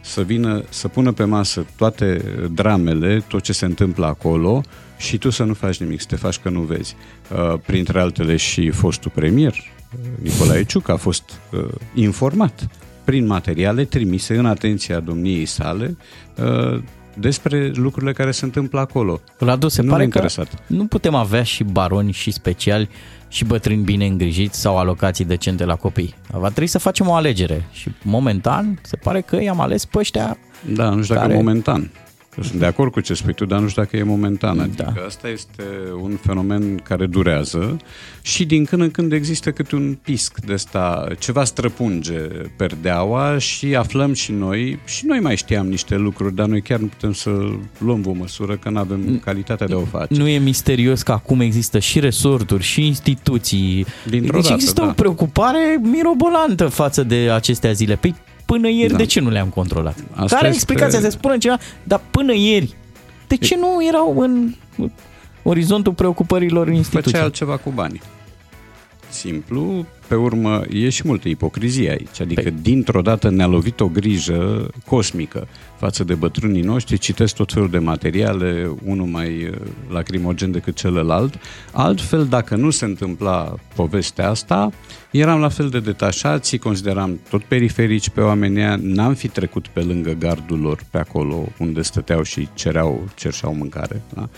[0.00, 2.22] să vină, să pună pe masă toate
[2.52, 4.62] dramele, tot ce se întâmplă acolo
[5.00, 6.96] și tu să nu faci nimic, să te faci că nu vezi.
[7.32, 9.52] Uh, printre altele și fostul premier,
[9.92, 11.64] uh, Nicolae Ciuc, a fost uh,
[11.94, 12.68] informat
[13.04, 15.96] prin materiale trimise în atenția domniei sale
[16.36, 16.82] uh,
[17.14, 19.20] despre lucrurile care se întâmplă acolo.
[19.38, 20.62] Radu, se Nu pare l-a că interesat.
[20.66, 22.88] nu putem avea și baroni și speciali
[23.28, 26.14] și bătrâni bine îngrijiți sau alocații decente la copii.
[26.30, 30.36] Va trebui să facem o alegere și momentan se pare că i-am ales pe ăștia
[30.74, 31.90] Da, nu știu dacă care- momentan.
[32.40, 34.58] Că sunt de acord cu ce spui tu, dar nu știu dacă e momentan.
[34.60, 35.04] Adică da.
[35.06, 35.64] asta este
[36.02, 37.76] un fenomen care durează
[38.22, 42.18] și din când în când există câte un pisc de ăsta, ceva străpunge
[42.56, 46.86] perdeaua și aflăm și noi, și noi mai știam niște lucruri, dar noi chiar nu
[46.86, 47.30] putem să
[47.78, 50.14] luăm o măsură că nu avem calitatea de a o face.
[50.14, 53.86] Nu e misterios că acum există și resorturi și instituții.
[54.08, 54.88] Dintr-o deci dată, există da.
[54.88, 57.96] o preocupare mirobolantă față de acestea zile.
[57.96, 58.14] Păi
[58.50, 58.96] până ieri Da.
[58.96, 60.04] de ce nu le-am controlat?
[60.10, 61.00] Asta Care e este- explicația?
[61.00, 62.74] Se spune cineva, dar până ieri,
[63.26, 64.54] de ce nu erau în
[65.42, 67.12] orizontul preocupărilor instituției?
[67.12, 68.00] Făcea altceva cu banii.
[69.08, 72.20] Simplu, pe urmă, e și multă ipocrizie aici.
[72.20, 75.48] Adică, Păi- dintr-o dată ne-a lovit o grijă cosmică
[75.80, 79.54] față de bătrânii noștri, citesc tot felul de materiale, unul mai uh,
[79.88, 81.34] lacrimogen decât celălalt.
[81.72, 84.70] Altfel, dacă nu se întâmpla povestea asta,
[85.10, 89.66] eram la fel de detașați, îi consideram tot periferici pe oamenii ăia, n-am fi trecut
[89.66, 94.02] pe lângă gardul lor pe acolo unde stăteau și cereau, cerșeau mâncare.
[94.14, 94.28] Da?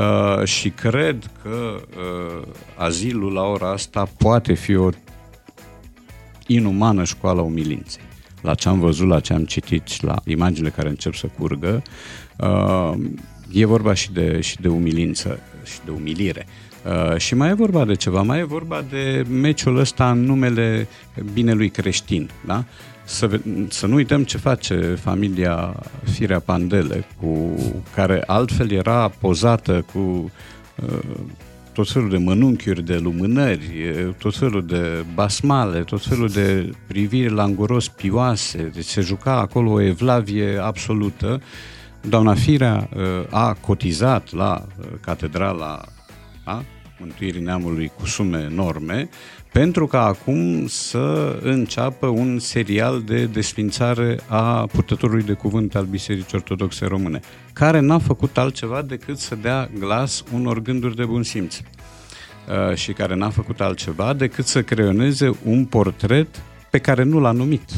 [0.00, 4.88] Uh, și cred că uh, azilul la ora asta poate fi o
[6.46, 8.02] inumană școală a umilinței.
[8.46, 11.82] La ce am văzut, la ce am citit și la imaginile care încep să curgă,
[12.36, 12.92] uh,
[13.52, 16.46] e vorba și de, și de umilință și de umilire.
[16.84, 20.88] Uh, și mai e vorba de ceva, mai e vorba de meciul ăsta în numele
[21.32, 22.30] binelui creștin.
[22.44, 22.64] Da?
[23.04, 27.54] Să, ve- să nu uităm ce face familia Firea Pandele, cu
[27.94, 30.30] care altfel era pozată cu
[30.82, 30.98] uh,
[31.76, 37.32] tot felul de mănunchiuri de lumânări, e, tot felul de basmale, tot felul de priviri
[37.32, 41.42] languros pioase, deci se juca acolo o evlavie absolută.
[42.00, 45.84] Doamna Firea uh, a cotizat la uh, catedrala
[46.44, 46.64] a
[46.98, 49.08] Mântuirii Neamului cu sume enorme,
[49.56, 56.36] pentru ca acum să înceapă un serial de desfințare a purtătorului de cuvânt al Bisericii
[56.38, 57.20] Ortodoxe Române,
[57.52, 62.92] care n-a făcut altceva decât să dea glas unor gânduri de bun simț uh, și
[62.92, 67.70] care n-a făcut altceva decât să creioneze un portret pe care nu l-a numit.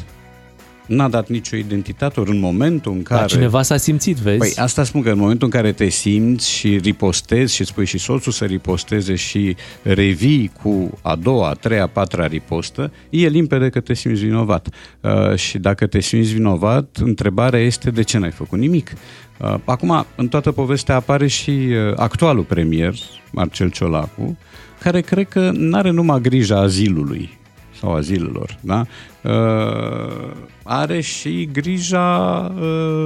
[0.89, 3.21] N-a dat nicio identitate, ori în momentul în care...
[3.21, 4.39] Dar cineva s-a simțit, vezi?
[4.39, 7.99] Păi asta spun că în momentul în care te simți și ripostezi și spui și
[7.99, 13.69] soțul să riposteze și revii cu a doua, a treia, a patra ripostă, e limpede
[13.69, 14.69] că te simți vinovat.
[15.01, 18.93] Uh, și dacă te simți vinovat, întrebarea este de ce n-ai făcut nimic.
[19.39, 22.95] Uh, acum, în toată povestea apare și uh, actualul premier,
[23.33, 24.39] Marcel Ciolacu,
[24.81, 27.39] care cred că nu are numai grija azilului
[27.81, 28.85] sau azilelor, da?
[29.23, 30.31] Uh,
[30.71, 32.63] are și grija uh,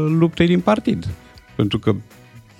[0.09, 1.09] luptei din partid.
[1.55, 1.95] Pentru că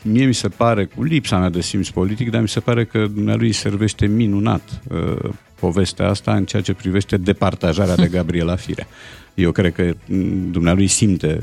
[0.03, 3.07] mie mi se pare, cu lipsa mea de simț politic, dar mi se pare că
[3.07, 5.31] dumnealui îi servește minunat uh,
[5.61, 8.87] povestea asta în ceea ce privește departajarea de Gabriela Firea.
[9.35, 11.43] Eu cred că mm, dumnealui simte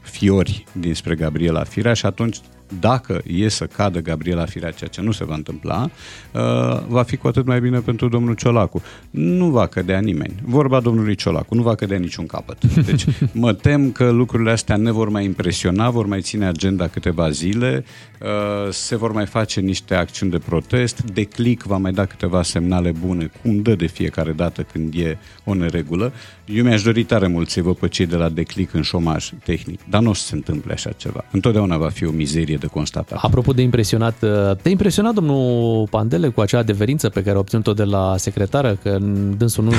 [0.00, 2.36] fiori dinspre Gabriela Firea și atunci
[2.80, 5.90] dacă e să cadă Gabriela Firea, ceea ce nu se va întâmpla,
[6.32, 6.40] uh,
[6.86, 8.82] va fi cu atât mai bine pentru domnul Ciolacu.
[9.10, 10.34] Nu va cădea nimeni.
[10.42, 12.64] Vorba domnului Ciolacu, nu va cădea niciun capăt.
[12.88, 17.30] Deci mă tem că lucrurile astea ne vor mai impresiona, vor mai ține agenda câteva
[17.30, 17.84] zile,
[18.20, 22.92] uh, se vor mai face niște acțiuni de protest, Declic va mai da câteva semnale
[23.06, 26.12] bune, cum dă de fiecare dată când e o neregulă.
[26.44, 29.80] Eu mi-aș dori tare mult să-i văd pe cei de la Declic în șomaj tehnic,
[29.88, 31.24] dar nu o să se întâmple așa ceva.
[31.30, 33.18] Întotdeauna va fi o mizerie de constatat.
[33.22, 34.14] Apropo de impresionat,
[34.62, 38.98] te-a impresionat domnul Pandele cu acea adeverință pe care a obținut-o de la secretară, că
[39.36, 39.72] dânsul nu,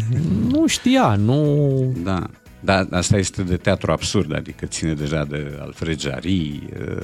[0.52, 1.96] nu știa, nu...
[2.02, 2.26] Da.
[2.60, 6.62] Da, asta este de teatru absurd, adică ține deja de Alfred Jarry,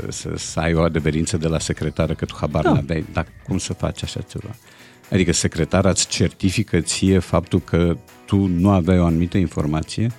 [0.09, 2.69] să, să ai o adeverință de la secretară că tu habar Da.
[2.69, 2.74] da.
[2.74, 3.05] n-aveai.
[3.12, 4.55] Dar cum să faci așa ceva?
[5.11, 7.97] Adică secretara îți certifică ție faptul că
[8.35, 10.11] tu nu aveai o anumită informație?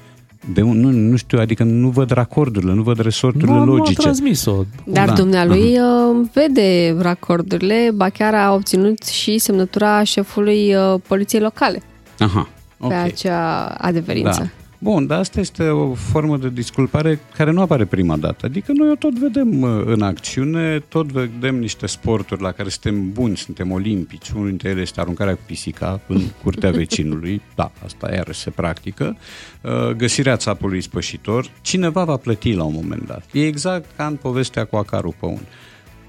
[0.53, 3.75] De un, nu, nu știu, adică nu văd racordurile, nu văd resorturile Nu, nu a
[3.75, 4.01] logice.
[4.01, 4.63] transmis-o.
[4.85, 5.13] Dar Da.
[5.13, 11.81] dumnealui uh, vede racordurile, ba chiar a obținut și semnătura șefului uh, poliției locale
[12.19, 12.91] Aha, pe ok.
[12.91, 14.39] acea adeverință.
[14.39, 14.49] Da.
[14.85, 18.45] Bun, dar asta este o formă de disculpare care nu apare prima dată.
[18.45, 23.11] Adică noi o tot vedem uh, în acțiune, tot vedem niște sporturi la care suntem
[23.11, 24.29] buni, suntem olimpici.
[24.29, 27.41] Unul dintre ele este aruncarea cu pisica în curtea vecinului.
[27.55, 29.17] Da, asta iar se practică.
[29.61, 31.51] Uh, Găsirea țapului spășitor.
[31.61, 33.23] Cineva va plăti la un moment dat.
[33.31, 35.41] E exact ca în povestea cu acarul pe un.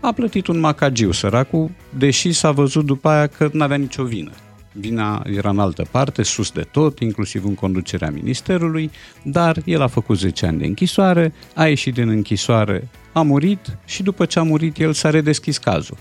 [0.00, 4.30] A plătit un macagiu săracul, deși s-a văzut după aia că nu avea nicio vină.
[4.78, 8.90] Vina era în altă parte, sus de tot, inclusiv în conducerea ministerului,
[9.22, 14.02] dar el a făcut 10 ani de închisoare, a ieșit din închisoare, a murit și
[14.02, 15.96] după ce a murit el s-a redeschis cazul.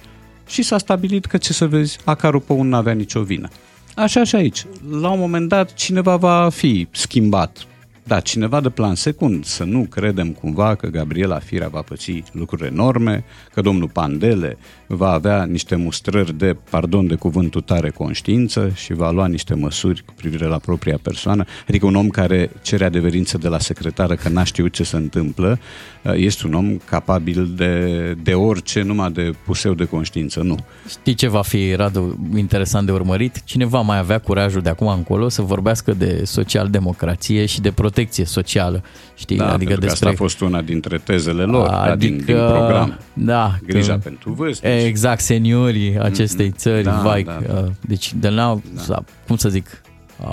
[0.47, 3.47] Și s-a stabilit că, ce să vezi, Acarul Păun nu avea nicio vină.
[3.95, 4.65] Așa și aici.
[4.89, 7.67] La un moment dat cineva va fi schimbat.
[8.07, 12.65] Da, cineva de plan secund, să nu credem cumva că Gabriela Firea va păți lucruri
[12.65, 13.23] enorme,
[13.53, 14.57] că domnul Pandele
[14.87, 20.03] va avea niște mustrări de, pardon de cuvântul tare, conștiință și va lua niște măsuri
[20.05, 21.45] cu privire la propria persoană.
[21.67, 25.59] Adică un om care cere adeverință de la secretară că n-a știut ce se întâmplă,
[26.13, 30.57] este un om capabil de, de orice, numai de puseu de conștiință, nu.
[30.89, 33.43] Știi ce va fi, Radu, interesant de urmărit?
[33.43, 37.93] Cine va mai avea curajul de acum încolo să vorbească de social-democrație și de protecție
[37.95, 38.83] protecție socială,
[39.15, 39.37] știi?
[39.37, 42.99] Da, adică pentru că asta a fost una dintre tezele lor, adică, din, din program.
[43.13, 43.55] Da.
[43.65, 44.83] Grija că, pentru vârstnici.
[44.83, 47.69] Exact, seniorii acestei țări, Da, vai, da, uh, da.
[47.81, 49.03] deci de la, da.
[49.27, 49.81] cum să zic,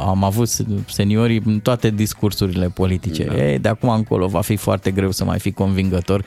[0.07, 0.49] am avut
[0.87, 3.25] seniorii în toate discursurile politice.
[3.25, 3.49] Da.
[3.51, 6.25] Ei, de acum încolo va fi foarte greu să mai fii convingător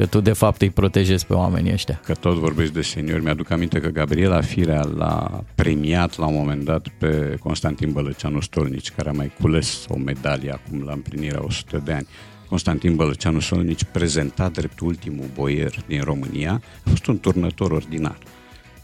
[0.00, 2.00] că tu de fapt îi protejezi pe oamenii ăștia.
[2.04, 6.64] Că tot vorbești de seniori, mi-aduc aminte că Gabriela Firea l-a premiat la un moment
[6.64, 11.82] dat pe Constantin Bălăceanu Stolnici, care a mai cules o medalie acum la împlinirea 100
[11.84, 12.06] de ani.
[12.48, 18.18] Constantin Bălăceanu Stolnici prezentat drept ultimul boier din România, a fost un turnător ordinar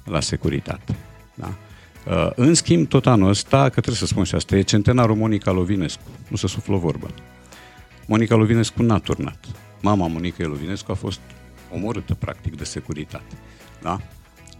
[0.04, 0.96] la securitate.
[1.34, 1.54] Da?
[2.06, 5.50] Uh, În schimb, tot anul ăsta, că trebuie să spun și asta, e centenarul Monica
[5.50, 6.02] Lovinescu.
[6.28, 7.08] Nu se suflă o vorbă.
[8.06, 9.38] Monica Lovinescu n-a turnat.
[9.80, 11.20] Mama Monica Lovinescu a fost
[11.74, 13.34] omorâtă, practic, de securitate.
[13.82, 14.00] Da?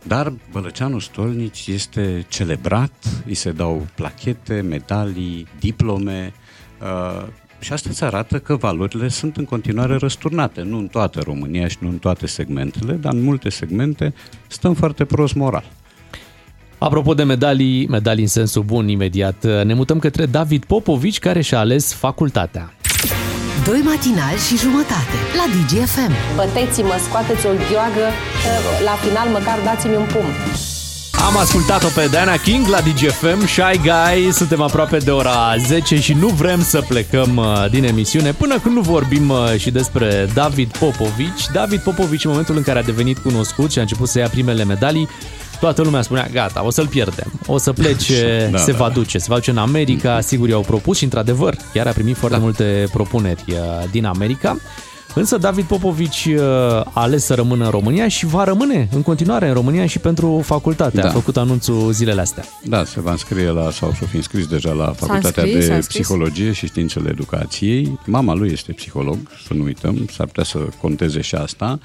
[0.07, 6.33] Dar Bălăceanu Stolnici este celebrat, îi se dau plachete, medalii, diplome
[6.83, 7.27] uh,
[7.59, 11.77] și asta îți arată că valorile sunt în continuare răsturnate, nu în toată România și
[11.81, 14.15] nu în toate segmentele, dar în multe segmente
[14.47, 15.65] stăm foarte prost moral.
[16.79, 21.59] Apropo de medalii, medalii în sensul bun imediat, ne mutăm către David Popovici, care și-a
[21.59, 22.76] ales facultatea.
[23.67, 26.13] Doi matinali și jumătate la DGFM.
[26.35, 28.07] Băteți-mă, scoateți o gheoagă,
[28.85, 30.33] la final măcar dați-mi un pumn.
[31.27, 36.13] Am ascultat-o pe Diana King la DGFM, Shy Guy, suntem aproape de ora 10 și
[36.13, 40.77] nu vrem să plecăm uh, din emisiune până când nu vorbim uh, și despre David
[40.77, 41.47] Popovici.
[41.53, 44.65] David Popovici, în momentul în care a devenit cunoscut și a început să ia primele
[44.65, 45.09] medalii,
[45.61, 48.93] toată lumea spunea, gata, o să-l pierdem, o să plece, Da, se da, va da.
[48.95, 52.19] duce, se va duce în America, sigur i-au propus și într-adevăr, chiar a primit Da.
[52.21, 53.57] foarte multe propuneri uh,
[53.91, 54.57] din America.
[55.19, 59.49] Însă David Popovici uh, a ales să rămână în România și va rămâne în continuare
[59.49, 61.01] în România și pentru facultate.
[61.01, 61.09] Da.
[61.09, 62.45] A făcut anunțul zilele astea.
[62.65, 65.77] Da, se va înscrie la, sau s-o fi înscris deja la Facultatea înscris, s-a de
[65.77, 66.01] înscris.
[66.01, 67.99] Psihologie și Științele Educației.
[68.07, 71.79] Mama lui este psiholog, să nu uităm, s-ar putea să conteze și asta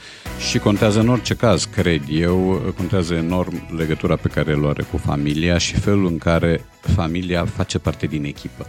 [0.49, 4.97] și contează în orice caz, cred eu, contează enorm legătura pe care o are cu
[4.97, 8.65] familia și felul în care familia face parte din echipă.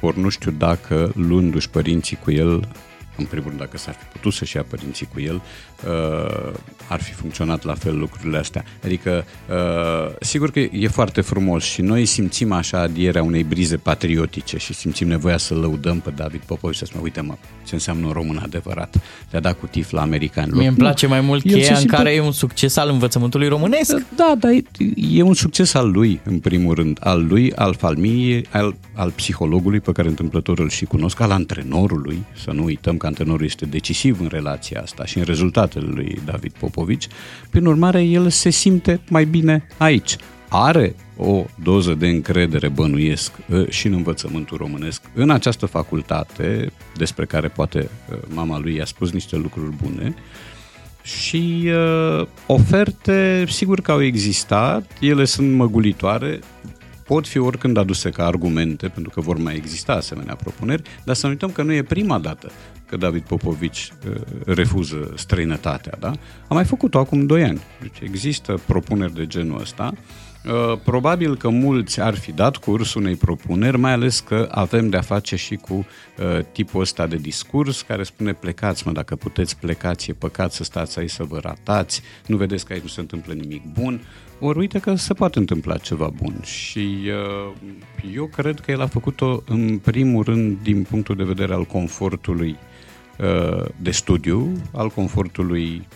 [0.00, 2.68] Ori nu știu dacă luându-și părinții cu el
[3.16, 5.42] în primul rând, dacă s-ar fi putut să-și ia părinții cu el,
[5.86, 6.52] uh,
[6.88, 8.64] ar fi funcționat la fel lucrurile astea.
[8.84, 14.58] Adică, uh, sigur că e foarte frumos și noi simțim așa adierea unei brize patriotice
[14.58, 17.34] și simțim nevoia să lăudăm pe David Popovici, să spunem, uite mă,
[17.64, 18.96] ce înseamnă un român adevărat.
[19.30, 20.52] Le-a dat cu tif la americani.
[20.52, 22.88] Mie îmi place mai mult El se cheia în simte- care e un succes al
[22.88, 23.96] învățământului românesc.
[24.16, 24.62] Da, dar e,
[25.10, 26.98] e un succes al lui, în primul rând.
[27.00, 32.24] Al lui, al familiei, al, al psihologului pe care întâmplător îl și cunosc, al antrenorului.
[32.44, 35.24] Să nu uităm că antrenorul este decisiv în relația asta și în
[35.76, 37.08] rezultatele lui David Popovici.
[37.50, 40.16] Prin urmare, el se simte mai bine aici.
[40.48, 47.24] Are o doză de încredere, bănuiesc, ă, și în învățământul românesc, în această facultate, despre
[47.24, 50.14] care poate ă, mama lui i-a spus niște lucruri bune,
[51.02, 51.70] și
[52.20, 56.38] uh, oferte, sigur că au existat, ele sunt măgulitoare,
[57.04, 61.26] pot fi oricând aduse ca argumente, pentru că vor mai exista asemenea propuneri, dar să
[61.26, 62.50] nu uităm că nu e prima dată
[62.86, 64.14] că David Popovici uh,
[64.44, 66.12] refuză străinătatea, da?
[66.48, 67.60] A mai făcut-o acum 2 ani.
[67.80, 69.92] Deci există propuneri de genul ăsta.
[70.46, 75.00] Uh, Probabil că mulți ar fi dat curs unei propuneri, mai ales că avem de-a
[75.00, 80.10] face și cu uh, tipul ăsta de discurs care spune plecați mă, dacă puteți plecați,
[80.10, 83.32] e păcat să stați aici să vă ratați, nu vedeți că aici nu se întâmplă
[83.32, 84.00] nimic bun.
[84.40, 87.52] Ori uite că se poate întâmpla ceva bun și uh,
[88.14, 92.50] eu cred că el a făcut-o în primul rând din punctul de vedere al confortului
[92.50, 92.75] uh,
[93.76, 95.86] de studiu, al confortului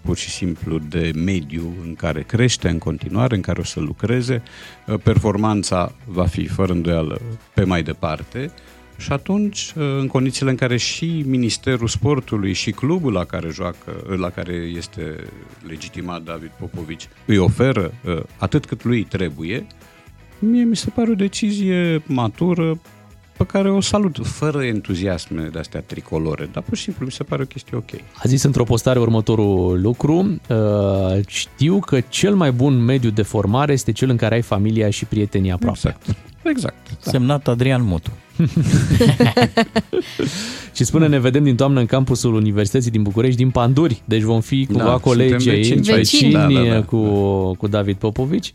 [0.00, 4.42] pur și simplu de mediu în care crește în continuare, în care o să lucreze,
[4.90, 7.20] Uh, performanța va fi fără îndoială
[7.54, 8.50] pe mai departe.
[8.96, 14.16] Și atunci, uh, în condițiile în care și Ministerul Sportului și clubul la care joacă,
[14.16, 15.16] la care este
[15.66, 19.66] legitimat David Popovici, îi oferă uh, atât cât lui trebuie,
[20.38, 22.80] mie mi se pare o decizie matură
[23.40, 27.22] pe care o salut, fără entuziasme de astea tricolore, dar pur și simplu mi se
[27.22, 27.90] pare o chestie ok.
[28.14, 30.56] A zis într-o postare următorul lucru, uh,
[31.26, 35.04] știu că cel mai bun mediu de formare este cel în care ai familia și
[35.04, 35.78] prietenii aproape.
[35.78, 36.16] Exact.
[36.42, 36.76] Exact.
[36.98, 38.10] Semnat Adrian Mutu.
[40.76, 44.02] și spune, ne vedem din toamnă în campusul Universității din București, din Panduri.
[44.04, 45.96] Deci vom fi cumva Da, colegi suntem aici, vecini.
[45.96, 46.82] vecini Da, da, da.
[46.82, 46.98] cu,
[47.58, 48.52] cu David Popovici.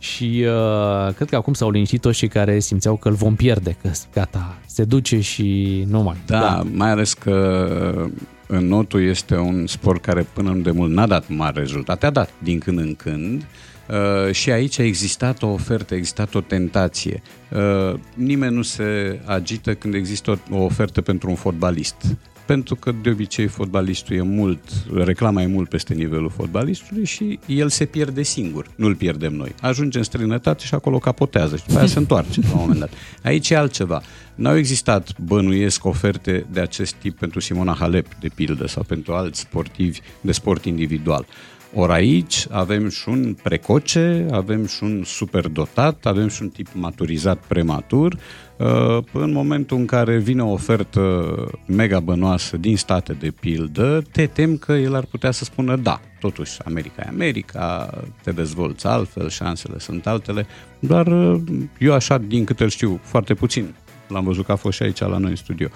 [0.00, 3.76] Și uh, cred că acum s-au liniștit toți cei care simțeau că îl vom pierde,
[3.82, 6.16] că gata, se duce și nu mai.
[6.26, 8.08] Da, da, mai ales că
[8.46, 12.10] în notul este un sport care până nu de mult n-a dat mari rezultate, a
[12.10, 13.44] dat din când în când,
[13.90, 17.22] Uh, și aici a existat o ofertă, a existat o tentație.
[17.48, 22.16] Uh, nimeni nu se agită când există o, o ofertă pentru un fotbalist
[22.50, 24.60] pentru că de obicei fotbalistul e mult,
[24.94, 29.54] reclama e mult peste nivelul fotbalistului și el se pierde singur, nu-l pierdem noi.
[29.60, 32.90] Ajunge în străinătate și acolo capotează și după aia se întoarce la un moment dat.
[33.22, 34.02] Aici e altceva.
[34.34, 39.40] N-au existat, bănuiesc, oferte de acest tip pentru Simona Halep, de pildă, sau pentru alți
[39.40, 41.26] sportivi de sport individual.
[41.74, 47.38] Ori aici avem și un precoce, avem și un superdotat, avem și un tip maturizat
[47.46, 48.18] prematur.
[48.60, 51.34] Uh, În momentul în care vine o ofertă
[51.66, 56.00] mega bănoasă din state de pildă, te tem că el ar putea să spună da.
[56.20, 57.90] Totuși, America e America,
[58.22, 60.46] te dezvolți altfel, șansele sunt altele,
[60.78, 61.40] doar uh,
[61.78, 63.74] eu așa, din câte îl știu, foarte puțin
[64.08, 65.68] l-am văzut că a fost și aici la noi în studio.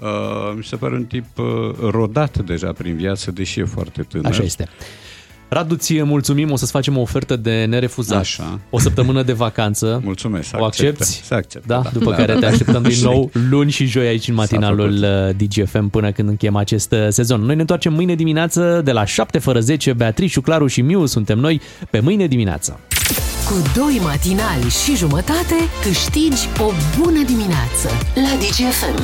[0.00, 1.44] Uh, mi se pare un tip uh,
[1.90, 4.30] rodat deja prin viață, deși e foarte tânăr.
[4.30, 4.68] Așa este.
[5.52, 8.18] Radu, ție mulțumim, o să-ți facem o ofertă de nerefuzat.
[8.18, 8.60] Așa.
[8.70, 10.00] O săptămână de vacanță.
[10.04, 11.02] Mulțumesc, O acceptă.
[11.02, 11.26] accepti?
[11.26, 11.80] Se acceptă, Da?
[11.82, 11.90] da.
[11.92, 12.16] După Da.
[12.16, 15.88] care te așteptăm din Și- nou luni și joi aici în matinalul S-a uh, DGFM
[15.88, 17.40] până când încheiem acest uh, sezon.
[17.40, 19.92] Noi ne întoarcem mâine dimineață de la 7 fără 10.
[19.92, 21.60] Beatrice, Claru și Miu suntem noi
[21.90, 22.78] pe mâine dimineață.
[23.48, 29.02] Cu doi matinali și jumătate câștigi o bună dimineață la DGFM.